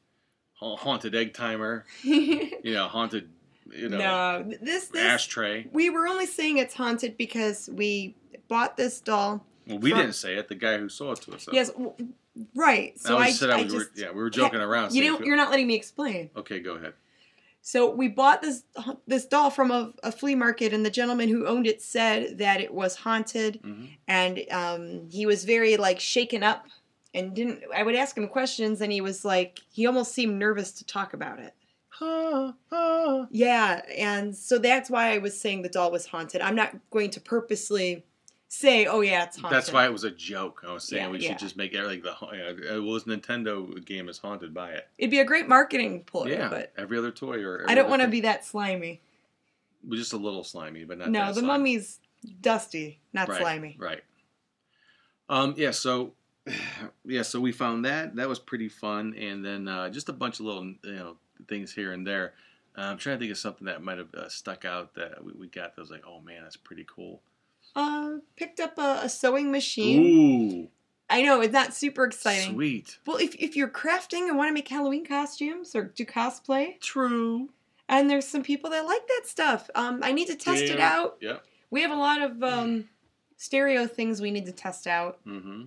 Ha- 0.63 0.75
Haunted 0.77 1.13
egg 1.15 1.33
timer, 1.33 1.85
you 2.03 2.49
know, 2.63 2.87
haunted, 2.87 3.29
you 3.71 3.89
know, 3.89 3.97
no, 3.97 4.43
this 4.61 4.87
this 4.87 5.03
ashtray. 5.03 5.67
we 5.71 5.89
were 5.89 6.07
only 6.07 6.25
saying 6.25 6.57
it's 6.57 6.73
haunted 6.73 7.17
because 7.17 7.69
we 7.73 8.15
bought 8.47 8.77
this 8.77 9.01
doll. 9.01 9.45
Well, 9.67 9.79
we 9.79 9.89
From- 9.91 9.99
didn't 9.99 10.15
say 10.15 10.35
it. 10.35 10.47
The 10.47 10.55
guy 10.55 10.77
who 10.77 10.89
sold 10.89 11.17
it 11.19 11.23
to 11.25 11.33
us. 11.35 11.47
Yes, 11.51 11.69
w- 11.71 11.93
right. 12.55 12.97
So 12.99 13.17
I 13.17 13.23
I, 13.25 13.31
said 13.31 13.49
I 13.49 13.59
I 13.59 13.63
was, 13.63 13.73
just 13.73 13.89
yeah, 13.95 14.11
we 14.11 14.21
were 14.21 14.29
joking 14.29 14.59
around. 14.61 14.93
you 14.93 15.03
don't. 15.03 15.25
You're 15.25 15.37
not 15.37 15.49
letting 15.51 15.67
me 15.67 15.75
explain. 15.75 16.29
Okay, 16.35 16.59
go 16.59 16.75
ahead. 16.75 16.93
So 17.65 17.89
we 17.89 18.09
bought 18.09 18.41
this 18.41 18.63
this 19.07 19.25
doll 19.25 19.49
from 19.49 19.71
a, 19.71 19.93
a 20.03 20.11
flea 20.11 20.35
market, 20.35 20.73
and 20.73 20.85
the 20.85 20.89
gentleman 20.91 21.29
who 21.29 21.47
owned 21.47 21.65
it 21.65 21.81
said 21.81 22.37
that 22.39 22.59
it 22.61 22.73
was 22.73 22.95
haunted, 22.97 23.59
hmm 23.63 23.85
and 24.07 24.41
um, 24.51 25.09
he 25.09 25.25
was 25.25 25.45
very 25.45 25.77
like 25.77 25.99
shaken 26.01 26.43
up, 26.43 26.65
and 27.13 27.33
didn't. 27.35 27.61
I 27.75 27.83
would 27.83 27.95
ask 27.95 28.17
him 28.17 28.27
questions, 28.27 28.81
and 28.81 28.91
he 28.91 29.01
was 29.01 29.23
like, 29.25 29.59
he 29.71 29.85
almost 29.85 30.13
seemed 30.13 30.37
nervous 30.39 30.71
to 30.73 30.85
talk 30.85 31.13
about 31.13 31.39
it. 31.39 31.53
Ha, 31.99 32.53
ha. 32.71 33.27
Yeah, 33.31 33.81
and 33.97 34.35
so 34.35 34.57
that's 34.57 34.89
why 34.89 35.13
I 35.13 35.19
was 35.19 35.39
saying 35.39 35.61
the 35.61 35.69
doll 35.69 35.91
was 35.91 36.05
haunted. 36.07 36.41
I'm 36.41 36.55
not 36.55 36.75
going 36.89 37.11
to 37.11 37.21
purposely 37.21 38.03
say, 38.47 38.85
oh 38.85 39.01
yeah, 39.01 39.23
it's 39.25 39.37
haunted. 39.39 39.55
That's 39.57 39.71
why 39.71 39.85
it 39.85 39.91
was 39.91 40.03
a 40.03 40.11
joke. 40.11 40.63
I 40.67 40.73
was 40.73 40.83
saying 40.83 41.03
Yeah, 41.03 41.09
we 41.09 41.19
yeah. 41.19 41.29
should 41.29 41.39
just 41.39 41.57
make 41.57 41.73
it 41.73 41.83
like 41.85 42.03
the 42.03 42.11
uh, 42.13 42.81
well, 42.83 42.93
this 42.93 43.03
Nintendo 43.05 43.83
game 43.85 44.09
is 44.09 44.17
haunted 44.19 44.53
by 44.53 44.71
it. 44.71 44.87
it'd 44.97 45.09
be 45.11 45.19
a 45.19 45.25
great 45.25 45.47
marketing 45.47 46.03
ploy, 46.03 46.25
yeah, 46.27 46.49
but 46.49 46.71
every 46.77 46.97
other 46.97 47.11
toy 47.11 47.43
or 47.43 47.65
I 47.67 47.73
don't 47.75 47.89
want 47.89 48.01
to 48.03 48.07
be 48.07 48.21
that 48.21 48.45
slimy. 48.45 49.01
We're 49.83 49.97
just 49.97 50.13
a 50.13 50.17
little 50.17 50.43
slimy, 50.43 50.85
but 50.85 50.97
not 50.99 51.09
No, 51.09 51.19
that 51.25 51.27
the 51.35 51.41
slimy. 51.41 51.47
mummy's 51.47 51.99
dusty, 52.41 53.01
not 53.11 53.27
right, 53.27 53.39
slimy. 53.41 53.75
Right. 53.79 54.01
Um. 55.29 55.53
Yeah. 55.57 55.71
So. 55.71 56.13
Yeah. 57.05 57.21
So 57.23 57.39
we 57.39 57.51
found 57.51 57.85
that 57.85 58.15
that 58.15 58.29
was 58.29 58.39
pretty 58.39 58.69
fun, 58.69 59.13
and 59.17 59.43
then 59.43 59.67
uh, 59.67 59.89
just 59.89 60.09
a 60.09 60.13
bunch 60.13 60.39
of 60.39 60.45
little 60.45 60.63
you 60.83 60.95
know 60.95 61.17
things 61.47 61.73
here 61.73 61.91
and 61.91 62.05
there. 62.07 62.33
Uh, 62.77 62.81
I'm 62.81 62.97
trying 62.97 63.17
to 63.17 63.19
think 63.19 63.31
of 63.31 63.37
something 63.37 63.65
that 63.65 63.83
might 63.83 63.97
have 63.97 64.13
uh, 64.15 64.29
stuck 64.29 64.65
out 64.65 64.95
that 64.95 65.23
we, 65.23 65.33
we 65.33 65.47
got 65.47 65.75
that 65.75 65.81
was 65.81 65.91
like, 65.91 66.03
oh 66.07 66.21
man, 66.21 66.41
that's 66.43 66.57
pretty 66.57 66.85
cool. 66.87 67.21
Uh, 67.75 68.13
picked 68.35 68.59
up 68.59 68.77
a, 68.77 69.01
a 69.03 69.09
sewing 69.09 69.51
machine. 69.51 70.03
Ooh, 70.63 70.67
I 71.09 71.21
know 71.23 71.41
it's 71.41 71.53
not 71.53 71.73
super 71.73 72.05
exciting. 72.05 72.53
sweet. 72.55 72.97
Well, 73.05 73.17
if 73.17 73.35
if 73.35 73.55
you're 73.55 73.67
crafting 73.69 74.27
and 74.29 74.37
want 74.37 74.49
to 74.49 74.53
make 74.53 74.67
Halloween 74.67 75.05
costumes 75.05 75.75
or 75.75 75.83
do 75.83 76.05
cosplay, 76.05 76.79
True. 76.79 77.49
and 77.89 78.09
there's 78.09 78.27
some 78.27 78.43
people 78.43 78.69
that 78.71 78.85
like 78.85 79.05
that 79.07 79.23
stuff. 79.25 79.69
Um, 79.75 79.99
I 80.03 80.11
need 80.13 80.27
to 80.27 80.35
test 80.35 80.63
it 80.63 80.79
out. 80.79 81.17
Yeah. 81.21 81.37
We 81.69 81.81
have 81.81 81.91
a 81.91 81.95
lot 81.95 82.21
of 82.21 82.41
um, 82.43 82.89
stereo 83.37 83.87
things 83.87 84.21
we 84.21 84.31
need 84.31 84.45
to 84.45 84.51
test 84.51 84.87
out, 84.87 85.19
Mm-hmm. 85.25 85.63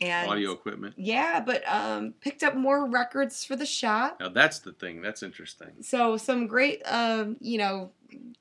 And 0.00 0.30
Audio 0.30 0.52
equipment. 0.52 0.94
yeah, 0.96 1.40
but 1.40 1.62
um, 1.68 2.14
picked 2.20 2.42
up 2.42 2.54
more 2.56 2.86
records 2.88 3.44
for 3.44 3.56
the 3.56 3.66
shop. 3.66 4.18
Now 4.20 4.28
that's 4.28 4.58
the 4.60 4.72
thing. 4.72 5.02
That's 5.02 5.22
interesting. 5.22 5.68
So 5.82 6.16
some 6.16 6.46
great, 6.46 6.82
um, 6.86 7.36
you 7.40 7.58
know, 7.58 7.90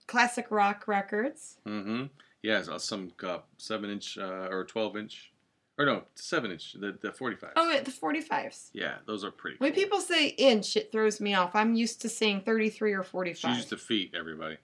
classic 0.08 0.48
rock 0.52 0.88
records. 0.88 1.58
Mm-hmm. 1.66 2.06
Yeah, 2.44 2.62
so 2.62 2.78
some 2.78 3.12
uh, 3.24 3.40
seven 3.58 3.90
inch 3.90 4.18
uh, 4.18 4.48
or 4.50 4.64
twelve 4.66 4.96
inch, 4.98 5.32
or 5.78 5.86
no, 5.86 6.04
seven 6.16 6.52
inch. 6.52 6.74
The 6.80 6.98
the 7.02 7.12
forty 7.12 7.36
five. 7.36 7.52
Oh, 7.56 7.78
the 7.84 7.92
45s. 7.92 8.70
Yeah, 8.74 8.96
those 9.06 9.24
are 9.24 9.32
pretty. 9.32 9.58
When 9.58 9.74
cool. 9.74 9.84
people 9.84 10.00
say 10.02 10.28
inch, 10.28 10.78
it 10.78 10.92
throws 10.92 11.20
me 11.20 11.34
off. 11.34 11.56
I'm 11.56 11.74
used 11.76 12.02
to 12.02 12.10
saying 12.10 12.42
33 12.42 12.94
or 12.94 13.04
She 13.04 13.10
45. 13.10 13.56
used 13.58 13.70
to 13.70 13.78
feet 13.78 14.14
everybody. 14.18 14.58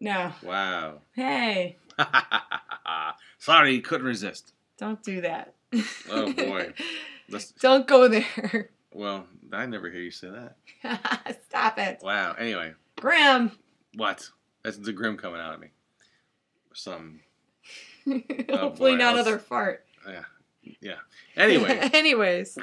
No. 0.00 0.32
Wow. 0.42 1.02
Hey, 1.12 1.76
Sorry, 3.38 3.80
couldn't 3.80 4.06
resist. 4.06 4.52
don't 4.78 5.02
do 5.02 5.20
that. 5.20 5.54
Oh, 6.10 6.32
boy. 6.32 6.72
Let's, 7.28 7.50
don't 7.60 7.86
go 7.86 8.08
there. 8.08 8.70
well, 8.92 9.26
I 9.52 9.66
never 9.66 9.90
hear 9.90 10.00
you 10.02 10.10
say 10.10 10.28
that. 10.30 11.36
Stop 11.48 11.78
it. 11.78 12.00
Wow. 12.02 12.34
Anyway, 12.38 12.74
Graham. 12.96 13.52
what? 13.94 14.28
That's 14.62 14.78
the 14.78 14.92
grim 14.92 15.16
coming 15.16 15.40
out 15.40 15.54
of 15.54 15.60
me. 15.60 15.68
Some. 16.74 17.20
Hopefully 18.50 18.92
Oh, 18.92 18.96
not 18.96 19.14
let's- 19.16 19.26
other 19.28 19.38
fart. 19.38 19.84
Yeah. 20.08 20.24
Yeah. 20.80 20.96
Anyway, 21.36 21.78
Anyways. 21.92 22.56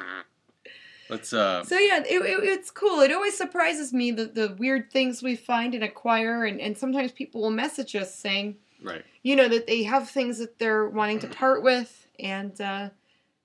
let's. 1.08 1.32
uh 1.32 1.64
So 1.64 1.78
yeah, 1.78 1.98
it, 2.00 2.06
it, 2.22 2.44
it's 2.44 2.70
cool. 2.70 3.00
It 3.00 3.12
always 3.12 3.36
surprises 3.36 3.92
me 3.92 4.10
the, 4.10 4.26
the 4.26 4.56
weird 4.58 4.90
things 4.92 5.22
we 5.22 5.36
find 5.36 5.74
and 5.74 5.84
acquire, 5.84 6.44
and, 6.44 6.60
and 6.60 6.76
sometimes 6.76 7.12
people 7.12 7.40
will 7.42 7.50
message 7.50 7.94
us 7.96 8.14
saying, 8.14 8.56
Right. 8.82 9.04
you 9.22 9.36
know, 9.36 9.48
that 9.48 9.66
they 9.68 9.84
have 9.84 10.10
things 10.10 10.38
that 10.38 10.58
they're 10.58 10.88
wanting 10.88 11.20
to 11.20 11.26
part 11.42 11.62
with, 11.62 12.06
and 12.18 12.60
uh, 12.60 12.88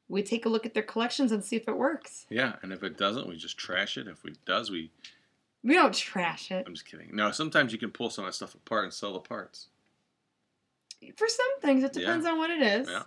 we 0.10 0.24
take 0.24 0.45
a 0.45 0.49
look 0.49 0.66
at 0.66 0.74
their 0.74 0.84
collections 0.84 1.32
and 1.32 1.43
see 1.43 1.55
if 1.55 1.68
it 1.68 1.78
works. 1.78 2.26
Yeah, 2.30 2.53
and 2.62 2.72
if 2.72 2.84
it 2.84 2.97
doesn't, 2.97 3.28
we 3.28 3.36
just 3.36 3.58
trash 3.58 3.97
it. 3.97 4.08
If 4.08 4.24
it 4.26 4.38
does, 4.45 4.70
we. 4.72 4.91
We 5.64 5.74
don't 5.74 5.93
trash 5.93 6.51
it. 6.51 6.64
I'm 6.66 6.74
just 6.74 6.86
kidding. 6.89 7.10
No, 7.14 7.32
sometimes 7.32 7.74
you 7.74 7.80
can 7.80 7.89
pull 7.91 8.10
some 8.10 8.24
of 8.26 8.30
that 8.30 8.36
stuff 8.36 8.55
apart 8.55 8.86
and 8.86 8.93
sell 8.93 9.14
the 9.14 9.20
parts. 9.20 9.68
For 11.16 11.28
some 11.28 11.60
things, 11.62 11.84
it 11.84 11.95
Yeah. 11.95 12.01
depends 12.01 12.26
on 12.26 12.38
what 12.38 12.49
it 12.49 12.62
is. 12.62 12.88
Yeah. 12.89 13.03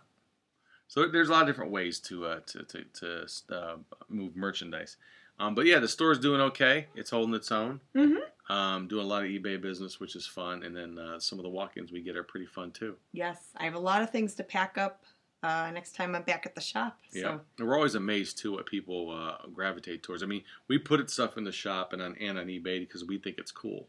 So 0.89 1.07
there's 1.07 1.29
a 1.29 1.33
lot 1.33 1.43
of 1.43 1.47
different 1.49 1.71
ways 1.71 2.01
to 2.01 2.27
uh, 2.27 2.41
to 2.47 2.63
to, 2.65 2.85
to 2.95 3.27
uh, 3.57 3.77
move 4.09 4.37
merchandise. 4.37 4.97
Um, 5.39 5.55
but 5.55 5.65
yeah, 5.65 5.79
the 5.79 5.89
store's 5.89 6.19
doing 6.19 6.41
okay. 6.41 6.89
It's 6.95 7.11
holding 7.11 7.35
its 7.35 7.51
own. 7.51 7.81
Mm-hmm. 7.97 8.53
Um, 8.53 8.89
doing 8.89 9.05
a 9.07 9.09
lot 9.09 9.23
of 9.23 9.31
eBay 9.31 9.61
business, 9.61 10.01
which 10.01 10.17
is 10.17 10.27
fun, 10.27 10.65
and 10.65 10.77
then 10.77 10.99
uh, 10.99 11.21
some 11.21 11.39
of 11.39 11.45
the 11.45 11.49
walk-ins 11.49 11.93
we 11.93 12.03
get 12.03 12.17
are 12.17 12.25
pretty 12.25 12.47
fun 12.47 12.73
too. 12.73 12.97
Yes, 13.13 13.39
I 13.57 13.65
have 13.65 13.75
a 13.75 13.79
lot 13.79 14.03
of 14.03 14.11
things 14.11 14.35
to 14.35 14.43
pack 14.43 14.77
up 14.77 15.05
uh, 15.43 15.71
next 15.73 15.95
time 15.95 16.15
I'm 16.15 16.23
back 16.23 16.45
at 16.47 16.55
the 16.55 16.61
shop. 16.61 16.99
Yeah, 17.13 17.23
So 17.23 17.41
and 17.59 17.69
we're 17.69 17.77
always 17.77 17.95
amazed 17.95 18.39
too 18.39 18.53
what 18.53 18.67
people 18.67 19.11
uh, 19.11 19.47
gravitate 19.53 20.03
towards. 20.03 20.23
I 20.23 20.27
mean, 20.27 20.43
we 20.69 20.79
put 20.79 21.01
it 21.01 21.11
stuff 21.11 21.37
in 21.37 21.45
the 21.45 21.53
shop 21.53 21.93
and 21.93 22.03
on 22.03 22.17
and 22.21 22.39
on 22.39 22.47
eBay 22.47 22.81
because 22.81 23.05
we 23.05 23.19
think 23.19 23.39
it's 23.39 23.51
cool, 23.53 23.87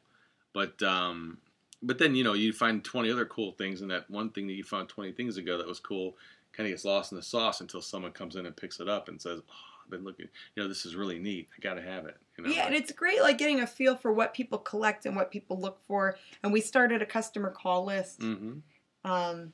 but 0.53 0.81
um, 0.83 1.37
but 1.83 1.97
then 1.97 2.15
you 2.15 2.23
know 2.23 2.33
you 2.33 2.53
find 2.53 2.83
twenty 2.83 3.11
other 3.11 3.25
cool 3.25 3.51
things, 3.53 3.81
and 3.81 3.91
that 3.91 4.09
one 4.09 4.29
thing 4.29 4.47
that 4.47 4.53
you 4.53 4.63
found 4.63 4.89
twenty 4.89 5.11
things 5.11 5.37
ago 5.37 5.57
that 5.57 5.67
was 5.67 5.79
cool 5.79 6.15
kind 6.53 6.67
of 6.67 6.73
gets 6.73 6.83
lost 6.83 7.11
in 7.11 7.15
the 7.15 7.23
sauce 7.23 7.61
until 7.61 7.81
someone 7.81 8.11
comes 8.11 8.35
in 8.35 8.45
and 8.45 8.55
picks 8.55 8.79
it 8.79 8.87
up 8.89 9.07
and 9.09 9.21
says, 9.21 9.39
"Oh, 9.49 9.53
I've 9.83 9.89
been 9.91 10.03
looking, 10.03 10.27
you 10.55 10.63
know, 10.63 10.69
this 10.69 10.85
is 10.85 10.95
really 10.95 11.19
neat. 11.19 11.49
I 11.57 11.59
got 11.61 11.75
to 11.75 11.81
have 11.81 12.05
it." 12.05 12.17
You 12.37 12.43
know, 12.45 12.49
yeah, 12.51 12.65
and 12.65 12.75
it's 12.75 12.91
great 12.91 13.21
like 13.21 13.37
getting 13.37 13.59
a 13.59 13.67
feel 13.67 13.95
for 13.95 14.11
what 14.13 14.33
people 14.33 14.57
collect 14.57 15.05
and 15.05 15.15
what 15.15 15.31
people 15.31 15.59
look 15.59 15.79
for. 15.87 16.17
And 16.43 16.53
we 16.53 16.61
started 16.61 17.01
a 17.01 17.05
customer 17.05 17.51
call 17.51 17.83
list. 17.85 18.21
hmm 18.21 18.59
Um, 19.03 19.53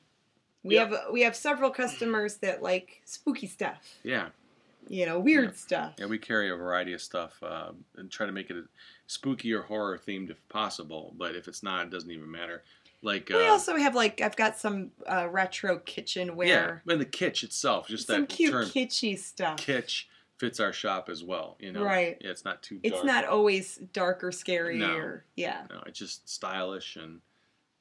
we 0.63 0.75
Yeah. 0.75 0.85
have 0.87 0.95
we 1.11 1.21
have 1.21 1.35
several 1.35 1.69
customers 1.71 2.35
that 2.37 2.61
like 2.61 3.01
spooky 3.05 3.47
stuff, 3.47 3.77
Yeah, 4.03 4.29
you 4.87 5.05
know, 5.05 5.19
weird 5.19 5.49
Yeah. 5.51 5.55
stuff. 5.55 5.93
yeah, 5.97 6.05
we 6.05 6.17
carry 6.17 6.49
a 6.49 6.55
variety 6.55 6.93
of 6.93 7.01
stuff 7.01 7.41
uh, 7.43 7.71
and 7.95 8.11
try 8.11 8.25
to 8.25 8.31
make 8.31 8.49
it 8.49 8.65
spooky 9.07 9.53
or 9.53 9.63
horror 9.63 9.97
themed 9.97 10.29
if 10.29 10.47
possible. 10.49 11.13
But 11.17 11.35
if 11.35 11.47
it's 11.47 11.63
not, 11.63 11.87
it 11.87 11.89
doesn't 11.91 12.11
even 12.11 12.29
matter. 12.29 12.63
Like 13.03 13.29
we 13.29 13.35
uh, 13.45 13.51
also 13.51 13.75
have 13.77 13.93
like 13.95 14.21
I've 14.21 14.35
got 14.35 14.57
some 14.57 14.91
uh, 15.05 15.27
retro 15.29 15.77
kitchenware, 15.79 16.81
Yeah, 16.85 16.91
and 16.91 16.99
the 16.99 17.05
kitsch 17.05 17.43
itself, 17.43 17.87
just 17.87 18.07
some 18.07 18.21
that 18.21 18.29
cute 18.29 18.51
term 18.51 18.65
kitschy 18.65 19.17
stuff. 19.17 19.57
kitsch 19.57 20.05
fits 20.37 20.59
our 20.59 20.73
shop 20.73 21.07
as 21.09 21.23
well. 21.23 21.57
You 21.59 21.71
know, 21.71 21.83
Right. 21.83 22.17
Yeah, 22.21 22.31
it's 22.31 22.43
not 22.45 22.61
too. 22.63 22.79
It's 22.83 23.03
not 23.03 23.25
always 23.25 23.75
dark 23.93 24.23
or 24.23 24.31
scary 24.31 24.77
No. 24.77 24.95
or 24.95 25.25
yeah. 25.35 25.65
No, 25.69 25.83
it's 25.85 25.97
just 25.99 26.27
stylish 26.27 26.95
and 26.95 27.21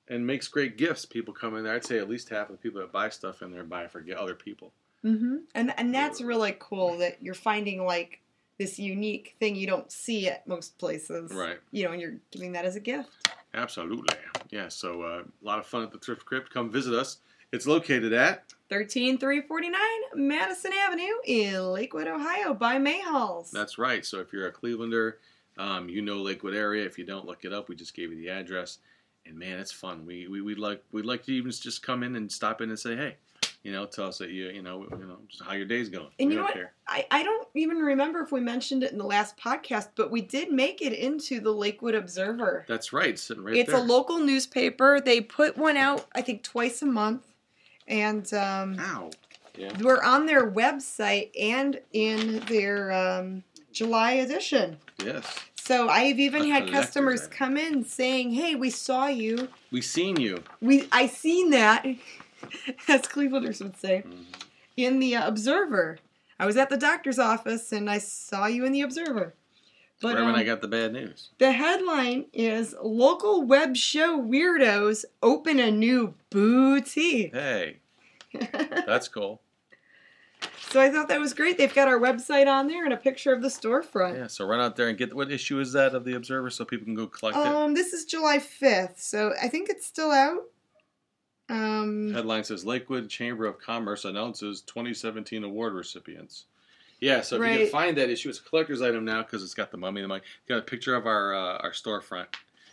and 0.09 0.27
makes 0.27 0.49
great 0.49 0.77
gifts. 0.77 1.05
People 1.05 1.35
come 1.35 1.57
in 1.57 1.65
there. 1.65 1.75
I'd 1.75 1.85
say 1.85 1.99
at 1.99 2.09
least 2.09 2.29
half 2.29 2.49
of 2.49 2.53
the 2.53 2.63
people 2.63 2.81
that 2.81 2.93
buy 2.93 3.09
stuff 3.09 3.43
in 3.43 3.51
there 3.51 3.65
buy 3.65 3.87
for 3.87 4.05
other 4.17 4.35
people. 4.35 4.73
Mm-hmm. 5.05 5.37
And 5.55 5.73
and 5.79 5.95
that's 5.95 6.21
really 6.21 6.57
cool 6.59 6.99
that 6.99 7.23
you're 7.23 7.35
finding 7.35 7.85
like 7.85 8.21
this 8.59 8.79
unique 8.79 9.37
thing 9.39 9.55
you 9.55 9.67
don't 9.67 9.91
see 9.93 10.29
at 10.29 10.47
most 10.47 10.79
places. 10.79 11.33
Right. 11.33 11.59
You 11.71 11.85
know, 11.85 11.93
and 11.93 12.01
you're 12.01 12.17
giving 12.31 12.53
that 12.53 12.65
as 12.65 12.77
a 12.77 12.81
gift. 12.81 13.11
Absolutely. 13.55 14.17
Yeah. 14.51 14.69
So 14.69 15.03
uh, 15.03 15.23
a 15.23 15.45
lot 15.45 15.59
of 15.59 15.67
fun 15.67 15.83
at 15.83 15.93
the 15.93 15.99
thrift 15.99 16.25
crypt. 16.25 16.53
Come 16.53 16.71
visit 16.71 16.95
us. 16.95 17.19
It's 17.53 17.67
located 17.67 18.13
at 18.13 18.53
13349 18.71 19.81
Madison 20.17 20.73
Avenue 20.73 21.05
in 21.25 21.73
Lakewood, 21.73 22.09
Ohio 22.09 22.53
by 22.55 22.79
Mahall's. 22.79 23.51
That's 23.51 23.79
right. 23.79 24.05
So 24.05 24.21
if 24.21 24.33
you're 24.33 24.49
a 24.49 24.53
Clevelander, 24.53 25.15
um, 25.57 25.89
you 25.89 26.03
know 26.03 26.17
Lakewood 26.17 26.55
area. 26.55 26.85
If 26.85 26.99
you 26.99 27.05
don't, 27.05 27.25
look 27.25 27.45
it 27.45 27.53
up. 27.53 27.69
We 27.69 27.77
just 27.77 27.95
gave 27.95 28.11
you 28.11 28.19
the 28.19 28.31
address, 28.31 28.79
and 29.27 29.39
man, 29.39 29.59
it's 29.59 29.73
fun. 29.73 30.07
We 30.07 30.29
we 30.29 30.41
would 30.41 30.59
like 30.59 30.83
we'd 30.93 31.05
like 31.05 31.25
to 31.25 31.33
even 31.33 31.51
just 31.51 31.83
come 31.83 32.03
in 32.03 32.17
and 32.17 32.31
stop 32.31 32.61
in 32.61 32.71
and 32.71 32.79
say, 32.79 32.97
hey, 32.97 33.17
you 33.63 33.73
know, 33.73 33.85
tell 33.85 34.07
us 34.07 34.19
that 34.19 34.31
you 34.31 34.49
you 34.51 34.63
know 34.63 34.87
you 34.91 35.07
know 35.07 35.19
just 35.29 35.43
how 35.43 35.53
your 35.55 35.67
day's 35.67 35.89
going. 35.89 36.09
And 36.19 36.29
we 36.29 36.35
you 36.35 36.39
know 36.39 36.45
what? 36.45 36.55
care. 36.55 36.73
I, 36.87 37.05
I 37.11 37.23
don't 37.23 37.49
even 37.55 37.79
remember 37.79 38.21
if 38.21 38.31
we 38.31 38.41
mentioned 38.41 38.85
it 38.85 38.93
in 38.93 38.99
the 38.99 39.05
last 39.05 39.37
podcast, 39.37 39.89
but 39.97 40.11
we 40.11 40.21
did 40.21 40.53
make 40.53 40.83
it 40.83 40.93
into 40.93 41.41
the 41.41 41.51
Lakewood 41.51 41.95
Observer. 41.95 42.65
That's 42.69 42.93
right. 42.93 43.11
It's 43.11 43.23
sitting 43.23 43.43
right 43.43 43.57
it's 43.57 43.73
there. 43.73 43.81
a 43.81 43.83
local 43.83 44.21
newspaper. 44.21 45.01
They 45.01 45.21
put 45.21 45.57
one 45.57 45.77
out, 45.77 46.07
I 46.15 46.23
think, 46.23 46.45
twice 46.45 46.81
a 46.83 46.87
month. 46.87 47.23
And 47.89 48.33
um, 48.35 48.77
Ow. 48.79 49.11
Yeah. 49.57 49.73
we're 49.81 50.03
on 50.03 50.27
their 50.27 50.51
website 50.51 51.31
and 51.41 51.81
in 51.93 52.41
their 52.47 52.93
um, 52.93 53.43
July 53.73 54.13
edition. 54.13 54.77
Yes. 55.05 55.41
So 55.67 55.89
I've 55.89 56.21
even 56.21 56.43
A 56.43 56.49
had 56.49 56.71
customers 56.71 57.27
come 57.27 57.57
in 57.57 57.85
saying, 57.85 58.31
"Hey, 58.35 58.55
we 58.55 58.71
saw 58.71 59.09
you. 59.09 59.49
We 59.73 59.81
seen 59.81 60.21
you. 60.21 60.45
We 60.61 60.87
I 60.93 61.09
seen 61.09 61.51
that," 61.51 61.85
as 62.89 63.03
Clevelanders 63.03 63.61
would 63.61 63.77
say, 63.77 64.05
Mhm. 64.07 64.25
in 64.77 65.01
the 65.01 65.17
uh, 65.17 65.27
Observer. 65.27 65.99
I 66.39 66.47
was 66.47 66.57
at 66.57 66.69
the 66.71 66.77
doctor's 66.77 67.19
office 67.19 67.73
and 67.73 67.91
I 67.91 67.99
saw 67.99 68.47
you 68.47 68.65
in 68.65 68.71
the 68.71 68.83
Observer. 68.83 69.35
But 70.01 70.15
right 70.15 70.21
when 70.21 70.35
um, 70.35 70.37
I 70.37 70.45
got 70.45 70.61
the 70.61 70.69
bad 70.69 70.93
news. 70.93 71.31
the 71.39 71.51
headline 71.51 72.27
is 72.33 72.73
"Local 72.81 73.43
Web 73.43 73.75
Show 73.77 74.21
Weirdos 74.23 75.05
Open 75.21 75.59
a 75.59 75.73
New 75.73 76.15
Boutique." 76.31 77.35
Hey, 77.35 77.79
that's 78.87 79.09
cool. 79.09 79.41
So 80.71 80.81
I 80.81 80.91
thought 80.91 81.09
that 81.09 81.21
was 81.21 81.33
great. 81.35 81.57
They've 81.59 81.73
got 81.75 81.89
our 81.89 81.99
website 81.99 82.47
on 82.47 82.67
there 82.69 82.85
and 82.85 82.93
a 82.93 82.97
picture 82.97 83.33
of 83.33 83.43
the 83.43 83.49
storefront. 83.49 84.17
Yeah. 84.17 84.27
So 84.27 84.45
run 84.47 84.61
out 84.61 84.77
there 84.77 84.89
and 84.89 84.97
get 84.99 85.15
what 85.15 85.31
issue 85.31 85.61
is 85.61 85.73
that 85.73 85.95
of 85.95 86.05
the 86.05 86.15
Observer 86.15 86.51
so 86.51 86.65
people 86.65 86.85
can 86.85 86.95
go 86.95 87.07
collect 87.07 87.37
it. 87.39 87.47
Um, 87.47 87.75
this 87.75 87.93
is 87.93 88.05
July 88.05 88.39
fifth, 88.39 89.01
so 89.01 89.33
I 89.43 89.49
think 89.49 89.69
it's 89.71 89.87
still 89.87 90.11
out. 90.11 90.43
Um, 91.49 92.13
Headline 92.13 92.45
says 92.45 92.65
Lakewood 92.65 93.09
Chamber 93.09 93.47
of 93.47 93.61
Commerce 93.61 94.05
announces 94.05 94.63
2017 94.63 95.45
award 95.45 95.75
recipients. 95.75 96.47
Yeah, 97.01 97.21
so 97.21 97.41
if 97.43 97.53
you 97.53 97.59
can 97.59 97.69
find 97.69 97.97
that 97.99 98.09
issue, 98.09 98.31
it's 98.31 98.41
a 98.41 98.43
collector's 98.43 98.81
item 98.83 99.05
now 99.05 99.23
because 99.23 99.43
it's 99.45 99.55
got 99.55 99.71
the 99.71 99.77
mummy, 99.77 100.01
the 100.01 100.09
mummy. 100.09 100.23
Got 100.49 100.59
a 100.59 100.63
picture 100.63 100.95
of 100.95 101.07
our 101.07 101.35
uh, 101.35 101.59
our 101.59 101.73
storefront. 101.73 102.27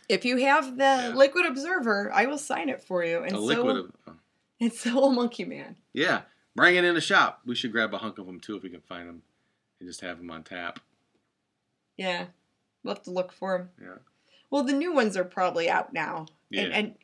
if 0.08 0.24
you 0.24 0.38
have 0.38 0.76
the 0.76 0.82
Yeah. 0.82 1.12
Liquid 1.14 1.44
Observer, 1.46 2.10
I 2.12 2.26
will 2.26 2.38
sign 2.38 2.68
it 2.70 2.82
for 2.82 3.04
you. 3.04 3.18
And 3.18 3.32
A 3.32 3.36
so 3.36 3.40
liquid. 3.42 3.76
will- 3.76 3.88
oh. 4.08 4.12
and 4.60 4.72
so 4.72 4.94
will 4.94 5.12
Monkey 5.12 5.44
Man. 5.44 5.76
yeah, 5.92 6.22
bring 6.54 6.76
it 6.76 6.84
in 6.84 6.94
the 6.94 7.00
shop. 7.00 7.40
We 7.44 7.54
should 7.54 7.72
grab 7.72 7.94
a 7.94 7.98
hunk 7.98 8.18
of 8.18 8.26
them 8.26 8.40
too 8.40 8.56
if 8.56 8.62
we 8.62 8.70
can 8.70 8.80
find 8.80 9.08
them, 9.08 9.22
and 9.80 9.88
just 9.88 10.00
have 10.00 10.18
them 10.18 10.30
on 10.30 10.42
tap. 10.42 10.80
Yeah, 11.96 12.26
we'll 12.82 12.94
have 12.94 13.04
to 13.04 13.10
look 13.10 13.32
for 13.32 13.58
them. 13.58 13.70
Yeah. 13.80 13.98
Well, 14.50 14.62
the 14.62 14.72
new 14.72 14.92
ones 14.92 15.16
are 15.16 15.24
probably 15.24 15.68
out 15.68 15.92
now. 15.92 16.26
Yeah. 16.50 16.62
And, 16.62 16.72
and 16.72 16.94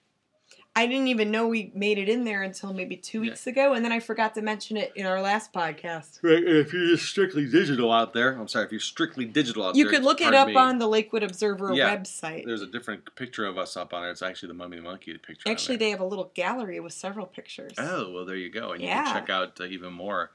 I 0.80 0.86
didn't 0.86 1.08
even 1.08 1.30
know 1.30 1.46
we 1.46 1.70
made 1.74 1.98
it 1.98 2.08
in 2.08 2.24
there 2.24 2.42
until 2.42 2.72
maybe 2.72 2.96
two 2.96 3.18
Yeah. 3.22 3.30
weeks 3.30 3.46
ago, 3.46 3.74
and 3.74 3.84
then 3.84 3.92
I 3.92 4.00
forgot 4.00 4.34
to 4.36 4.40
mention 4.42 4.78
it 4.78 4.92
in 4.96 5.04
our 5.04 5.20
last 5.20 5.52
podcast. 5.52 6.20
Right, 6.22 6.38
and 6.38 6.56
if 6.56 6.72
you're 6.72 6.86
just 6.86 7.04
strictly 7.06 7.44
digital 7.46 7.92
out 7.92 8.14
there, 8.14 8.32
I'm 8.32 8.48
sorry, 8.48 8.64
if 8.64 8.72
you're 8.72 8.80
strictly 8.80 9.26
digital 9.26 9.62
out 9.66 9.76
You 9.76 9.84
there, 9.84 9.92
you 9.92 9.98
could 9.98 10.04
look 10.06 10.22
it 10.22 10.32
up 10.32 10.48
me, 10.48 10.56
on 10.56 10.78
the 10.78 10.86
Lakewood 10.86 11.22
Observer 11.22 11.74
Yeah. 11.74 11.94
website. 11.94 12.46
There's 12.46 12.62
a 12.62 12.66
different 12.66 13.14
picture 13.14 13.44
of 13.44 13.58
us 13.58 13.76
up 13.76 13.92
on 13.92 14.06
it. 14.06 14.10
It's 14.10 14.22
actually 14.22 14.48
the 14.48 14.54
mummy 14.54 14.78
the 14.78 14.82
monkey 14.82 15.12
picture. 15.18 15.46
on 15.48 15.52
Actually, 15.52 15.76
there. 15.76 15.88
they 15.88 15.90
have 15.90 16.00
a 16.00 16.06
little 16.06 16.30
gallery 16.32 16.80
with 16.80 16.94
several 16.94 17.26
pictures. 17.26 17.74
Oh 17.76 18.10
well, 18.10 18.24
there 18.24 18.36
you 18.36 18.48
go, 18.48 18.72
and 18.72 18.80
you 18.80 18.88
Yeah. 18.88 19.04
can 19.04 19.12
check 19.14 19.28
out 19.28 19.60
uh, 19.60 19.64
even 19.64 19.92
more 19.92 20.30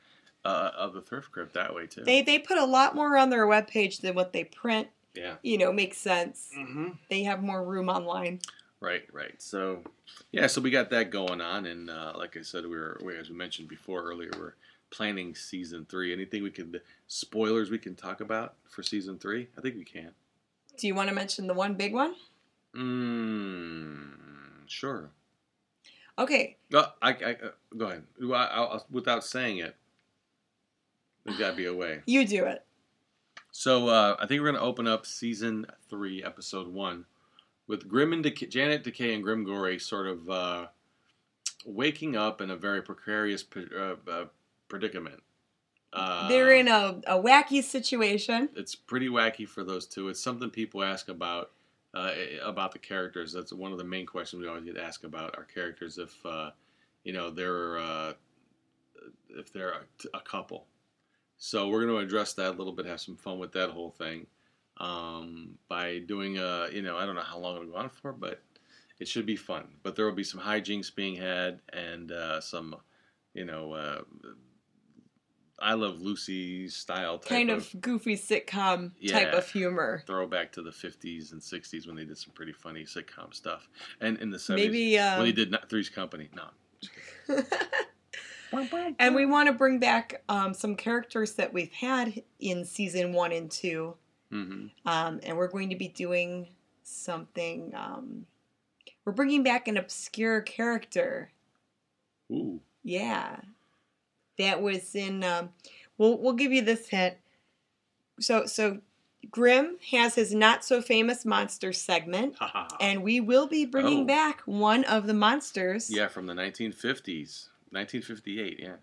uh, 0.46 0.70
of 0.78 0.94
the 0.94 1.02
thrift 1.02 1.32
crypt 1.32 1.54
that 1.56 1.74
way 1.74 1.88
too. 1.88 2.04
They 2.04 2.22
they 2.22 2.38
put 2.38 2.60
a 2.60 2.66
lot 2.66 2.94
more 2.94 3.18
on 3.18 3.32
their 3.32 3.48
webpage 3.48 4.02
than 4.02 4.14
what 4.14 4.32
they 4.32 4.44
print, 4.44 4.90
Yeah. 5.16 5.38
you 5.42 5.58
know, 5.58 5.74
makes 5.74 5.98
sense. 5.98 6.52
Mm-hmm. 6.56 6.90
They 7.10 7.24
have 7.24 7.42
more 7.42 7.64
room 7.64 7.90
online. 7.90 8.42
Right, 8.82 9.04
right. 9.12 9.42
So, 9.42 9.82
yeah, 10.32 10.48
so 10.48 10.62
we 10.62 10.70
got 10.70 10.90
that 10.92 11.10
going 11.10 11.42
on, 11.42 11.66
and 11.66 11.90
uh, 11.90 12.14
like 12.16 12.38
I 12.38 12.42
said, 12.42 12.64
we 12.66 12.72
were, 12.78 13.00
we, 13.04 13.18
as 13.18 13.30
we 13.30 13.36
mentioned 13.36 13.68
before 13.68 14.04
earlier, 14.04 14.30
we're 14.38 14.54
planning 14.92 15.34
season 15.34 15.86
three. 15.90 16.14
Anything 16.14 16.44
we 16.44 16.52
could 16.52 16.82
spoilers 17.08 17.72
we 17.72 17.78
can 17.80 17.96
talk 17.96 18.22
about 18.22 18.54
for 18.70 18.84
season 18.84 19.18
three? 19.18 19.48
I 19.58 19.62
think 19.62 19.76
we 19.76 19.86
can. 19.86 20.12
Do 20.78 20.88
you 20.88 20.94
want 20.96 21.10
to 21.10 21.16
mention 21.16 21.48
the 21.48 21.54
one 21.54 21.76
big 21.76 21.94
one? 21.94 22.16
Mm, 22.76 24.12
sure. 24.68 25.10
Okay, 26.18 26.56
Uh, 26.74 26.86
I, 27.02 27.10
I, 27.10 27.32
uh, 27.34 27.50
go 27.76 27.88
ahead. 27.88 28.04
I, 28.22 28.26
I'll, 28.34 28.86
without 28.90 29.26
saying 29.26 29.58
it, 29.58 29.76
there's 31.26 31.38
got 31.38 31.52
to 31.52 31.56
be 31.58 31.66
a 31.66 31.74
way. 31.74 32.02
you 32.06 32.26
do 32.26 32.46
it. 32.46 32.64
So 33.52 33.90
uh, 33.90 34.16
I 34.20 34.26
think 34.26 34.40
we're 34.42 34.52
going 34.52 34.62
to 34.62 34.66
open 34.68 34.88
up 34.88 35.06
season 35.06 35.66
three, 35.90 36.24
episode 36.24 36.68
one, 36.68 37.06
with 37.68 37.88
Grim 37.88 38.14
and 38.14 38.24
Dec- 38.24 38.50
Janet 38.50 38.84
Decay 38.84 39.14
and 39.14 39.24
Grim 39.24 39.44
Gory 39.44 39.80
sort 39.80 40.08
of 40.08 40.30
uh, 40.30 40.68
waking 41.66 42.16
up 42.16 42.42
in 42.42 42.52
a 42.52 42.56
very 42.56 42.82
precarious 42.82 43.44
pre- 43.44 43.68
uh, 43.76 43.96
uh, 44.10 44.26
predicament. 44.68 45.22
Uh, 45.94 46.28
They're 46.28 46.54
in 46.54 46.68
a, 46.68 47.02
a 47.08 47.22
wacky 47.22 47.64
situation. 47.64 48.50
It's 48.56 48.76
pretty 48.76 49.08
wacky 49.08 49.48
for 49.48 49.64
those 49.64 49.86
two. 49.86 50.10
It's 50.10 50.20
something 50.20 50.50
people 50.50 50.84
ask 50.84 51.08
about 51.08 51.52
uh, 51.94 52.12
about 52.44 52.74
the 52.74 52.80
characters. 52.80 53.32
That's 53.32 53.54
one 53.54 53.72
of 53.72 53.78
the 53.78 53.86
main 53.86 54.06
questions 54.06 54.42
we 54.42 54.50
always 54.50 54.66
get 54.66 54.78
asked 54.78 55.06
about 55.06 55.38
our 55.38 55.46
characters. 55.46 55.98
If 55.98 56.14
uh, 56.26 56.52
you 57.06 57.14
know 57.14 57.30
they're 57.30 57.78
uh, 57.78 58.14
if 59.30 59.54
they're 59.54 59.72
a, 59.72 60.18
a 60.18 60.22
couple. 60.22 60.66
So 61.38 61.68
we're 61.70 61.86
going 61.86 62.00
to 62.00 62.06
address 62.06 62.34
that 62.34 62.50
a 62.50 62.58
little 62.58 62.74
bit. 62.74 62.86
Have 62.86 63.02
some 63.02 63.16
fun 63.16 63.40
with 63.40 63.54
that 63.54 63.70
whole 63.70 63.92
thing 63.92 64.28
um, 64.78 65.58
by 65.68 66.00
doing 66.00 66.38
a 66.38 66.68
you 66.72 66.82
know 66.82 66.98
I 66.98 67.06
don't 67.06 67.16
know 67.16 67.22
how 67.22 67.38
long 67.38 67.56
it'll 67.56 67.68
go 67.70 67.76
on 67.78 67.90
for, 67.90 68.14
but 68.14 68.42
it 69.00 69.08
should 69.08 69.26
be 69.26 69.36
fun. 69.36 69.68
But 69.84 69.96
there 69.96 70.06
will 70.06 70.14
be 70.14 70.24
some 70.24 70.40
hijinks 70.40 70.94
being 70.94 71.16
had 71.16 71.60
and 71.74 72.12
uh, 72.12 72.42
some 72.42 72.76
you 73.34 73.46
know. 73.46 73.74
Uh, 73.74 74.02
I 75.58 75.74
love 75.74 76.02
Lucy 76.02 76.68
style 76.68 77.18
type 77.18 77.30
Kind 77.30 77.50
of 77.50 77.74
goofy 77.80 78.18
sitcom 78.18 78.92
type 79.08 79.34
of 79.34 79.50
humor. 79.50 80.04
throwback 80.06 80.52
to 80.54 80.62
the 80.62 80.70
50s 80.70 81.32
and 81.32 81.42
60s 81.42 81.88
when 81.88 81.96
they 81.96 82.04
did 82.04 82.18
some 82.18 82.34
pretty 82.34 82.52
funny 82.52 82.84
sitcom 82.84 83.34
stuff. 83.34 83.70
And 84.02 84.18
in 84.20 84.32
the 84.32 84.38
70s 84.38 84.56
Maybe. 84.56 85.00
Um, 85.00 85.20
when 85.20 85.28
they 85.28 85.32
did 85.32 85.52
not 85.52 85.70
Three's 85.70 85.88
Company. 85.88 86.30
No. 86.36 87.44
and 89.00 89.16
we 89.16 89.26
want 89.26 89.48
to 89.48 89.54
bring 89.54 89.80
back 89.80 90.24
um, 90.30 90.54
some 90.54 90.76
characters 90.76 91.34
that 91.36 91.54
we've 91.54 91.72
had 91.72 92.22
in 92.40 92.66
season 92.66 93.14
one 93.14 93.32
and 93.32 93.50
two. 93.50 93.96
Hmm 94.32 94.68
Um, 94.86 95.20
and 95.24 95.38
we're 95.38 95.48
going 95.48 95.70
to 95.70 95.76
be 95.76 95.88
doing 95.88 96.48
something. 96.84 97.74
Um, 97.76 98.26
we're 99.06 99.14
bringing 99.14 99.44
back 99.44 99.68
an 99.68 99.78
obscure 99.78 100.42
character. 100.42 101.32
Ooh. 102.32 102.60
Yeah, 102.84 103.38
that 104.38 104.62
was 104.62 104.96
in. 104.96 105.24
Um, 105.24 105.50
we'll 105.98 106.18
we'll 106.18 106.34
give 106.34 106.52
you 106.52 106.62
this 106.64 106.88
hint. 106.90 107.16
So 108.20 108.46
so, 108.46 108.80
Grim 109.30 109.78
has 109.92 110.16
his 110.16 110.34
not 110.34 110.64
so 110.66 110.82
famous 110.82 111.26
monster 111.26 111.74
segment, 111.74 112.36
and 112.80 113.04
we 113.04 113.20
will 113.20 113.48
be 113.48 113.66
bringing 113.66 114.02
Oh. 114.04 114.06
back 114.06 114.42
one 114.42 114.84
of 114.86 115.08
the 115.08 115.14
monsters. 115.14 115.90
yeah, 115.92 116.08
from 116.08 116.26
the 116.28 116.34
1950s. 116.34 117.50
1958, 117.72 118.60
yeah. 118.62 118.76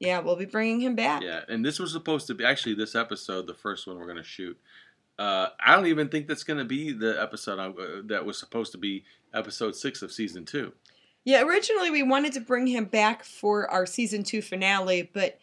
yeah, 0.00 0.18
we'll 0.18 0.34
be 0.34 0.44
bringing 0.46 0.80
him 0.80 0.96
back. 0.96 1.22
Yeah, 1.22 1.42
and 1.48 1.64
this 1.64 1.78
was 1.78 1.92
supposed 1.92 2.26
to 2.26 2.34
be 2.34 2.44
actually 2.44 2.74
this 2.74 2.94
episode, 2.96 3.46
the 3.46 3.54
first 3.54 3.86
one 3.86 3.96
we're 3.98 4.06
going 4.06 4.16
to 4.16 4.22
shoot. 4.24 4.58
Uh, 5.20 5.50
I 5.64 5.76
don't 5.76 5.86
even 5.86 6.08
think 6.08 6.28
that's 6.28 6.44
going 6.44 6.60
to 6.60 6.64
be 6.64 6.92
the 6.92 7.20
episode 7.20 7.58
uh, 7.58 8.00
that 8.06 8.24
was 8.24 8.38
supposed 8.38 8.72
to 8.72 8.78
be 8.78 9.04
episode 9.34 9.76
six 9.76 10.00
of 10.00 10.10
season 10.10 10.46
two. 10.46 10.72
Yeah, 11.24 11.42
originally 11.42 11.90
we 11.90 12.02
wanted 12.02 12.32
to 12.32 12.40
bring 12.40 12.66
him 12.66 12.86
back 12.86 13.22
for 13.22 13.70
our 13.70 13.84
season 13.84 14.22
two 14.22 14.40
finale, 14.40 15.10
but 15.12 15.38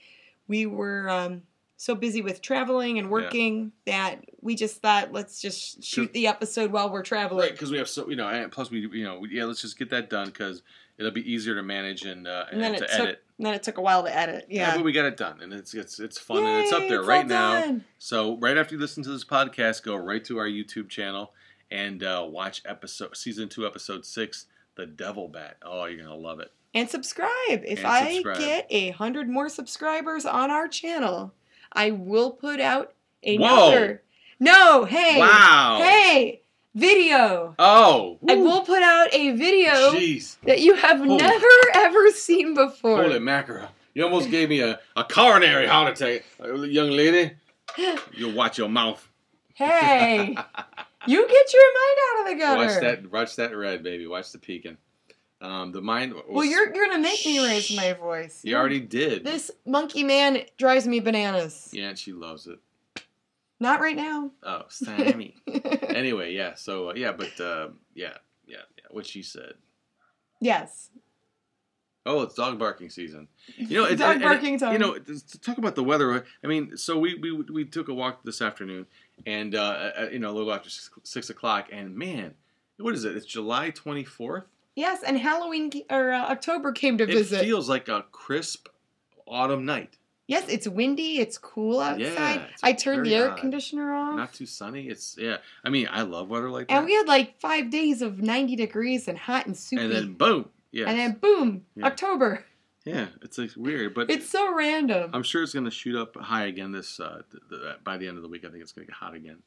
we 0.47 0.65
were 0.65 1.07
um, 1.07 1.43
so 1.75 1.93
busy 1.93 2.23
with 2.23 2.41
traveling 2.41 2.97
and 2.97 3.11
working 3.11 3.71
that 3.85 4.25
we 4.41 4.55
just 4.55 4.81
thought 4.81 5.13
let's 5.13 5.39
just 5.39 5.83
shoot 5.83 6.11
the 6.11 6.25
episode 6.25 6.71
while 6.71 6.91
we're 6.91 7.03
traveling. 7.03 7.41
Right, 7.41 7.51
because 7.51 7.69
we 7.69 7.77
have 7.77 7.87
so 7.87 8.09
you 8.09 8.15
know, 8.15 8.27
and 8.27 8.51
plus 8.51 8.71
we 8.71 8.79
you 8.79 9.03
know, 9.03 9.23
yeah, 9.29 9.45
let's 9.45 9.61
just 9.61 9.77
get 9.77 9.91
that 9.91 10.09
done 10.09 10.25
because 10.25 10.63
it'll 10.97 11.11
be 11.11 11.31
easier 11.31 11.55
to 11.55 11.63
manage 11.63 12.03
and 12.05 12.27
uh, 12.27 12.45
And 12.51 12.61
then 12.61 12.73
and 12.73 12.83
it 12.83 12.87
to 12.87 12.93
took 12.97 13.05
edit. 13.05 13.23
then 13.39 13.53
it 13.53 13.63
took 13.63 13.77
a 13.77 13.81
while 13.81 14.03
to 14.03 14.15
edit. 14.15 14.45
Yeah. 14.49 14.69
Yeah. 14.69 14.75
but 14.77 14.83
we 14.85 14.91
got 14.91 15.05
it 15.05 15.17
done, 15.17 15.41
and 15.41 15.53
it's 15.53 15.73
it's 15.73 15.99
it's 15.99 16.17
fun, 16.17 16.43
and 16.43 16.63
it's 16.63 16.71
up 16.73 16.87
there 16.87 16.99
it's 16.99 17.07
right 17.07 17.27
now. 17.27 17.59
done. 17.61 17.83
So 17.99 18.37
right 18.37 18.57
after 18.57 18.75
you 18.75 18.81
listen 18.81 19.03
to 19.03 19.09
this 19.09 19.23
podcast, 19.25 19.83
go 19.83 19.95
right 19.95 20.23
to 20.25 20.37
our 20.39 20.47
YouTube 20.47 20.89
channel 20.89 21.33
and 21.71 22.03
uh, 22.03 22.25
watch 22.29 22.61
episode 22.65 23.15
season 23.17 23.49
two, 23.49 23.65
episode 23.65 24.05
six, 24.05 24.45
"The 24.75 24.85
Devil 24.85 25.27
Bat." 25.27 25.57
Oh, 25.63 25.85
you're 25.85 26.01
gonna 26.03 26.15
love 26.15 26.39
it. 26.39 26.51
And 26.73 26.89
subscribe. 26.89 27.29
If 27.65 27.79
And 27.79 27.87
I 27.87 28.13
subscribe. 28.13 28.39
get 28.39 28.67
a 28.69 28.89
hundred 28.91 29.29
more 29.29 29.49
subscribers 29.49 30.25
on 30.25 30.51
our 30.51 30.67
channel, 30.67 31.33
I 31.73 31.91
will 31.91 32.31
put 32.31 32.59
out 32.59 32.93
Whoa. 33.23 33.35
another. 33.35 34.03
No, 34.39 34.85
hey, 34.85 35.17
Wow. 35.19 35.79
hey, 35.81 36.41
video. 36.77 37.55
Oh, 37.59 38.17
I 38.29 38.35
woo. 38.35 38.43
will 38.43 38.61
put 38.61 38.81
out 38.83 39.07
a 39.13 39.31
video 39.31 39.71
Jeez, 39.93 40.37
that 40.43 40.59
you 40.61 40.75
have 40.75 40.99
Holy- 40.99 41.17
never 41.17 41.47
ever 41.73 42.11
seen 42.11 42.53
before. 42.53 43.01
holy 43.03 43.19
mackerel! 43.19 43.67
You 43.93 44.03
almost 44.03 44.29
gave 44.29 44.49
me 44.49 44.59
a, 44.61 44.79
a 44.95 45.03
coronary 45.03 45.67
heart 45.67 45.93
attack, 45.99 46.23
Uh, 46.43 46.53
young 46.63 46.91
lady. 46.91 47.31
You 48.13 48.33
watch 48.33 48.57
your 48.57 48.69
mouth. 48.69 49.07
Hey, 49.53 50.35
you 51.07 51.27
get 51.27 51.53
your 51.53 51.69
mind 51.79 51.97
out 52.05 52.19
of 52.21 52.25
the 52.27 52.35
gutter. 52.39 52.65
Watch 52.65 52.81
that. 52.81 53.11
Watch 53.11 53.35
that 53.37 53.55
red, 53.55 53.83
baby. 53.83 54.05
Watch 54.07 54.31
the 54.31 54.39
peeking. 54.39 54.77
Um, 55.41 55.71
the 55.71 55.81
mind. 55.81 56.13
Well, 56.27 56.45
you're 56.45 56.73
you're 56.73 56.87
gonna 56.87 57.01
make 57.01 57.23
me 57.25 57.37
raise 57.45 57.75
my 57.75 57.93
voice. 57.93 58.41
You 58.43 58.55
already 58.55 58.79
did. 58.79 59.23
This 59.23 59.51
monkey 59.65 60.03
man 60.03 60.39
drives 60.57 60.87
me 60.87 60.99
bananas. 60.99 61.69
Yeah, 61.71 61.89
and 61.89 61.97
she 61.99 62.11
loves 62.13 62.47
it. 62.47 62.57
Not 63.59 63.79
right 63.81 63.95
now. 63.95 64.31
Oh, 64.43 64.63
Sammy. 64.69 65.35
anyway, 65.89 66.33
yeah. 66.33 66.55
So 66.55 66.91
uh, 66.91 66.93
yeah, 66.95 67.11
but 67.11 67.39
uh, 67.39 67.69
yeah, 67.95 68.13
yeah, 68.47 68.57
yeah. 68.77 68.85
What 68.91 69.05
she 69.05 69.21
said. 69.23 69.53
yes. 70.39 70.89
Oh, 72.09 72.21
it's 72.21 72.35
dog 72.35 72.57
barking 72.57 72.89
season. 72.89 73.27
You 73.57 73.79
know, 73.79 73.83
it's 73.89 73.99
Dog 73.99 74.15
and- 74.15 74.23
and- 74.23 74.31
barking 74.31 74.57
time. 74.59 74.71
You 74.73 74.79
know, 74.79 74.97
to 74.97 75.39
talk 75.41 75.57
about 75.57 75.75
the 75.75 75.83
weather. 75.83 76.23
I 76.43 76.47
mean, 76.47 76.77
so 76.77 76.97
we 76.97 77.15
we 77.15 77.33
we 77.33 77.65
took 77.65 77.89
a 77.89 77.93
walk 77.93 78.23
this 78.23 78.41
afternoon, 78.41 78.85
and 79.25 79.53
uh, 79.55 79.91
uh, 79.99 80.07
you 80.11 80.19
know, 80.19 80.29
a 80.31 80.35
little 80.35 80.53
after 80.53 80.69
six, 80.69 80.89
six 81.03 81.29
o'clock, 81.29 81.67
and 81.71 81.95
man, 81.97 82.33
what 82.79 82.93
is 82.93 83.03
it? 83.03 83.17
It's 83.17 83.25
July 83.25 83.71
twenty 83.71 84.05
fourth. 84.05 84.45
Yes, 84.75 85.01
and 85.03 85.17
Halloween 85.17 85.69
or 85.89 86.11
uh, 86.13 86.29
October 86.29 86.71
came 86.71 86.97
to 86.99 87.03
It 87.03 87.07
visit. 87.11 87.41
It 87.41 87.45
feels 87.45 87.67
like 87.67 87.89
a 87.89 88.05
crisp 88.13 88.69
autumn 89.27 89.65
night. 89.65 89.97
Yes, 90.27 90.47
it's 90.49 90.67
windy. 90.67 91.19
It's 91.19 91.37
cool 91.37 91.79
outside. 91.79 92.01
Yeah, 92.01 92.45
it's 92.51 92.63
I 92.63 92.73
turned 92.73 93.05
the 93.05 93.15
air 93.15 93.31
odd. 93.31 93.37
conditioner 93.39 93.93
off. 93.93 94.15
Not 94.15 94.33
too 94.33 94.45
sunny. 94.45 94.87
It's 94.87 95.15
yeah. 95.19 95.37
I 95.63 95.69
mean, 95.69 95.87
I 95.91 96.03
love 96.03 96.29
weather 96.29 96.49
like 96.49 96.67
that. 96.67 96.75
and 96.77 96.85
we 96.85 96.93
had 96.93 97.07
like 97.07 97.39
five 97.39 97.69
days 97.71 98.01
of 98.01 98.19
90 98.19 98.55
degrees 98.55 99.07
and 99.07 99.17
hot 99.17 99.45
and 99.47 99.57
soupy. 99.57 99.83
and 99.83 99.91
then 99.91 100.13
boom. 100.13 100.49
Yeah. 100.71 100.89
And 100.89 100.99
then 100.99 101.13
boom, 101.13 101.65
Yeah. 101.75 101.85
October. 101.87 102.45
yeah. 102.85 103.07
It's 103.21 103.37
like 103.37 103.51
weird, 103.55 103.93
but 103.95 104.09
It's 104.11 104.29
so 104.29 104.53
random. 104.53 105.09
I'm 105.13 105.23
sure 105.23 105.41
it's 105.43 105.53
going 105.53 105.65
to 105.65 105.71
shoot 105.71 105.95
up 105.95 106.15
high 106.17 106.45
again 106.45 106.71
this 106.71 106.99
uh, 106.99 107.21
th- 107.31 107.43
th- 107.49 107.75
by 107.83 107.97
the 107.97 108.07
end 108.07 108.17
of 108.17 108.23
the 108.23 108.29
week. 108.29 108.45
I 108.45 108.49
think 108.49 108.61
it's 108.61 108.73
going 108.73 108.85
to 108.85 108.91
get 108.91 108.97
hot 108.97 109.15
again. 109.15 109.37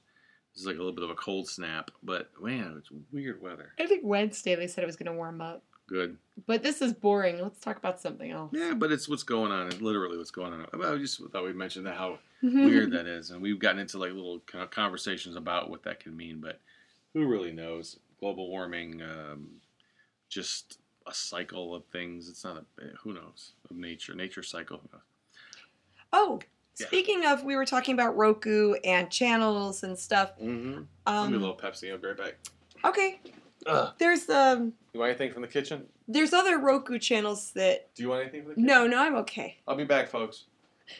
This 0.54 0.62
is 0.62 0.66
like 0.66 0.74
a 0.76 0.78
little 0.78 0.92
bit 0.94 1.04
of 1.04 1.10
a 1.10 1.14
cold 1.14 1.48
snap, 1.48 1.92
but 2.02 2.30
man, 2.42 2.74
it's 2.78 2.88
weird 3.12 3.40
weather. 3.40 3.72
I 3.78 3.86
think 3.86 4.00
Wednesday 4.04 4.56
they 4.56 4.66
said 4.66 4.82
it 4.82 4.86
was 4.88 4.96
going 4.96 5.06
to 5.06 5.12
warm 5.12 5.40
up. 5.40 5.62
Good. 5.90 6.16
But 6.46 6.62
this 6.62 6.80
is 6.80 6.92
boring. 6.92 7.42
Let's 7.42 7.58
talk 7.58 7.76
about 7.76 8.00
something 8.00 8.30
else. 8.30 8.52
Yeah, 8.54 8.74
but 8.74 8.92
it's 8.92 9.08
what's 9.08 9.24
going 9.24 9.50
on. 9.50 9.66
It's 9.66 9.80
literally 9.80 10.16
what's 10.16 10.30
going 10.30 10.52
on. 10.52 10.64
Well, 10.72 10.94
I 10.94 10.98
just 10.98 11.20
thought 11.32 11.44
we'd 11.44 11.56
mention 11.56 11.82
that 11.84 11.96
how 11.96 12.18
weird 12.42 12.92
that 12.92 13.06
is, 13.06 13.30
and 13.32 13.42
we've 13.42 13.58
gotten 13.58 13.80
into 13.80 13.98
like 13.98 14.12
little 14.12 14.38
kind 14.46 14.62
of 14.62 14.70
conversations 14.70 15.34
about 15.34 15.68
what 15.68 15.82
that 15.82 15.98
can 15.98 16.16
mean. 16.16 16.38
But 16.40 16.60
who 17.12 17.26
really 17.26 17.50
knows? 17.50 17.98
Global 18.20 18.48
warming, 18.48 19.02
um, 19.02 19.48
just 20.28 20.78
a 21.08 21.12
cycle 21.12 21.74
of 21.74 21.84
things. 21.86 22.28
It's 22.28 22.44
not 22.44 22.64
a 22.80 22.84
who 23.02 23.12
knows 23.12 23.52
of 23.68 23.76
nature, 23.76 24.14
nature 24.14 24.44
cycle. 24.44 24.80
Oh, 26.12 26.38
Yeah. 26.78 26.86
speaking 26.86 27.26
of, 27.26 27.42
we 27.42 27.56
were 27.56 27.66
talking 27.66 27.94
about 27.94 28.16
Roku 28.16 28.74
and 28.84 29.10
channels 29.10 29.82
and 29.82 29.98
stuff. 29.98 30.38
Mm-hmm. 30.38 30.70
Give 30.70 30.78
me 30.78 30.86
a 31.06 31.10
Um, 31.10 31.32
little 31.32 31.56
Pepsi. 31.56 31.90
I'll 31.90 31.98
be 31.98 32.06
right 32.08 32.16
back. 32.16 32.34
okay, 32.84 33.20
Ugh. 33.66 33.92
there's 33.98 34.28
um, 34.28 34.72
You 34.92 35.00
want 35.00 35.10
anything 35.10 35.32
from 35.32 35.42
the 35.42 35.48
kitchen? 35.48 35.86
there's 36.08 36.32
other 36.32 36.58
Roku 36.58 36.98
channels 36.98 37.52
that. 37.52 37.94
Do 37.94 38.02
you 38.02 38.08
want 38.08 38.22
anything 38.22 38.42
from 38.42 38.50
the 38.50 38.54
kitchen? 38.56 38.66
No, 38.66 38.86
no, 38.86 38.98
I'm 38.98 39.14
okay. 39.16 39.58
I'll 39.68 39.76
be 39.76 39.84
back, 39.84 40.08
folks. 40.08 40.44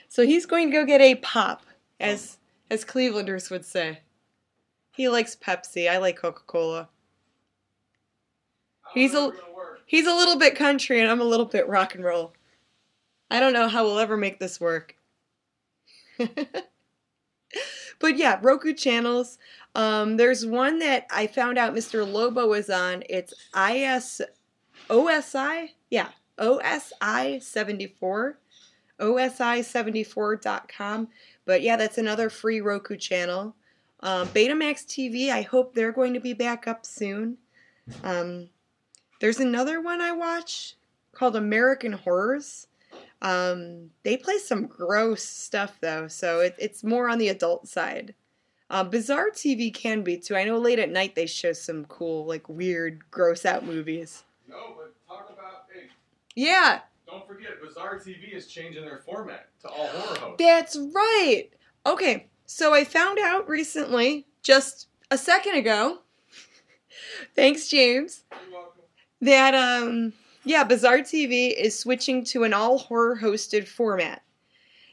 So 0.09 0.25
he's 0.25 0.47
going 0.47 0.71
to 0.71 0.73
go 0.73 0.85
get 0.87 1.01
a 1.01 1.17
pop, 1.17 1.65
as 1.99 2.39
as 2.71 2.85
Clevelanders 2.85 3.51
would 3.51 3.65
say. 3.65 4.01
He 4.93 5.09
likes 5.09 5.35
Pepsi. 5.35 5.91
I 5.91 5.99
like 5.99 6.17
Coca 6.17 6.43
Cola. 6.47 6.89
He's 8.93 9.15
a 9.15 9.33
he's 9.87 10.07
a 10.07 10.15
little 10.15 10.37
bit 10.39 10.55
country, 10.57 11.01
and 11.01 11.11
I'm 11.11 11.21
a 11.21 11.25
little 11.25 11.47
bit 11.47 11.69
rock 11.69 11.95
and 11.95 12.05
roll. 12.05 12.33
I 13.31 13.41
don't 13.41 13.53
know 13.53 13.69
how 13.69 13.85
we'll 13.85 13.99
ever 13.99 14.17
make 14.17 14.39
this 14.39 14.61
work. 14.61 14.97
but 16.19 18.17
yeah, 18.17 18.39
Roku 18.43 18.75
channels. 18.75 19.39
Um, 19.75 20.17
there's 20.17 20.45
one 20.45 20.81
that 20.81 21.07
I 21.11 21.27
found 21.27 21.59
out 21.59 21.75
Mr. 21.75 22.11
Lobo 22.11 22.49
was 22.49 22.71
on. 22.71 23.05
It's 23.09 23.35
IS 23.55 24.23
OSI, 24.89 25.69
yeah, 25.91 26.09
OSI 26.39 27.43
74, 27.43 28.39
OSI74.com. 28.99 31.09
But 31.45 31.63
yeah, 31.63 31.77
that's 31.77 31.99
another 31.99 32.31
free 32.31 32.61
Roku 32.61 32.97
channel. 32.97 33.55
Um, 34.01 34.29
Betamax 34.29 34.87
TV, 34.87 35.31
I 35.31 35.43
hope 35.43 35.75
they're 35.75 35.93
going 35.93 36.15
to 36.15 36.21
be 36.21 36.33
back 36.33 36.67
up 36.67 36.87
soon. 36.87 37.37
Um, 38.03 38.49
there's 39.21 39.41
another 39.41 39.81
one 39.81 40.01
I 40.01 40.13
watch 40.13 40.77
called 41.13 41.37
American 41.37 41.93
Horrors. 41.93 42.67
Um, 43.23 43.91
they 44.03 44.17
play 44.17 44.39
some 44.39 44.67
gross 44.67 45.23
stuff 45.23 45.79
though, 45.81 46.09
so 46.09 46.41
it, 46.41 46.57
it's 46.59 46.83
more 46.83 47.09
on 47.09 47.19
the 47.19 47.29
adult 47.29 47.69
side. 47.69 48.15
Uh, 48.71 48.85
Bizarre 48.85 49.31
TV 49.31 49.75
can 49.75 50.03
be 50.03 50.17
too. 50.17 50.37
I 50.37 50.45
know 50.45 50.57
late 50.59 50.79
at 50.79 50.91
night 50.91 51.15
they 51.17 51.27
show 51.27 51.53
some 51.53 51.85
cool, 51.87 52.25
like 52.25 52.49
weird, 52.49 53.03
gross 53.11 53.45
out 53.45 53.67
movies. 53.67 54.23
No, 54.49 54.57
but 54.77 54.95
talk 55.09 55.29
about 55.33 55.65
hey, 55.75 55.89
Yeah, 56.37 56.81
don't 57.07 57.27
forget, 57.27 57.61
Bizarre 57.67 57.99
TV 57.99 58.33
is 58.35 58.47
changing 58.47 58.85
their 58.85 58.99
format 58.99 59.49
to 59.63 59.69
all 59.69 59.89
horror 59.89 60.19
hosts. 60.21 60.37
that's 60.39 60.77
right. 60.95 61.47
Okay, 61.85 62.27
so 62.47 62.73
I 62.73 62.85
found 62.85 63.19
out 63.19 63.49
recently, 63.49 64.25
just 64.43 64.87
a 65.11 65.19
second 65.19 65.57
ago, 65.57 65.99
thanks, 67.35 67.67
James, 67.69 68.23
You're 68.31 68.61
welcome. 68.61 68.83
that 69.23 69.55
um 69.55 70.13
yeah 70.45 70.65
bizarre 70.65 70.99
tv 71.01 71.53
is 71.55 71.79
switching 71.79 72.25
to 72.25 72.45
an 72.45 72.55
all 72.55 72.79
horror 72.79 73.19
hosted 73.21 73.67
format 73.69 74.23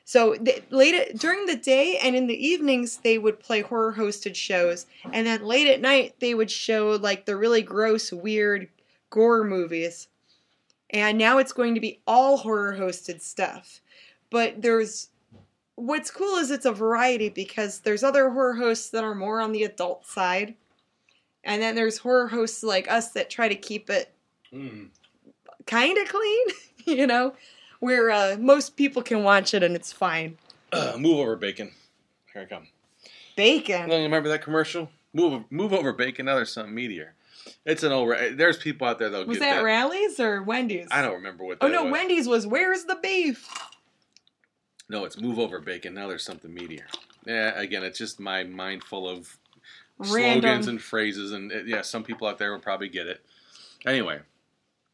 so 0.08 0.36
th- 0.36 0.64
late 0.70 0.95
at, 0.95 1.18
during 1.18 1.47
the 1.47 1.58
day 1.58 1.97
and 2.01 2.16
in 2.16 2.28
the 2.28 2.47
evenings 2.47 2.95
they 2.95 3.18
would 3.18 3.41
play 3.41 3.60
horror 3.60 3.95
hosted 3.97 4.38
shows. 4.38 4.86
And 5.12 5.28
then 5.28 5.43
late 5.43 5.68
at 5.68 5.82
night 5.82 6.16
they 6.20 6.34
would 6.34 6.49
show 6.49 6.91
like 6.91 7.26
the 7.26 7.36
really 7.36 7.62
gross 7.62 8.14
weird 8.14 8.70
gore 9.10 9.43
movies. 9.43 10.08
And 10.91 11.18
now 11.18 11.39
it's 11.39 11.51
going 11.51 11.76
to 11.76 11.82
be 11.82 11.99
all 12.08 12.38
horror 12.38 12.78
hosted 12.80 13.20
stuff. 13.20 13.82
But 14.30 14.62
there's 14.62 15.10
what's 15.76 16.10
cool 16.10 16.38
is 16.38 16.51
it's 16.51 16.66
a 16.66 16.72
variety 16.72 17.28
because 17.28 17.82
there's 17.82 18.01
other 18.01 18.30
horror 18.30 18.55
hosts 18.55 18.89
that 18.91 19.03
are 19.03 19.14
more 19.14 19.41
on 19.41 19.51
the 19.51 19.66
adult 19.66 20.05
side. 20.05 20.55
And 21.43 21.62
then 21.62 21.76
there's 21.76 21.97
horror 21.97 22.30
hosts 22.30 22.64
like 22.64 22.89
us 22.89 23.12
that 23.12 23.30
try 23.30 23.49
to 23.49 23.55
keep 23.55 23.89
it 23.89 24.14
Mm. 24.53 24.88
kind 25.66 25.97
of 25.97 26.08
clean, 26.08 26.47
you 26.86 27.05
know, 27.05 27.34
where 27.80 28.09
uh, 28.11 28.38
most 28.39 28.75
people 28.75 29.01
can 29.01 29.23
watch 29.23 29.53
it 29.53 29.63
and 29.63 29.75
it's 29.75 29.91
fine. 29.91 30.38
Uh, 30.71 30.95
move 30.99 31.19
over, 31.19 31.36
bacon. 31.36 31.71
Here 32.34 32.43
I 32.43 32.45
come. 32.45 32.67
Bacon. 33.36 33.89
No, 33.89 33.97
you 33.97 34.03
remember 34.03 34.30
that 34.30 34.41
commercial? 34.41 34.89
Move, 35.13 35.43
move 35.49 35.73
over, 35.73 35.93
bacon. 35.93 36.25
Now 36.25 36.36
there's 36.36 36.51
something 36.51 36.73
meteor. 36.73 37.13
It's 37.65 37.84
an 37.84 37.91
old. 37.91 38.13
There's 38.34 38.57
people 38.57 38.88
out 38.88 38.99
there 38.99 39.09
that'll 39.09 39.25
Was 39.25 39.38
get 39.38 39.45
that, 39.45 39.55
that. 39.57 39.63
Rally's 39.63 40.19
or 40.19 40.43
Wendy's? 40.43 40.88
I 40.91 41.01
don't 41.01 41.13
remember 41.13 41.45
what. 41.45 41.59
Oh 41.61 41.67
no, 41.67 41.84
was. 41.84 41.91
Wendy's 41.93 42.28
was 42.28 42.45
where's 42.45 42.84
the 42.86 42.95
beef? 43.01 43.47
No, 44.89 45.05
it's 45.05 45.19
move 45.19 45.39
over, 45.39 45.59
bacon. 45.59 45.93
Now 45.93 46.07
there's 46.07 46.23
something 46.23 46.53
meteor. 46.53 46.88
Yeah, 47.25 47.59
again, 47.59 47.84
it's 47.84 47.97
just 47.97 48.19
my 48.19 48.43
mind 48.43 48.84
full 48.84 49.07
of 49.07 49.38
Random. 49.97 50.41
slogans 50.41 50.67
and 50.67 50.82
phrases, 50.82 51.32
and 51.32 51.51
uh, 51.51 51.59
yeah, 51.65 51.82
some 51.82 52.03
people 52.03 52.28
out 52.28 52.38
there 52.38 52.51
will 52.51 52.59
probably 52.59 52.89
get 52.89 53.07
it. 53.07 53.21
Anyway, 53.86 54.19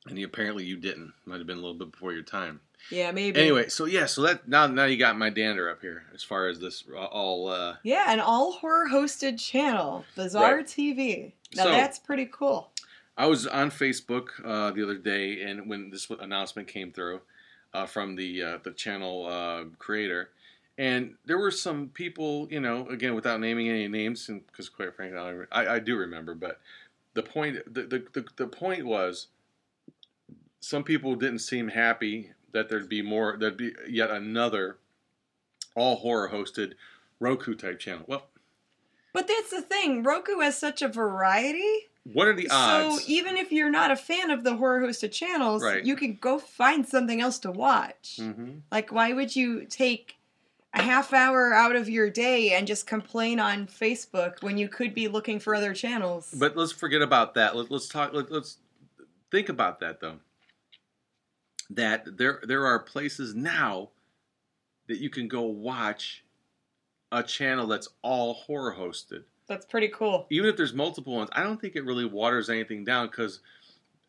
and 0.07 0.17
you, 0.17 0.25
apparently 0.25 0.63
you 0.65 0.77
didn't. 0.77 1.13
Might 1.25 1.37
have 1.37 1.47
been 1.47 1.57
a 1.57 1.61
little 1.61 1.77
bit 1.77 1.91
before 1.91 2.13
your 2.13 2.23
time. 2.23 2.59
Yeah, 2.89 3.11
maybe. 3.11 3.39
Anyway, 3.39 3.69
so 3.69 3.85
yeah, 3.85 4.05
so 4.05 4.21
that 4.23 4.47
now 4.47 4.67
now 4.67 4.85
you 4.85 4.97
got 4.97 5.17
my 5.17 5.29
dander 5.29 5.69
up 5.69 5.81
here 5.81 6.03
as 6.13 6.23
far 6.23 6.47
as 6.47 6.59
this 6.59 6.83
uh, 6.93 6.97
all. 7.05 7.47
uh 7.47 7.75
Yeah, 7.83 8.11
an 8.11 8.19
all 8.19 8.53
horror 8.53 8.87
hosted 8.91 9.39
channel, 9.39 10.05
Bizarre 10.15 10.57
Right. 10.57 10.65
TV. 10.65 11.31
Now 11.55 11.63
So- 11.63 11.71
that's 11.71 11.99
pretty 11.99 12.29
cool. 12.31 12.69
I 13.15 13.27
was 13.27 13.45
on 13.45 13.69
Facebook 13.69 14.29
uh, 14.43 14.71
the 14.71 14.81
other 14.81 14.97
day, 14.97 15.43
and 15.43 15.69
when 15.69 15.91
this 15.91 16.09
announcement 16.09 16.67
came 16.67 16.91
through 16.91 17.21
uh, 17.71 17.85
from 17.85 18.15
the 18.15 18.41
uh, 18.41 18.57
the 18.63 18.71
channel 18.71 19.27
uh, 19.27 19.65
creator, 19.77 20.31
and 20.79 21.13
there 21.23 21.37
were 21.37 21.51
some 21.51 21.89
people, 21.89 22.47
you 22.49 22.59
know, 22.59 22.87
again 22.87 23.13
without 23.13 23.39
naming 23.39 23.69
any 23.69 23.87
names, 23.87 24.25
because 24.47 24.67
quite 24.67 24.95
frankly, 24.95 25.19
I, 25.19 25.61
I, 25.61 25.75
I 25.75 25.79
do 25.79 25.95
remember, 25.95 26.33
but 26.33 26.59
the 27.13 27.21
point 27.21 27.57
the, 27.71 27.83
the, 27.83 28.03
the, 28.13 28.25
the 28.35 28.47
point 28.47 28.83
was, 28.83 29.27
some 30.59 30.83
people 30.83 31.15
didn't 31.15 31.39
seem 31.39 31.67
happy 31.67 32.31
that 32.53 32.69
there'd 32.69 32.89
be 32.89 33.01
more, 33.01 33.35
there'd 33.37 33.57
be 33.57 33.73
yet 33.87 34.09
another 34.09 34.77
all 35.75 35.97
horror 35.97 36.29
hosted 36.29 36.73
Roku 37.19 37.55
type 37.55 37.79
channel. 37.79 38.03
Well, 38.07 38.27
But 39.11 39.27
that's 39.27 39.49
the 39.51 39.61
thing. 39.61 40.03
Roku 40.03 40.39
has 40.39 40.57
such 40.57 40.81
a 40.81 40.87
variety. 40.87 41.89
what 42.03 42.27
are 42.27 42.33
the 42.33 42.49
odds? 42.49 43.01
So 43.01 43.07
even 43.11 43.37
if 43.37 43.51
you're 43.51 43.69
not 43.71 43.91
a 43.91 43.95
fan 43.95 44.29
of 44.29 44.43
the 44.43 44.55
horror 44.57 44.81
hosted 44.81 45.11
channels, 45.11 45.63
Right. 45.63 45.83
you 45.85 45.95
can 45.95 46.15
go 46.19 46.37
find 46.39 46.87
something 46.87 47.21
else 47.21 47.39
to 47.39 47.51
watch. 47.51 48.17
hmm 48.21 48.57
Like, 48.71 48.91
why 48.91 49.13
would 49.13 49.35
you 49.35 49.65
take 49.65 50.15
a 50.73 50.81
half 50.81 51.13
hour 51.13 51.53
out 51.53 51.75
of 51.75 51.87
your 51.87 52.09
day 52.09 52.53
and 52.53 52.65
just 52.67 52.87
complain 52.87 53.39
on 53.39 53.67
Facebook 53.67 54.41
when 54.43 54.57
you 54.57 54.67
could 54.67 54.93
be 54.93 55.07
looking 55.07 55.39
for 55.39 55.55
other 55.55 55.73
channels? 55.73 56.33
But 56.37 56.57
let's 56.57 56.71
forget 56.71 57.01
about 57.01 57.35
that. 57.35 57.55
Let, 57.55 57.71
let's 57.71 57.87
talk. 57.87 58.13
Let, 58.13 58.31
let's 58.31 58.57
think 59.31 59.49
about 59.49 59.79
that 59.79 60.01
though. 60.01 60.17
That 61.69 62.17
there 62.17 62.41
there 62.43 62.65
are 62.65 62.79
places 62.79 63.33
now 63.35 63.89
that 64.87 64.97
you 64.99 65.09
can 65.09 65.27
go 65.27 65.43
watch 65.43 66.23
a 67.11 67.23
channel 67.23 67.67
that's 67.67 67.87
all 68.01 68.33
horror 68.33 68.75
hosted. 68.77 69.23
That's 69.47 69.65
pretty 69.65 69.89
cool. 69.89 70.25
Even 70.29 70.49
if 70.49 70.57
there's 70.57 70.73
multiple 70.73 71.15
ones, 71.15 71.29
I 71.33 71.43
don't 71.43 71.59
think 71.59 71.75
it 71.75 71.85
really 71.85 72.05
waters 72.05 72.49
anything 72.49 72.83
down 72.83 73.07
because 73.07 73.39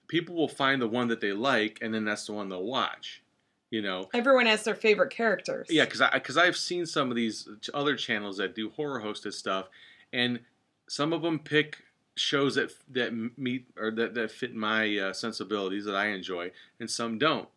people 0.08 0.34
will 0.34 0.48
find 0.48 0.80
the 0.80 0.88
one 0.88 1.08
that 1.08 1.20
they 1.20 1.32
like, 1.32 1.78
and 1.82 1.92
then 1.92 2.04
that's 2.04 2.26
the 2.26 2.32
one 2.32 2.48
they'll 2.48 2.64
watch. 2.64 3.22
You 3.70 3.82
know, 3.82 4.08
Everyone 4.14 4.46
has 4.46 4.62
their 4.62 4.74
favorite 4.76 5.10
characters. 5.10 5.66
yeah, 5.70 5.84
because 5.84 6.00
I 6.00 6.10
because 6.12 6.36
I've 6.36 6.56
seen 6.56 6.86
some 6.86 7.10
of 7.10 7.16
these 7.16 7.48
other 7.72 7.96
channels 7.96 8.36
that 8.36 8.54
do 8.54 8.70
horror 8.70 9.00
hosted 9.00 9.32
stuff, 9.32 9.68
and 10.12 10.40
some 10.88 11.12
of 11.12 11.22
them 11.22 11.38
pick 11.40 11.78
shows 12.16 12.54
that 12.56 12.72
that 12.90 13.38
meet 13.38 13.66
or 13.78 13.90
that 13.92 14.14
that 14.14 14.30
fit 14.30 14.54
my 14.54 14.98
uh, 14.98 15.12
sensibilities 15.12 15.84
that 15.86 15.96
I 15.96 16.06
enjoy, 16.08 16.52
and 16.80 16.90
some 16.90 17.18
don't. 17.18 17.48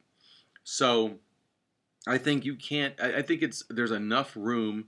So, 0.64 1.20
I 2.08 2.18
think 2.20 2.45
you 2.45 2.55
can't. 2.55 2.95
I, 3.01 3.18
I 3.18 3.24
think 3.24 3.43
it's 3.43 3.64
there's 3.70 3.91
enough 3.91 4.36
room, 4.36 4.88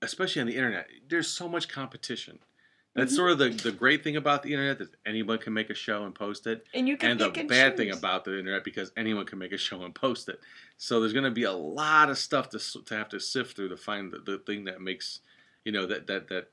especially 0.00 0.40
on 0.40 0.46
the 0.46 0.56
internet. 0.56 0.88
There's 1.08 1.28
so 1.28 1.48
much 1.48 1.68
competition. 1.68 2.38
That's 2.94 3.12
Mhm. 3.12 3.16
sort 3.16 3.30
of 3.32 3.38
the, 3.38 3.48
the 3.48 3.72
great 3.72 4.04
thing 4.04 4.16
about 4.16 4.42
the 4.42 4.50
internet 4.52 4.78
that 4.78 4.94
anyone 5.06 5.38
can 5.38 5.54
make 5.54 5.70
a 5.70 5.74
show 5.74 6.04
and 6.04 6.14
post 6.14 6.46
it 6.46 6.66
And 6.74 6.86
you 6.86 6.98
can 6.98 7.12
and 7.12 7.20
the 7.20 7.32
and 7.40 7.48
bad 7.48 7.76
thing 7.76 7.90
about 7.90 8.24
the 8.24 8.38
internet 8.38 8.64
because 8.64 8.92
anyone 8.98 9.24
can 9.26 9.38
make 9.38 9.52
a 9.52 9.56
show 9.58 9.82
and 9.84 9.94
post 9.94 10.28
it. 10.28 10.40
So 10.76 11.00
there's 11.00 11.14
going 11.14 11.24
to 11.24 11.30
be 11.30 11.44
a 11.44 11.52
lot 11.52 12.10
of 12.10 12.18
stuff 12.18 12.50
to 12.50 12.58
to 12.58 12.94
have 12.96 13.08
to 13.10 13.20
sift 13.20 13.56
through 13.56 13.70
to 13.70 13.78
find 13.78 14.12
the, 14.12 14.18
the 14.18 14.38
thing 14.40 14.64
that 14.64 14.80
makes 14.82 15.20
you 15.64 15.72
know 15.72 15.86
that 15.86 16.06
that 16.08 16.28
that 16.28 16.51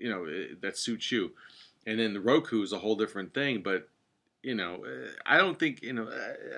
you 0.00 0.08
know 0.10 0.24
eh, 0.24 0.54
that 0.62 0.76
suits 0.78 1.12
you. 1.12 1.32
And 1.86 1.98
then 1.98 2.12
the 2.14 2.20
Roku 2.20 2.62
is 2.62 2.72
a 2.72 2.78
whole 2.78 2.96
different 2.96 3.34
thing, 3.34 3.62
but 3.62 3.88
you 4.42 4.54
know 4.54 4.84
eh, 4.84 5.10
I 5.26 5.36
don't 5.38 5.58
think 5.58 5.82
you 5.82 5.92
know 5.92 6.08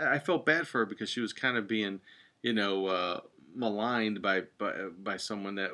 I 0.01 0.14
I 0.14 0.18
felt 0.18 0.47
bad 0.47 0.66
for 0.68 0.78
her 0.78 0.86
because 0.86 1.11
she 1.11 1.20
was 1.20 1.32
kind 1.32 1.57
of 1.57 1.66
being 1.66 2.01
you 2.43 2.53
know 2.53 2.86
uh, 2.86 3.20
maligned 3.55 4.22
by 4.22 4.43
by 4.59 4.72
by 5.03 5.16
someone 5.16 5.57
that 5.57 5.70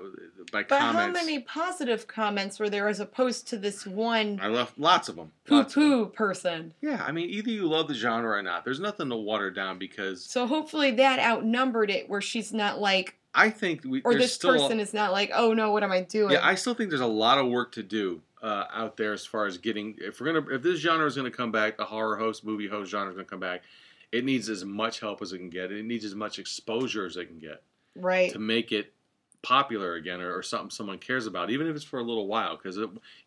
by 0.53 0.63
But 0.65 0.69
comments. 0.81 1.19
how 1.19 1.25
many 1.25 1.41
positive 1.41 2.07
comments 2.09 2.59
were 2.59 2.69
there 2.71 2.89
as 2.89 2.99
opposed 3.01 3.47
to 3.49 3.57
this 3.57 3.87
one 3.87 4.41
I 4.43 4.49
left 4.49 4.79
lots 4.79 5.09
of 5.09 5.17
them. 5.17 5.33
poo 5.47 5.65
poo 5.65 6.07
person? 6.07 6.75
Yeah, 6.81 7.05
I 7.07 7.13
mean, 7.13 7.31
either 7.31 7.51
you 7.51 7.67
love 7.69 7.89
the 7.89 7.95
genre 7.95 8.37
or 8.37 8.43
not. 8.43 8.65
There's 8.65 8.81
nothing 8.81 9.09
to 9.11 9.17
water 9.17 9.51
down 9.51 9.79
because 9.79 10.25
So 10.25 10.47
hopefully 10.47 10.91
that 10.93 11.19
outnumbered 11.21 11.91
it 11.91 12.09
where 12.09 12.21
she's 12.21 12.53
not 12.53 12.81
like, 12.81 13.17
I 13.35 13.51
think 13.51 13.85
we 13.85 14.03
or 14.03 14.15
this 14.15 14.35
still 14.35 14.53
person 14.53 14.81
is 14.81 14.95
not 14.95 15.13
like, 15.13 15.31
oh 15.35 15.53
no, 15.53 15.73
what 15.73 15.83
am 15.83 15.93
I 15.93 16.01
doing? 16.01 16.33
yeah, 16.33 16.47
I 16.47 16.55
still 16.55 16.75
think 16.75 16.91
there's 16.91 17.01
a 17.01 17.07
lot 17.07 17.39
of 17.39 17.47
work 17.49 17.73
to 17.73 17.83
do 17.83 18.23
uh, 18.43 18.65
out 18.73 18.97
there 18.97 19.13
as 19.13 19.27
far 19.27 19.47
as 19.47 19.59
getting 19.59 19.97
if 19.99 20.21
we're 20.21 20.33
gonna 20.33 20.55
if 20.55 20.63
this 20.63 20.81
genre 20.81 21.07
is 21.07 21.17
gonna 21.17 21.31
come 21.31 21.53
back, 21.53 21.77
the 21.77 21.85
horror 21.85 22.17
host, 22.17 22.45
movie 22.45 22.69
host 22.69 22.91
genre 22.91 23.11
is 23.11 23.17
gonna 23.17 23.27
come 23.27 23.41
back. 23.41 23.63
It 24.11 24.25
needs 24.25 24.49
as 24.49 24.65
much 24.65 25.01
help 25.01 25.21
as 25.21 25.33
it 25.33 25.39
can 25.39 25.51
get. 25.51 25.71
It 25.71 25.85
needs 25.85 26.05
as 26.05 26.15
much 26.15 26.39
exposure 26.39 27.05
as 27.05 27.17
it 27.17 27.27
can 27.27 27.39
get 27.39 27.63
right. 27.95 28.33
to 28.33 28.39
make 28.39 28.73
it 28.73 28.95
popular 29.43 29.95
again 29.95 30.21
or, 30.21 30.35
or 30.35 30.43
something 30.43 30.71
someone 30.71 30.99
cares 30.99 31.27
about, 31.27 31.51
even 31.51 31.67
if 31.67 31.77
it's 31.77 31.85
for 31.85 31.99
a 31.99 32.03
little 32.03 32.27
while. 32.27 32.57
Because 32.57 32.79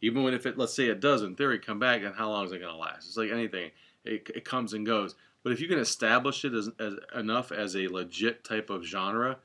even 0.01 0.23
when 0.23 0.33
if 0.33 0.45
it 0.45 0.57
let's 0.57 0.73
say 0.73 0.87
it 0.87 0.99
does 0.99 1.21
in 1.21 1.35
theory 1.35 1.59
come 1.59 1.79
back, 1.79 2.01
then 2.01 2.13
how 2.13 2.29
long 2.29 2.45
is 2.45 2.51
it 2.51 2.59
gonna 2.59 2.77
last? 2.77 3.07
It's 3.07 3.17
like 3.17 3.31
anything, 3.31 3.71
it, 4.05 4.29
it 4.33 4.45
comes 4.45 4.73
and 4.73 4.85
goes. 4.85 5.15
But 5.43 5.53
if 5.53 5.59
you 5.59 5.67
can 5.67 5.79
establish 5.79 6.45
it 6.45 6.53
as, 6.53 6.69
as 6.79 6.93
enough 7.15 7.51
as 7.51 7.75
a 7.75 7.87
legit 7.87 8.43
type 8.43 8.69
of 8.69 8.83
genre, 8.83 9.37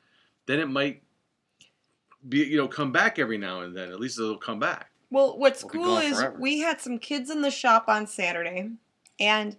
then 0.46 0.58
it 0.60 0.68
might 0.68 1.02
be 2.28 2.38
you 2.38 2.56
know 2.56 2.68
come 2.68 2.92
back 2.92 3.18
every 3.18 3.38
now 3.38 3.60
and 3.60 3.76
then. 3.76 3.90
At 3.90 4.00
least 4.00 4.18
it'll 4.18 4.36
come 4.38 4.58
back. 4.58 4.90
Well, 5.10 5.38
what's 5.38 5.62
Will 5.62 5.70
be 5.70 5.78
cool 5.78 5.94
gone 5.96 6.02
is 6.04 6.18
forever. 6.18 6.36
we 6.40 6.58
had 6.60 6.80
some 6.80 6.98
kids 6.98 7.30
in 7.30 7.40
the 7.42 7.50
shop 7.50 7.84
on 7.88 8.06
Saturday, 8.06 8.70
and 9.20 9.56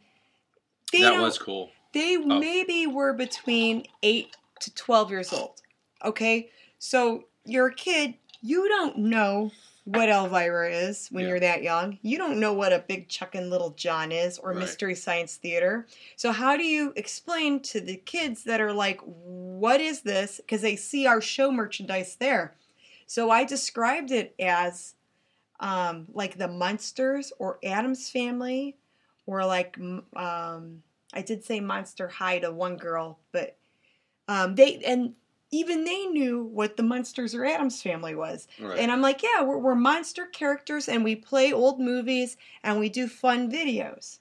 they 0.92 1.02
that 1.02 1.12
don't- 1.12 1.22
was 1.22 1.38
cool. 1.38 1.70
they 1.94 2.18
Oh. 2.18 2.40
maybe 2.40 2.86
were 2.88 3.14
between 3.14 3.86
eight 4.04 4.36
to 4.62 4.74
twelve 4.74 5.10
years 5.10 5.32
old. 5.32 5.62
Okay, 6.04 6.52
so 6.80 7.26
you're 7.46 7.68
a 7.68 7.74
kid, 7.74 8.16
you 8.42 8.68
don't 8.68 8.98
know 8.98 9.52
what 9.88 10.10
Elvira 10.10 10.70
is 10.70 11.08
when 11.12 11.24
Yeah. 11.24 11.30
you're 11.30 11.40
that 11.40 11.64
young. 11.64 11.98
You 12.02 12.18
don't 12.18 12.42
know 12.42 12.52
what 12.52 12.74
a 12.74 12.80
big 12.80 13.08
Chuck 13.08 13.36
and 13.36 13.50
Little 13.50 13.70
John 13.70 14.12
is 14.12 14.38
or 14.38 14.50
Right. 14.50 14.60
Mystery 14.60 14.96
Science 14.96 15.36
Theater. 15.38 15.88
So 16.18 16.34
how 16.34 16.58
do 16.58 16.64
you 16.66 16.92
explain 16.98 17.62
to 17.62 17.80
the 17.80 17.96
kids 17.96 18.44
that 18.44 18.60
are 18.60 18.74
like, 18.74 19.00
"What 19.02 19.80
is 19.80 20.02
this?" 20.02 20.38
Because 20.38 20.62
they 20.62 20.76
see 20.76 21.08
our 21.08 21.22
show 21.22 21.52
merchandise 21.52 22.16
there. 22.16 22.54
So 23.06 23.32
I 23.32 23.46
described 23.46 24.12
it 24.12 24.36
as 24.38 24.96
um, 25.62 26.08
like 26.14 26.38
the 26.38 26.50
Munsters 26.50 27.32
or 27.40 27.58
Addams 27.64 28.10
Family, 28.10 28.76
or 29.26 29.46
like 29.46 29.78
um, 30.16 30.84
I 31.14 31.22
did 31.22 31.46
say 31.46 31.62
Monster 31.62 32.10
High 32.10 32.40
to 32.40 32.52
one 32.52 32.76
girl, 32.76 33.20
but 33.32 33.56
um, 34.28 34.56
they 34.56 34.80
and 34.86 35.16
even 35.52 35.86
they 35.86 36.06
knew 36.06 36.44
what 36.44 36.78
the 36.78 36.84
Munsters 36.84 37.34
or 37.34 37.46
Addams 37.46 37.82
Family 37.82 38.16
was. 38.16 38.48
Right. 38.60 38.80
And 38.80 38.92
I'm 38.92 39.02
like, 39.02 39.24
yeah, 39.24 39.44
we're, 39.44 39.58
we're 39.58 39.76
monster 39.76 40.26
characters 40.26 40.90
and 40.90 41.04
we 41.04 41.16
play 41.16 41.54
old 41.54 41.80
movies 41.80 42.38
and 42.64 42.80
we 42.80 42.90
do 42.90 43.08
fun 43.08 43.50
videos. 43.52 44.20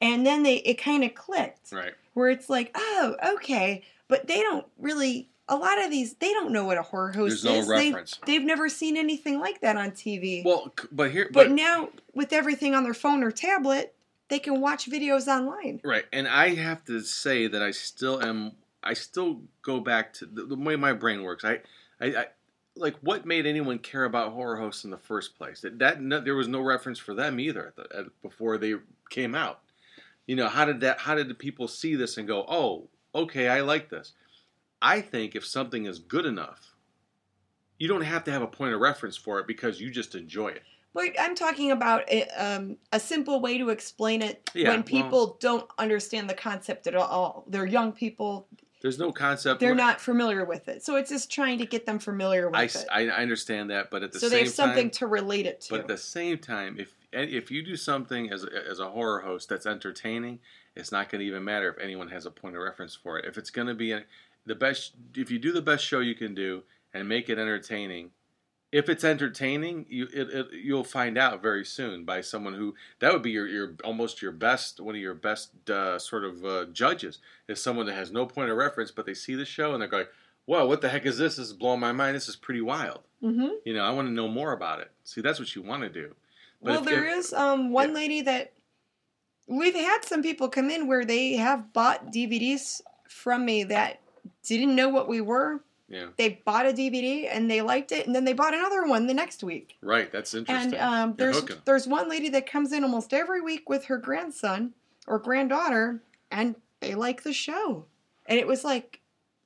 And 0.00 0.26
then 0.26 0.42
they 0.42 0.56
it 0.56 0.74
kind 0.74 1.04
of 1.04 1.14
clicked 1.14 1.72
right. 1.72 1.94
where 2.14 2.28
it's 2.28 2.50
like, 2.50 2.72
oh, 2.74 3.16
okay, 3.34 3.82
but 4.08 4.26
they 4.26 4.40
don't 4.40 4.66
really. 4.78 5.28
A 5.46 5.56
lot 5.56 5.78
of 5.84 5.90
these, 5.90 6.14
they 6.14 6.32
don't 6.32 6.52
know 6.52 6.64
what 6.64 6.78
a 6.78 6.82
horror 6.82 7.12
host 7.12 7.42
There's 7.42 7.44
no 7.44 7.60
is. 7.60 7.68
They've- 7.68 7.92
reference. 7.92 8.18
They've, 8.24 8.42
never 8.42 8.70
seen 8.70 8.96
anything 8.96 9.40
like 9.40 9.60
that 9.60 9.76
on 9.76 9.90
TV. 9.90 10.42
Well, 10.42 10.72
c- 10.80 10.88
but 10.90 11.10
here, 11.10 11.28
but 11.30 11.48
but, 11.48 11.50
now 11.50 11.90
with 12.14 12.32
everything 12.32 12.74
on 12.74 12.82
their 12.82 12.94
phone 12.94 13.22
or 13.22 13.30
tablet, 13.30 13.94
they 14.28 14.38
can 14.38 14.62
watch 14.62 14.88
videos 14.88 15.28
online. 15.28 15.82
right, 15.84 16.06
and 16.14 16.26
I 16.26 16.54
have 16.54 16.82
to 16.86 17.02
say 17.02 17.46
that 17.46 17.60
I 17.60 17.72
still 17.72 18.22
am. 18.24 18.52
I 18.84 18.94
still 18.94 19.42
go 19.62 19.80
back 19.80 20.12
to 20.14 20.26
the, 20.26 20.44
the 20.44 20.56
way 20.56 20.76
my 20.76 20.92
brain 20.92 21.22
works. 21.22 21.44
I, 21.44 21.60
I, 22.00 22.06
I, 22.06 22.26
like 22.76 22.96
what 23.00 23.24
made 23.24 23.46
anyone 23.46 23.78
care 23.78 24.04
about 24.04 24.32
horror 24.32 24.56
hosts 24.56 24.84
in 24.84 24.90
the 24.90 24.98
first 24.98 25.36
place? 25.36 25.60
That 25.62 25.78
that 25.78 26.02
no, 26.02 26.20
there 26.20 26.34
was 26.34 26.48
no 26.48 26.60
reference 26.60 26.98
for 26.98 27.14
them 27.14 27.40
either 27.40 27.68
at 27.68 27.76
the, 27.76 27.96
at, 27.96 28.22
before 28.22 28.58
they 28.58 28.74
came 29.10 29.34
out. 29.34 29.60
You 30.26 30.36
know, 30.36 30.48
how 30.48 30.64
did 30.64 30.80
that? 30.80 30.98
How 31.00 31.14
did 31.14 31.28
the 31.28 31.34
people 31.34 31.68
see 31.68 31.94
this 31.94 32.16
and 32.16 32.28
go, 32.28 32.44
"Oh, 32.48 32.88
okay, 33.14 33.48
I 33.48 33.60
like 33.60 33.90
this"? 33.90 34.12
I 34.82 35.00
think 35.00 35.34
if 35.34 35.46
something 35.46 35.86
is 35.86 35.98
good 35.98 36.26
enough, 36.26 36.74
you 37.78 37.88
don't 37.88 38.02
have 38.02 38.24
to 38.24 38.32
have 38.32 38.42
a 38.42 38.46
point 38.46 38.74
of 38.74 38.80
reference 38.80 39.16
for 39.16 39.38
it 39.40 39.46
because 39.46 39.80
you 39.80 39.90
just 39.90 40.14
enjoy 40.14 40.48
it. 40.48 40.62
But 40.92 41.10
I'm 41.18 41.34
talking 41.34 41.72
about 41.72 42.08
a, 42.08 42.28
um, 42.30 42.76
a 42.92 43.00
simple 43.00 43.40
way 43.40 43.58
to 43.58 43.70
explain 43.70 44.22
it 44.22 44.48
Yeah, 44.54 44.68
when 44.68 44.78
well- 44.78 44.84
people 44.84 45.36
don't 45.40 45.68
understand 45.78 46.30
the 46.30 46.34
concept 46.34 46.86
at 46.86 46.94
all. 46.94 47.44
They're 47.48 47.66
young 47.66 47.92
people; 47.92 48.48
There's 48.84 48.98
no 48.98 49.12
concept. 49.12 49.60
they're 49.60 49.74
not 49.74 49.98
familiar 49.98 50.44
with 50.44 50.68
it. 50.68 50.84
So 50.84 50.96
it's 50.96 51.08
just 51.08 51.32
trying 51.32 51.56
to 51.56 51.64
get 51.64 51.86
them 51.86 51.98
familiar 51.98 52.50
with 52.50 52.60
I, 52.60 52.64
it. 52.64 52.84
I, 52.92 53.08
I 53.08 53.22
understand 53.22 53.70
that, 53.70 53.90
but 53.90 54.02
at 54.02 54.12
the 54.12 54.20
so 54.20 54.28
same 54.28 54.36
they 54.36 54.44
have 54.44 54.52
something 54.52 54.90
time, 54.90 54.98
to 54.98 55.06
relate 55.06 55.46
it 55.46 55.62
to. 55.62 55.70
but 55.70 55.80
at 55.80 55.88
the 55.88 55.96
same 55.96 56.36
time, 56.36 56.76
if 56.78 56.94
if 57.10 57.50
you 57.50 57.62
do 57.64 57.76
something 57.76 58.30
as 58.30 58.44
a, 58.44 58.48
as 58.70 58.80
a 58.80 58.90
horror 58.90 59.20
host 59.20 59.48
that's 59.48 59.64
entertaining, 59.64 60.38
it's 60.76 60.92
not 60.92 61.08
going 61.08 61.20
to 61.20 61.26
even 61.26 61.42
matter 61.42 61.70
if 61.70 61.78
anyone 61.78 62.08
has 62.10 62.26
a 62.26 62.30
point 62.30 62.56
of 62.56 62.62
reference 62.62 62.94
for 62.94 63.18
it. 63.18 63.24
If 63.24 63.38
it's 63.38 63.48
going 63.48 63.68
to 63.68 63.74
be 63.74 63.92
a, 63.92 64.04
the 64.44 64.54
best, 64.54 64.92
if 65.14 65.30
you 65.30 65.38
do 65.38 65.52
the 65.52 65.62
best 65.62 65.82
show 65.82 66.00
you 66.00 66.14
can 66.14 66.34
do 66.34 66.62
and 66.92 67.08
make 67.08 67.30
it 67.30 67.38
entertaining, 67.38 68.10
if 68.74 68.88
it's 68.88 69.04
entertaining, 69.04 69.86
you 69.88 70.08
it, 70.12 70.28
it, 70.30 70.46
you'll 70.52 70.82
find 70.84 71.16
out 71.16 71.40
very 71.40 71.64
soon 71.64 72.04
by 72.04 72.20
someone 72.20 72.54
who 72.54 72.74
that 72.98 73.12
would 73.12 73.22
be 73.22 73.30
your, 73.30 73.46
your 73.46 73.74
almost 73.84 74.20
your 74.20 74.32
best 74.32 74.80
one 74.80 74.96
of 74.96 75.00
your 75.00 75.14
best 75.14 75.50
uh, 75.70 75.96
sort 75.98 76.24
of 76.24 76.44
uh, 76.44 76.64
judges 76.72 77.18
is 77.46 77.62
someone 77.62 77.86
that 77.86 77.94
has 77.94 78.10
no 78.10 78.26
point 78.26 78.50
of 78.50 78.56
reference, 78.56 78.90
but 78.90 79.06
they 79.06 79.14
see 79.14 79.34
the 79.36 79.44
show 79.44 79.72
and 79.72 79.80
they're 79.80 79.88
going, 79.88 80.06
"Whoa, 80.46 80.66
what 80.66 80.80
the 80.80 80.88
heck 80.88 81.06
is 81.06 81.18
this? 81.18 81.36
This 81.36 81.46
is 81.46 81.52
blowing 81.52 81.78
my 81.80 81.92
mind. 81.92 82.16
This 82.16 82.28
is 82.28 82.36
pretty 82.36 82.60
wild." 82.62 83.00
hmm 83.20 83.46
You 83.64 83.74
know, 83.74 83.84
I 83.84 83.90
want 83.92 84.08
to 84.08 84.12
know 84.12 84.28
more 84.28 84.52
about 84.52 84.80
it. 84.80 84.90
See, 85.04 85.20
that's 85.20 85.38
what 85.38 85.54
you 85.54 85.62
want 85.62 85.82
to 85.82 85.88
do. 85.88 86.14
But 86.60 86.70
Well, 86.70 86.78
if- 86.80 86.84
there 86.86 87.06
if- 87.06 87.18
is 87.18 87.32
um, 87.32 87.70
one 87.70 87.90
yeah. 87.90 87.94
lady 87.94 88.22
that 88.22 88.52
we've 89.46 89.74
had 89.74 90.04
some 90.04 90.22
people 90.22 90.48
come 90.48 90.68
in 90.70 90.86
where 90.88 91.04
they 91.04 91.34
have 91.36 91.72
bought 91.72 92.06
DVDs 92.12 92.80
from 93.08 93.44
me 93.44 93.62
that 93.64 94.00
didn't 94.42 94.74
know 94.74 94.88
what 94.88 95.06
we 95.08 95.20
were. 95.20 95.60
Yeah, 95.94 96.06
They 96.16 96.42
bought 96.44 96.66
a 96.66 96.72
DVD 96.72 97.28
and 97.30 97.50
they 97.50 97.62
liked 97.62 97.92
it, 97.92 98.06
and 98.06 98.14
then 98.14 98.24
they 98.24 98.32
bought 98.32 98.52
another 98.52 98.84
one 98.86 99.06
the 99.06 99.14
next 99.14 99.42
week. 99.42 99.76
right. 99.80 100.10
That's 100.10 100.34
interesting. 100.34 100.74
And 100.74 100.82
um, 100.82 101.14
there's 101.16 101.42
there's 101.64 101.86
one 101.86 102.08
lady 102.08 102.28
that 102.30 102.50
comes 102.50 102.72
in 102.72 102.82
almost 102.82 103.14
every 103.14 103.40
week 103.40 103.68
with 103.68 103.84
her 103.86 103.96
grandson 103.98 104.74
or 105.06 105.18
granddaughter, 105.18 106.02
and 106.30 106.56
they 106.80 106.94
like 106.94 107.22
the 107.22 107.32
show. 107.32 107.84
And 108.26 108.38
it 108.38 108.46
was 108.46 108.64
like, 108.64 109.00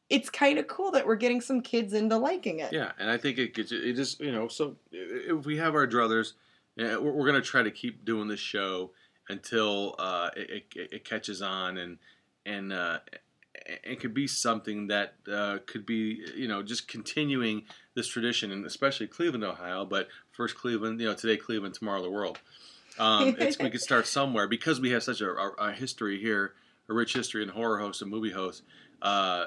it's 0.08 0.30
kind 0.30 0.58
of 0.58 0.66
cool 0.68 0.90
that 0.92 1.06
we're 1.06 1.16
getting 1.16 1.40
some 1.40 1.60
kids 1.60 1.92
into 1.92 2.16
liking 2.16 2.60
it. 2.60 2.72
Yeah, 2.72 2.92
and 2.98 3.10
I 3.10 3.18
think 3.18 3.38
it 3.38 3.54
gets 3.54 3.72
it 3.72 3.92
just 3.94 4.20
you 4.20 4.32
know 4.32 4.48
so 4.48 4.76
if 4.90 5.44
we 5.44 5.56
have 5.58 5.74
our 5.74 5.86
druthers, 5.86 6.32
we're, 6.76 7.00
we're 7.00 7.26
gonna 7.26 7.42
try 7.42 7.62
to 7.62 7.70
keep 7.70 8.04
doing 8.04 8.28
this 8.28 8.40
show 8.40 8.90
until 9.28 9.94
uh, 9.98 10.30
it, 10.36 10.64
it, 10.74 10.88
it 10.92 11.04
catches 11.04 11.42
on 11.42 11.76
and 11.76 11.98
and 12.46 12.72
uh, 12.72 13.00
it 13.66 14.00
could 14.00 14.14
be 14.14 14.26
something 14.26 14.88
that 14.88 15.14
uh, 15.30 15.58
could 15.66 15.86
be 15.86 16.22
you 16.36 16.48
know 16.48 16.62
just 16.62 16.88
continuing 16.88 17.64
this 17.94 18.08
tradition 18.08 18.50
and 18.50 18.64
especially 18.64 19.06
Cleveland, 19.06 19.44
Ohio, 19.44 19.84
but 19.84 20.08
first 20.30 20.56
Cleveland, 20.56 21.00
you 21.00 21.06
know 21.06 21.14
today 21.14 21.36
Cleveland, 21.36 21.74
tomorrow 21.74 22.02
the 22.02 22.10
world. 22.10 22.38
Um, 22.98 23.36
it's, 23.38 23.58
we 23.58 23.70
could 23.70 23.80
start 23.80 24.06
somewhere 24.06 24.48
because 24.48 24.80
we 24.80 24.90
have 24.90 25.02
such 25.02 25.20
a, 25.20 25.30
a, 25.30 25.50
a 25.58 25.72
history 25.72 26.20
here, 26.20 26.54
a 26.88 26.94
rich 26.94 27.14
history 27.14 27.42
in 27.42 27.48
horror 27.48 27.78
hosts 27.78 28.02
and 28.02 28.10
movie 28.10 28.32
hosts. 28.32 28.62
Uh, 29.00 29.46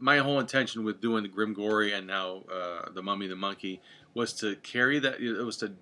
my 0.00 0.18
whole 0.18 0.40
intention 0.40 0.84
with 0.84 1.00
doing 1.00 1.22
the 1.22 1.28
Grim 1.28 1.54
Gory 1.54 1.92
and 1.92 2.06
now 2.06 2.42
uh, 2.52 2.90
the 2.90 3.02
Mummy 3.02 3.28
the 3.28 3.36
Monkey 3.36 3.80
was 4.14 4.32
to 4.34 4.56
carry 4.56 4.98
that. 4.98 5.20
It 5.20 5.44
was 5.44 5.58
to 5.58 5.72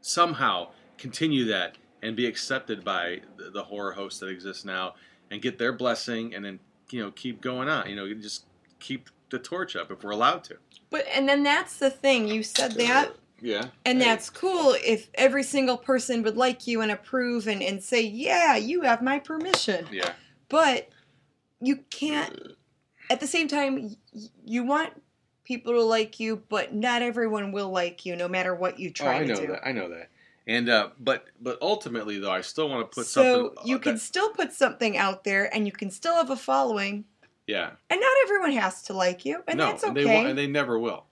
somehow 0.00 0.68
continue 0.98 1.46
that 1.46 1.76
and 2.02 2.16
be 2.16 2.26
accepted 2.26 2.84
by 2.84 3.20
the, 3.36 3.50
the 3.50 3.64
horror 3.64 3.92
hosts 3.92 4.20
that 4.20 4.28
exist 4.28 4.64
now 4.64 4.94
and 5.30 5.40
get 5.42 5.58
their 5.58 5.72
blessing 5.72 6.34
and 6.34 6.44
then 6.44 6.58
you 6.90 7.02
know 7.02 7.10
keep 7.10 7.40
going 7.40 7.68
on. 7.68 7.88
You 7.88 7.96
know, 7.96 8.12
just 8.14 8.44
keep 8.78 9.08
the 9.30 9.38
torch 9.38 9.76
up 9.76 9.90
if 9.90 10.02
we're 10.02 10.10
allowed 10.10 10.44
to. 10.44 10.56
But 10.90 11.06
and 11.14 11.28
then 11.28 11.42
that's 11.42 11.76
the 11.76 11.90
thing. 11.90 12.26
You 12.28 12.42
said 12.42 12.72
that, 12.72 13.12
Yeah, 13.40 13.66
and 13.84 13.98
Hey, 14.00 14.04
that's 14.08 14.28
cool 14.28 14.74
if 14.84 15.08
every 15.14 15.44
single 15.44 15.76
person 15.78 16.22
would 16.24 16.36
like 16.36 16.66
you 16.66 16.80
and 16.80 16.90
approve 16.90 17.46
and, 17.46 17.62
and 17.62 17.82
say, 17.82 18.02
yeah, 18.02 18.56
you 18.56 18.82
have 18.82 19.02
my 19.02 19.18
permission. 19.20 19.86
yeah. 19.92 20.12
But 20.48 20.88
you 21.60 21.76
can't. 21.90 22.36
At 23.08 23.20
the 23.20 23.26
same 23.26 23.46
time, 23.48 23.96
you 24.44 24.64
want 24.64 25.00
people 25.44 25.72
to 25.74 25.82
like 25.82 26.18
you, 26.20 26.42
but 26.48 26.74
not 26.74 27.02
everyone 27.02 27.52
will 27.52 27.70
like 27.70 28.04
you, 28.06 28.16
no 28.16 28.26
matter 28.28 28.54
what 28.54 28.78
you 28.80 28.88
Oh, 28.88 28.92
try 28.92 29.16
I 29.16 29.18
to 29.20 29.26
know 29.26 29.40
do. 29.40 29.46
that. 29.48 29.66
I 29.66 29.72
know 29.72 29.88
that. 29.90 30.08
And 30.50 30.68
uh, 30.68 30.88
but 30.98 31.26
but 31.40 31.58
ultimately 31.62 32.18
though, 32.18 32.32
I 32.32 32.40
still 32.40 32.68
want 32.68 32.80
to 32.90 32.92
put 32.92 33.06
so 33.06 33.22
something. 33.22 33.68
you 33.68 33.76
uh, 33.76 33.78
can 33.78 33.94
that- 33.94 34.00
still 34.00 34.30
put 34.30 34.52
something 34.52 34.96
out 34.96 35.22
there, 35.22 35.54
and 35.54 35.64
you 35.64 35.70
can 35.70 35.92
still 35.92 36.16
have 36.16 36.30
a 36.30 36.36
following, 36.36 37.04
yeah. 37.46 37.70
and 37.88 38.00
not 38.00 38.12
everyone 38.24 38.50
has 38.52 38.82
to 38.82 38.92
like 38.92 39.24
you, 39.24 39.44
and 39.46 39.58
no, 39.58 39.66
that's 39.66 39.84
and 39.84 39.96
okay. 39.96 40.04
they 40.04 40.12
won't, 40.12 40.26
and 40.26 40.36
they 40.36 40.48
never 40.48 40.76
will. 40.76 41.04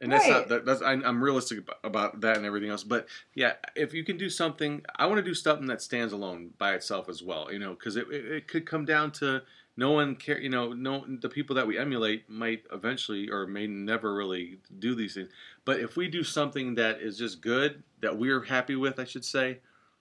And 0.00 0.12
that's 0.12 0.28
not 0.28 0.48
that, 0.48 0.66
that's 0.66 0.82
I, 0.82 0.92
I'm 0.92 1.24
realistic 1.24 1.60
ab- 1.60 1.76
about 1.82 2.20
that 2.20 2.36
and 2.36 2.44
everything 2.44 2.68
else. 2.68 2.84
But 2.84 3.08
yeah, 3.34 3.54
if 3.74 3.94
you 3.94 4.04
can 4.04 4.18
do 4.18 4.28
something, 4.28 4.82
I 4.96 5.06
want 5.06 5.16
to 5.16 5.22
do 5.22 5.32
something 5.32 5.66
that 5.68 5.80
stands 5.80 6.12
alone 6.12 6.50
by 6.58 6.74
itself 6.74 7.08
as 7.08 7.22
well. 7.22 7.50
You 7.50 7.60
know, 7.60 7.70
because 7.70 7.96
it, 7.96 8.06
it, 8.10 8.26
it 8.26 8.48
could 8.48 8.66
come 8.66 8.84
down 8.84 9.12
to 9.12 9.40
no 9.76 9.90
one 9.90 10.16
care. 10.16 10.38
You 10.38 10.48
know, 10.48 10.72
no 10.72 11.04
the 11.06 11.28
people 11.28 11.56
that 11.56 11.66
we 11.66 11.78
emulate 11.78 12.28
might 12.28 12.64
eventually 12.72 13.28
or 13.30 13.46
may 13.46 13.66
never 13.66 14.14
really 14.14 14.58
do 14.78 14.94
these 14.94 15.14
things. 15.14 15.30
But 15.64 15.80
if 15.80 15.96
we 15.96 16.08
do 16.08 16.22
something 16.22 16.76
that 16.76 17.00
is 17.00 17.18
just 17.18 17.40
good 17.40 17.82
that 18.00 18.16
we're 18.16 18.44
happy 18.44 18.76
with, 18.76 18.98
I 18.98 19.04
should 19.04 19.24
say, 19.24 19.58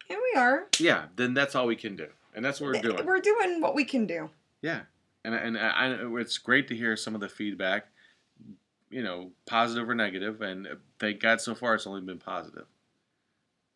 and 0.09 0.19
we 0.21 0.39
are. 0.39 0.67
yeah, 0.80 1.05
then 1.15 1.34
that's 1.34 1.55
all 1.55 1.65
we 1.65 1.76
can 1.76 1.95
do, 1.95 2.07
and 2.36 2.43
that's 2.43 2.59
what 2.61 2.67
we're 2.67 2.78
eh, 2.78 2.82
doing. 2.82 3.05
We're 3.05 3.19
doing 3.19 3.61
what 3.61 3.76
we 3.76 3.86
can 3.86 4.05
do. 4.05 4.30
Yeah, 4.61 4.82
and 5.26 5.34
and 5.34 5.57
I, 5.57 5.69
I, 5.69 6.19
it's 6.19 6.38
great 6.38 6.67
to 6.67 6.76
hear 6.76 6.95
some 6.95 7.15
of 7.15 7.21
the 7.21 7.30
feedback, 7.30 7.88
you 8.89 9.03
know, 9.03 9.32
positive 9.45 9.89
or 9.89 9.95
negative, 9.95 10.41
and 10.41 10.67
thank 10.99 11.19
God 11.19 11.41
so 11.41 11.55
far 11.55 11.76
it's 11.76 11.88
only 11.88 12.01
been 12.01 12.19
positive. 12.19 12.65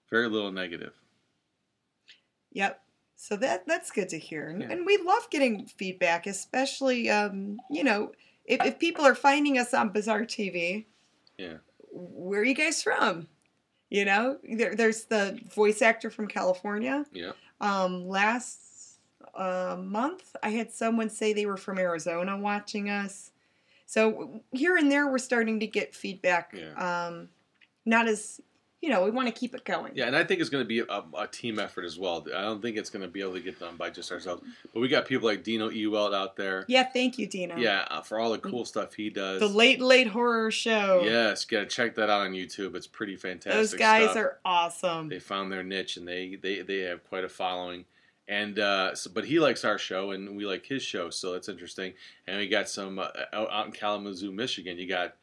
Very 0.10 0.30
little 0.30 0.52
negative. 0.52 0.94
Yep. 2.54 2.82
So 3.20 3.36
that 3.38 3.66
that's 3.68 3.90
good 3.92 4.10
to 4.10 4.20
hear, 4.20 4.48
and, 4.48 4.62
Yeah. 4.62 4.72
and 4.72 4.86
we 4.86 4.98
love 4.98 5.28
getting 5.32 5.66
feedback, 5.66 6.28
especially 6.28 7.10
um, 7.10 7.60
you 7.70 7.84
know 7.84 8.12
if, 8.46 8.64
if 8.64 8.80
people 8.80 9.04
are 9.06 9.16
finding 9.16 9.58
us 9.58 9.74
on 9.74 9.90
Bizarre 9.90 10.22
TV. 10.22 10.86
Yeah. 11.38 11.58
Where 11.92 12.42
are 12.42 12.46
you 12.46 12.54
guys 12.54 12.82
from? 12.82 13.28
You 13.90 14.06
know, 14.06 14.38
there, 14.44 14.76
there's 14.76 15.06
the 15.06 15.40
voice 15.54 15.82
actor 15.82 16.10
from 16.10 16.28
California. 16.28 17.06
Yeah. 17.12 17.32
Um, 17.60 18.08
last 18.08 19.00
uh, 19.36 19.78
month, 19.80 20.36
I 20.44 20.50
had 20.50 20.72
someone 20.72 21.10
say 21.10 21.34
they 21.34 21.46
were 21.46 21.58
from 21.58 21.80
Arizona 21.80 22.38
watching 22.38 22.90
us. 22.90 23.32
So 23.86 24.42
here 24.52 24.78
and 24.78 24.92
there, 24.92 25.08
we're 25.08 25.18
starting 25.18 25.60
to 25.62 25.68
get 25.68 25.96
feedback. 25.96 26.54
Yeah. 26.54 26.74
Um, 27.08 27.30
not 27.86 28.08
as 28.08 28.42
you 28.82 28.90
know, 28.90 29.04
we 29.04 29.10
want 29.10 29.28
to 29.28 29.32
keep 29.32 29.56
it 29.56 29.66
going. 29.66 29.94
Yeah, 29.96 30.06
and 30.06 30.16
I 30.16 30.24
think 30.24 30.40
it's 30.40 30.50
going 30.50 30.64
to 30.64 30.68
be 30.68 30.80
a, 30.80 31.04
a 31.18 31.28
team 31.28 31.58
effort 31.58 31.84
as 31.84 31.98
well. 31.98 32.26
I 32.36 32.42
don't 32.42 32.62
think 32.62 32.78
it's 32.78 32.92
going 32.92 33.02
to 33.02 33.08
be 33.08 33.22
able 33.22 33.34
to 33.34 33.40
get 33.40 33.60
done 33.60 33.76
by 33.76 33.90
just 33.90 34.12
ourselves. 34.12 34.44
But 34.72 34.80
we 34.80 34.88
got 34.88 35.08
people 35.08 35.28
like 35.28 35.44
Dino 35.44 35.70
Ewald 35.70 36.14
out 36.14 36.36
there. 36.36 36.64
Yeah, 36.68 36.84
thank 36.84 37.18
you, 37.18 37.28
Dino. 37.28 37.58
Yeah, 37.58 37.86
uh, 37.90 38.02
for 38.02 38.20
all 38.20 38.32
the 38.32 38.38
cool 38.38 38.66
stuff 38.66 38.94
he 38.94 39.10
does. 39.10 39.40
The 39.40 39.48
Late 39.48 39.82
Late 39.82 40.08
Horror 40.08 40.52
Show. 40.52 41.02
Yes, 41.04 41.44
gotta 41.46 41.66
check 41.66 41.96
that 41.96 42.10
out 42.10 42.22
on 42.22 42.34
YouTube. 42.34 42.76
It's 42.76 42.88
pretty 42.88 43.16
fantastic. 43.16 43.54
Those 43.54 43.74
guys 43.74 44.12
stuff. 44.12 44.18
are 44.18 44.40
awesome. 44.46 45.10
They 45.10 45.20
found 45.20 45.52
their 45.52 45.64
niche 45.64 45.98
and 45.98 46.08
they 46.08 46.36
they, 46.36 46.62
they 46.62 46.80
have 46.82 47.04
quite 47.04 47.24
a 47.24 47.30
following. 47.30 47.86
And 48.28 48.60
uh, 48.60 48.94
so, 48.94 49.10
but 49.14 49.26
he 49.26 49.40
likes 49.40 49.64
our 49.64 49.78
show 49.78 50.12
and 50.12 50.36
we 50.36 50.46
like 50.46 50.66
his 50.66 50.84
show, 50.84 51.10
so 51.10 51.32
that's 51.32 51.48
interesting. 51.48 51.94
And 52.28 52.38
we 52.38 52.50
got 52.50 52.68
some 52.68 53.00
uh, 53.00 53.08
out, 53.32 53.50
out 53.52 53.66
in 53.68 53.72
Kalamazoo, 53.72 54.32
Michigan. 54.32 54.78
You 54.78 54.88
got 54.88 55.16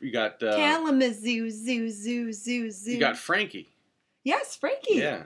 you 0.00 0.10
got 0.10 0.42
uh, 0.42 0.56
Kalamazoo, 0.56 1.50
zoo, 1.50 1.88
zoo, 1.90 2.32
zoo, 2.32 2.70
zoo. 2.70 2.92
you 2.92 2.98
got 3.00 3.16
Frankie. 3.18 3.70
yes, 4.24 4.56
Frankie. 4.56 4.94
Yeah. 4.96 5.24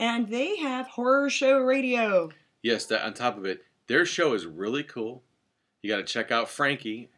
And 0.00 0.28
they 0.28 0.56
have 0.58 0.86
Horror 0.86 1.28
Show 1.30 1.58
Radio. 1.58 2.30
Yes, 2.62 2.86
that 2.86 3.04
on 3.04 3.14
top 3.14 3.36
of 3.36 3.44
it, 3.44 3.64
their 3.88 4.06
show 4.06 4.34
is 4.34 4.46
really 4.46 4.82
cool. 4.84 5.22
You 5.82 5.90
got 5.90 5.96
to 5.98 6.04
check 6.04 6.30
out 6.30 6.48
Frankie. 6.48 7.08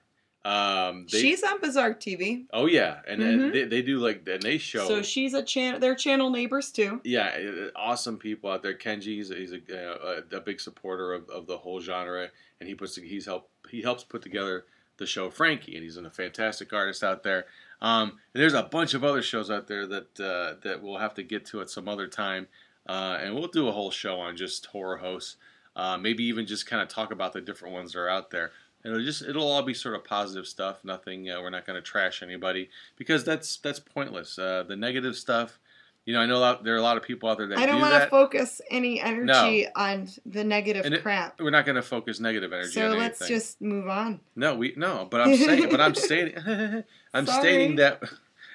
Um, 0.42 1.06
they, 1.12 1.20
she's 1.20 1.42
on 1.42 1.60
Bizarre 1.60 1.92
TV. 1.92 2.46
oh 2.54 2.64
yeah, 2.64 3.00
and, 3.06 3.22
and 3.22 3.40
Mhm. 3.42 3.52
they, 3.52 3.64
they 3.64 3.82
do 3.82 3.98
like 3.98 4.26
and 4.26 4.42
they 4.42 4.56
show. 4.56 4.88
So 4.88 5.02
she's 5.02 5.34
a 5.34 5.42
channel. 5.42 5.78
They're 5.78 5.94
channel 5.94 6.30
neighbors 6.30 6.70
too. 6.72 7.02
yeah, 7.04 7.26
uh, 7.26 7.78
awesome 7.78 8.16
people 8.16 8.50
out 8.50 8.62
there. 8.62 8.72
Kenji, 8.74 9.16
he's 9.16 9.30
a, 9.30 9.34
he's 9.34 9.52
a, 9.52 9.58
uh, 9.70 10.22
a, 10.32 10.36
a 10.36 10.40
big 10.40 10.58
supporter 10.58 11.12
of, 11.12 11.28
of 11.28 11.46
the 11.46 11.58
whole 11.58 11.78
genre, 11.82 12.28
and 12.58 12.66
he 12.68 12.74
puts 12.74 12.96
he's 12.96 13.26
help 13.26 13.50
he 13.70 13.82
helps 13.82 14.02
put 14.02 14.22
together 14.22 14.64
the 15.00 15.06
show 15.06 15.28
Frankie, 15.30 15.74
and 15.74 15.82
he's 15.82 15.96
a 15.96 16.08
fantastic 16.10 16.72
artist 16.72 17.02
out 17.02 17.24
there. 17.24 17.46
Um, 17.82 18.10
and 18.32 18.42
there's 18.42 18.54
a 18.54 18.62
bunch 18.62 18.94
of 18.94 19.02
other 19.02 19.22
shows 19.22 19.50
out 19.50 19.66
there 19.66 19.86
that 19.86 20.20
uh, 20.20 20.60
that 20.62 20.80
we'll 20.80 20.98
have 20.98 21.14
to 21.14 21.24
get 21.24 21.44
to 21.46 21.60
at 21.60 21.70
some 21.70 21.88
other 21.88 22.06
time, 22.06 22.46
uh, 22.88 23.18
and 23.20 23.34
we'll 23.34 23.48
do 23.48 23.66
a 23.66 23.72
whole 23.72 23.90
show 23.90 24.20
on 24.20 24.36
just 24.36 24.66
horror 24.66 24.98
hosts. 24.98 25.36
Uh, 25.74 25.96
maybe 25.96 26.22
even 26.24 26.46
just 26.46 26.66
kind 26.66 26.82
of 26.82 26.88
talk 26.88 27.10
about 27.10 27.32
the 27.32 27.40
different 27.40 27.74
ones 27.74 27.92
that 27.92 28.00
are 28.00 28.08
out 28.08 28.30
there. 28.30 28.52
And 28.84 28.92
it'll 28.92 29.04
just 29.04 29.22
it'll 29.22 29.50
all 29.50 29.62
be 29.62 29.74
sort 29.74 29.94
of 29.94 30.04
positive 30.04 30.46
stuff. 30.46 30.84
Nothing. 30.84 31.30
Uh, 31.30 31.40
we're 31.40 31.50
not 31.50 31.66
going 31.66 31.76
to 31.76 31.82
trash 31.82 32.22
anybody 32.22 32.70
because 32.96 33.24
that's 33.24 33.56
that's 33.56 33.80
pointless. 33.80 34.38
Uh, 34.38 34.62
the 34.66 34.76
negative 34.76 35.16
stuff. 35.16 35.58
You 36.06 36.14
know, 36.14 36.20
I 36.20 36.26
know 36.26 36.36
a 36.36 36.38
lot, 36.38 36.64
there 36.64 36.74
are 36.74 36.78
a 36.78 36.82
lot 36.82 36.96
of 36.96 37.02
people 37.02 37.28
out 37.28 37.38
there 37.38 37.46
that 37.48 37.58
I 37.58 37.66
don't 37.66 37.76
do 37.76 37.82
want 37.82 38.02
to 38.02 38.08
focus 38.08 38.60
any 38.70 39.00
energy 39.00 39.66
on 39.76 40.08
the 40.26 40.42
negative 40.42 40.84
it- 40.86 41.02
crap. 41.02 41.38
we're 41.40 41.50
not 41.50 41.66
going 41.66 41.76
to 41.76 41.82
focus 41.82 42.18
negative 42.20 42.52
energy. 42.52 42.72
So 42.72 42.88
let's 42.88 43.20
anything. 43.20 43.36
just 43.36 43.60
move 43.60 43.88
on. 43.88 44.20
no, 44.34 44.54
we 44.56 44.72
no. 44.76 45.06
But 45.10 45.20
I'm 45.20 45.36
saying, 45.36 45.68
but 45.70 45.80
I'm 45.80 45.94
stating, 46.06 46.36
I'm 47.14 47.26
Sorry. 47.26 47.40
stating 47.40 47.76
that 47.76 48.02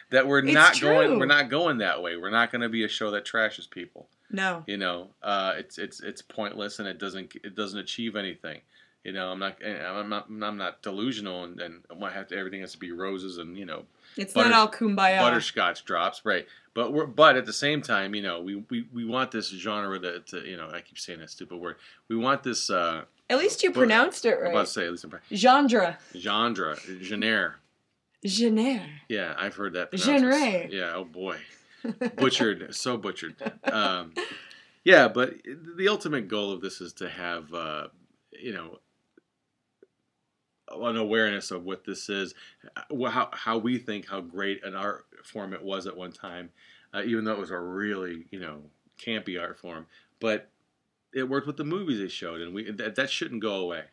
that 0.09 0.27
we're 0.27 0.39
It's 0.39 0.53
not 0.53 0.79
going, 0.81 1.17
we're 1.19 1.25
not 1.27 1.49
going 1.49 1.77
that 1.79 2.01
way. 2.01 2.17
We're 2.17 2.29
not 2.31 2.51
going 2.51 2.61
to 2.61 2.69
be 2.69 2.83
a 2.83 2.87
show 2.87 3.11
that 3.11 3.25
trashes 3.25 3.69
people. 3.69 4.07
No. 4.31 4.63
You 4.67 4.77
know, 4.77 5.09
uh, 5.23 5.53
it's 5.57 5.77
it's 5.77 6.01
it's 6.01 6.21
pointless 6.21 6.79
and 6.79 6.87
it 6.87 6.97
doesn't 6.97 7.35
it 7.43 7.55
doesn't 7.55 7.79
achieve 7.79 8.15
anything. 8.15 8.61
You 9.03 9.13
know, 9.13 9.29
I'm 9.29 9.37
not 9.39 9.57
I'm 9.63 10.09
not 10.09 10.25
I'm 10.29 10.57
not 10.57 10.81
delusional 10.81 11.43
and, 11.43 11.61
and 11.61 11.83
I 12.03 12.09
have 12.09 12.27
to 12.29 12.35
everything 12.37 12.61
has 12.61 12.71
to 12.71 12.79
be 12.79 12.91
roses 12.91 13.37
and 13.37 13.55
you 13.55 13.65
know 13.65 13.83
It's 14.17 14.33
Butter- 14.33 14.49
not 14.49 14.57
all 14.59 14.67
kumbaya. 14.71 15.19
butterscotch 15.19 15.85
drops, 15.85 16.21
right? 16.25 16.47
But 16.75 16.91
we're 16.93 17.05
but 17.07 17.37
at 17.37 17.45
the 17.45 17.53
same 17.53 17.81
time, 17.81 18.13
you 18.13 18.21
know, 18.21 18.41
we, 18.41 18.57
we, 18.69 18.85
we 18.93 19.05
want 19.05 19.31
this 19.31 19.47
genre 19.49 19.97
to, 19.97 20.19
to 20.19 20.47
you 20.47 20.57
know 20.57 20.69
I 20.71 20.81
keep 20.81 20.99
saying 20.99 21.19
that 21.19 21.29
stupid 21.31 21.57
word. 21.57 21.77
We 22.09 22.17
want 22.17 22.43
this. 22.43 22.69
Uh, 22.69 23.05
At 23.29 23.39
least 23.39 23.63
you 23.63 23.71
pronounced 23.71 24.25
it 24.25 24.35
I'm 24.35 24.41
about 24.47 24.53
right. 24.53 24.65
to 24.65 24.71
say 24.71 24.85
at 24.85 24.91
least 24.91 25.05
I'm 25.05 25.13
Genre. 25.33 25.97
genre, 26.15 26.77
genre. 27.01 27.55
Genre. 28.27 28.81
Yeah, 29.07 29.33
I've 29.37 29.55
heard 29.55 29.73
that. 29.73 29.89
Genre. 29.97 30.67
Yeah. 30.69 30.91
Oh 30.95 31.05
boy, 31.05 31.37
butchered, 32.17 32.75
so 32.75 32.97
butchered. 32.97 33.35
Um, 33.63 34.13
yeah, 34.83 35.07
but 35.07 35.35
the 35.77 35.87
ultimate 35.87 36.27
goal 36.27 36.51
of 36.51 36.59
this 36.61 36.81
is 36.81 36.91
to 36.93 37.09
have, 37.09 37.53
uh, 37.53 37.87
you 38.37 38.51
know, 38.53 38.79
an 40.71 40.97
awareness 40.97 41.51
of 41.51 41.63
what 41.65 41.83
this 41.85 42.09
is, 42.09 42.33
how 42.91 43.29
how 43.31 43.57
we 43.57 43.77
think 43.77 44.07
how 44.07 44.21
great 44.21 44.63
an 44.63 44.75
art 44.75 45.05
form 45.23 45.53
it 45.53 45.63
was 45.63 45.87
at 45.87 45.95
one 45.95 46.11
time, 46.11 46.49
uh, 46.93 47.03
even 47.05 47.23
though 47.25 47.33
it 47.33 47.39
was 47.39 47.51
a 47.51 47.59
really 47.59 48.25
you 48.31 48.39
know 48.39 48.61
campy 48.99 49.39
art 49.41 49.57
form, 49.59 49.85
but 50.19 50.49
it 51.13 51.29
worked 51.29 51.47
with 51.47 51.57
the 51.57 51.63
movies 51.63 51.99
they 51.99 52.07
showed, 52.07 52.41
and 52.41 52.53
we 52.53 52.69
that, 52.71 52.95
that 52.95 53.09
shouldn't 53.09 53.41
go 53.41 53.55
away. 53.55 53.83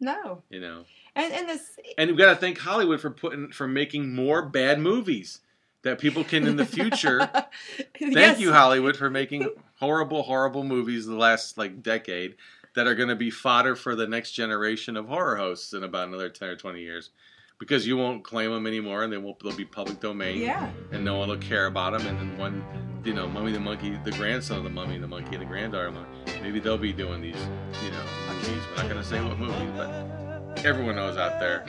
No. 0.00 0.42
You 0.48 0.60
know. 0.60 0.84
And 1.14 1.32
and 1.32 1.48
this 1.48 1.76
And 1.98 2.10
we've 2.10 2.18
got 2.18 2.30
to 2.32 2.36
thank 2.36 2.58
Hollywood 2.58 3.00
for 3.00 3.10
putting 3.10 3.50
for 3.52 3.68
making 3.68 4.14
more 4.14 4.42
bad 4.42 4.78
movies 4.80 5.40
that 5.82 5.98
people 5.98 6.24
can 6.24 6.46
in 6.46 6.56
the 6.56 6.64
future. 6.66 7.20
Thank 7.98 8.14
Yes. 8.14 8.40
you, 8.40 8.52
Hollywood, 8.52 8.96
for 8.96 9.08
making 9.10 9.48
horrible, 9.78 10.22
horrible 10.22 10.62
movies 10.62 11.06
the 11.06 11.14
last 11.16 11.56
like 11.58 11.82
decade 11.82 12.36
that 12.74 12.86
are 12.86 12.94
going 12.94 13.08
to 13.08 13.16
be 13.16 13.30
fodder 13.30 13.74
for 13.76 13.94
the 13.96 14.06
next 14.06 14.32
generation 14.32 14.96
of 14.96 15.06
horror 15.08 15.36
hosts 15.36 15.72
in 15.72 15.82
about 15.84 16.08
another 16.08 16.28
ten 16.28 16.48
or 16.48 16.56
twenty 16.56 16.80
years, 16.80 17.10
because 17.58 17.86
you 17.86 17.96
won't 17.96 18.22
claim 18.24 18.50
them 18.50 18.66
anymore, 18.66 19.02
and 19.02 19.12
they 19.12 19.18
won't. 19.18 19.38
They'll 19.42 19.56
be 19.56 19.64
public 19.64 20.00
domain, 20.00 20.40
Yeah. 20.40 20.70
and 20.92 21.04
no 21.04 21.16
one 21.16 21.28
will 21.28 21.36
care 21.38 21.66
about 21.66 21.92
them. 21.98 22.06
And 22.06 22.18
then 22.18 22.38
one, 22.38 22.64
you 23.04 23.12
know, 23.14 23.26
Mummy 23.28 23.52
the 23.52 23.60
Monkey, 23.60 23.98
the 24.04 24.12
grandson 24.12 24.58
of 24.58 24.64
the 24.64 24.70
Mummy 24.70 24.98
the 24.98 25.08
Monkey, 25.08 25.34
and 25.34 25.42
the 25.42 25.46
granddaughter, 25.46 25.88
of 25.88 25.94
Monkey, 25.94 26.40
maybe 26.42 26.60
they'll 26.60 26.78
be 26.78 26.92
doing 26.92 27.20
these, 27.20 27.36
you 27.84 27.90
know, 27.90 28.02
movies. 28.32 28.62
We're 28.70 28.76
not 28.82 28.88
going 28.90 29.02
to 29.02 29.04
say 29.04 29.22
what 29.22 29.38
movies, 29.38 29.70
but 29.76 30.64
everyone 30.64 30.96
knows 30.96 31.16
out 31.16 31.40
there. 31.40 31.64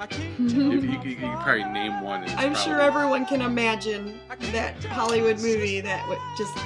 If 0.00 0.16
you, 0.38 0.46
you, 0.48 0.80
you 1.02 1.16
can 1.16 1.36
probably 1.42 1.64
name 1.64 2.02
one. 2.02 2.22
I'm 2.36 2.54
sure 2.54 2.80
everyone 2.80 3.26
can 3.26 3.40
imagine 3.42 4.20
that 4.52 4.82
Hollywood 4.84 5.38
movie 5.40 5.80
that 5.80 6.08
would 6.08 6.18
just 6.36 6.56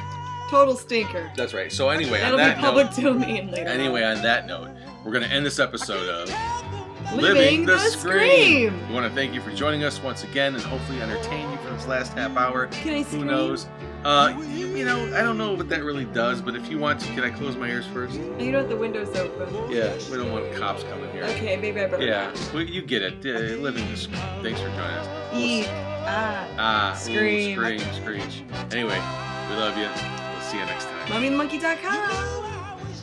total 0.52 0.76
stinker. 0.76 1.32
That's 1.34 1.54
right. 1.54 1.72
So 1.72 1.88
anyway, 1.88 2.20
That'll 2.20 2.38
on 2.38 2.46
be 2.46 2.54
that 2.54 2.58
public 2.58 2.86
note, 2.98 3.00
domain 3.02 3.50
later. 3.50 3.68
anyway, 3.68 4.02
on 4.04 4.20
that 4.22 4.46
note, 4.46 4.68
we're 5.04 5.12
going 5.12 5.24
to 5.24 5.30
end 5.30 5.44
this 5.46 5.58
episode 5.58 6.08
of 6.08 7.14
Living 7.16 7.64
the 7.66 7.78
Scream. 7.78 8.86
We 8.88 8.94
want 8.94 9.06
to 9.08 9.14
thank 9.14 9.34
you 9.34 9.40
for 9.40 9.50
joining 9.52 9.82
us 9.84 10.02
once 10.02 10.24
again, 10.24 10.54
and 10.54 10.62
hopefully 10.62 11.00
entertain 11.00 11.50
you 11.50 11.56
for 11.58 11.70
this 11.70 11.86
last 11.86 12.12
half 12.12 12.36
hour. 12.36 12.66
Can 12.68 12.92
I 12.94 12.98
Who 12.98 13.04
scream? 13.04 13.26
knows? 13.26 13.66
Uh, 14.04 14.34
you, 14.50 14.66
you 14.76 14.84
know, 14.84 15.14
I 15.16 15.22
don't 15.22 15.38
know 15.38 15.54
what 15.54 15.68
that 15.68 15.84
really 15.84 16.06
does, 16.06 16.40
but 16.42 16.54
if 16.56 16.68
you 16.68 16.78
want 16.78 17.00
to, 17.00 17.06
can 17.14 17.22
I 17.24 17.30
close 17.30 17.56
my 17.56 17.68
ears 17.68 17.86
first? 17.86 18.14
You 18.38 18.50
know 18.52 18.66
the 18.66 18.76
window's 18.76 19.14
open. 19.16 19.48
Yeah, 19.70 19.94
we 20.10 20.16
don't 20.16 20.32
want 20.32 20.52
cops 20.54 20.82
coming 20.84 21.10
here. 21.12 21.24
Okay, 21.24 21.56
maybe 21.56 21.80
I 21.80 21.86
better. 21.86 22.04
Yeah, 22.04 22.34
well, 22.52 22.62
you 22.62 22.82
get 22.82 23.02
it. 23.02 23.24
Uh, 23.24 23.60
living 23.60 23.88
the 23.90 23.96
Scream. 23.96 24.18
Thanks 24.42 24.60
for 24.60 24.68
joining 24.68 24.80
us. 24.82 25.06
S- 25.32 25.88
Ah. 26.04 26.46
Ah, 26.58 26.92
ooh, 26.94 26.96
Scream. 26.98 27.56
scream, 27.56 27.78
screech. 27.94 28.42
Anyway, 28.72 28.98
we 29.48 29.54
love 29.56 29.78
you. 29.78 30.21
We'll 30.52 30.60
see 30.60 30.66
you 30.66 30.70
next 30.70 30.84
time. 30.84 31.08
MummyandMonkey.com. 31.08 32.10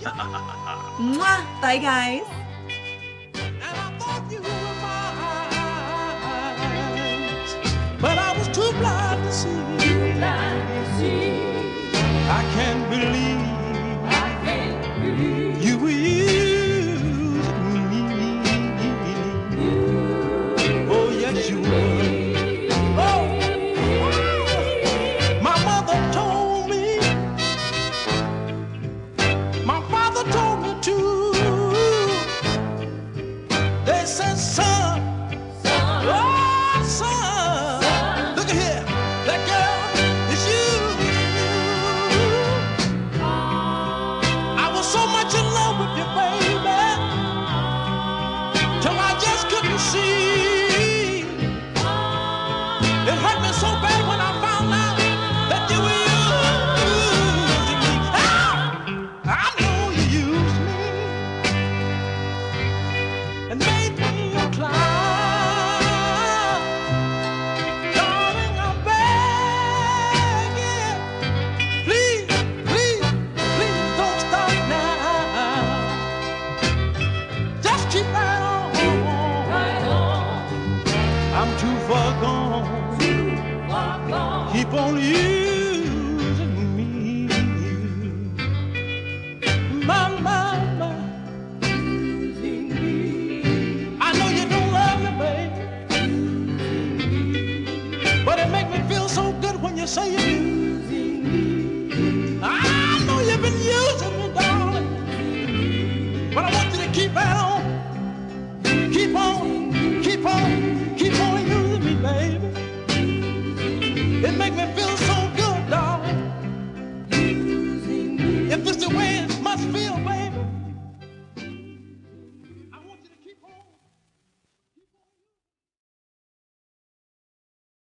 Mwah. 1.18 1.62
Bye, 1.62 1.80
guys. 1.80 2.22
But 8.00 8.18
I 8.18 8.38
was 8.38 8.48
too 8.50 8.72
blind 8.78 9.24
to 9.24 9.32
see. 9.32 9.50
I 12.30 12.42
can't 12.54 12.90
believe 12.90 13.29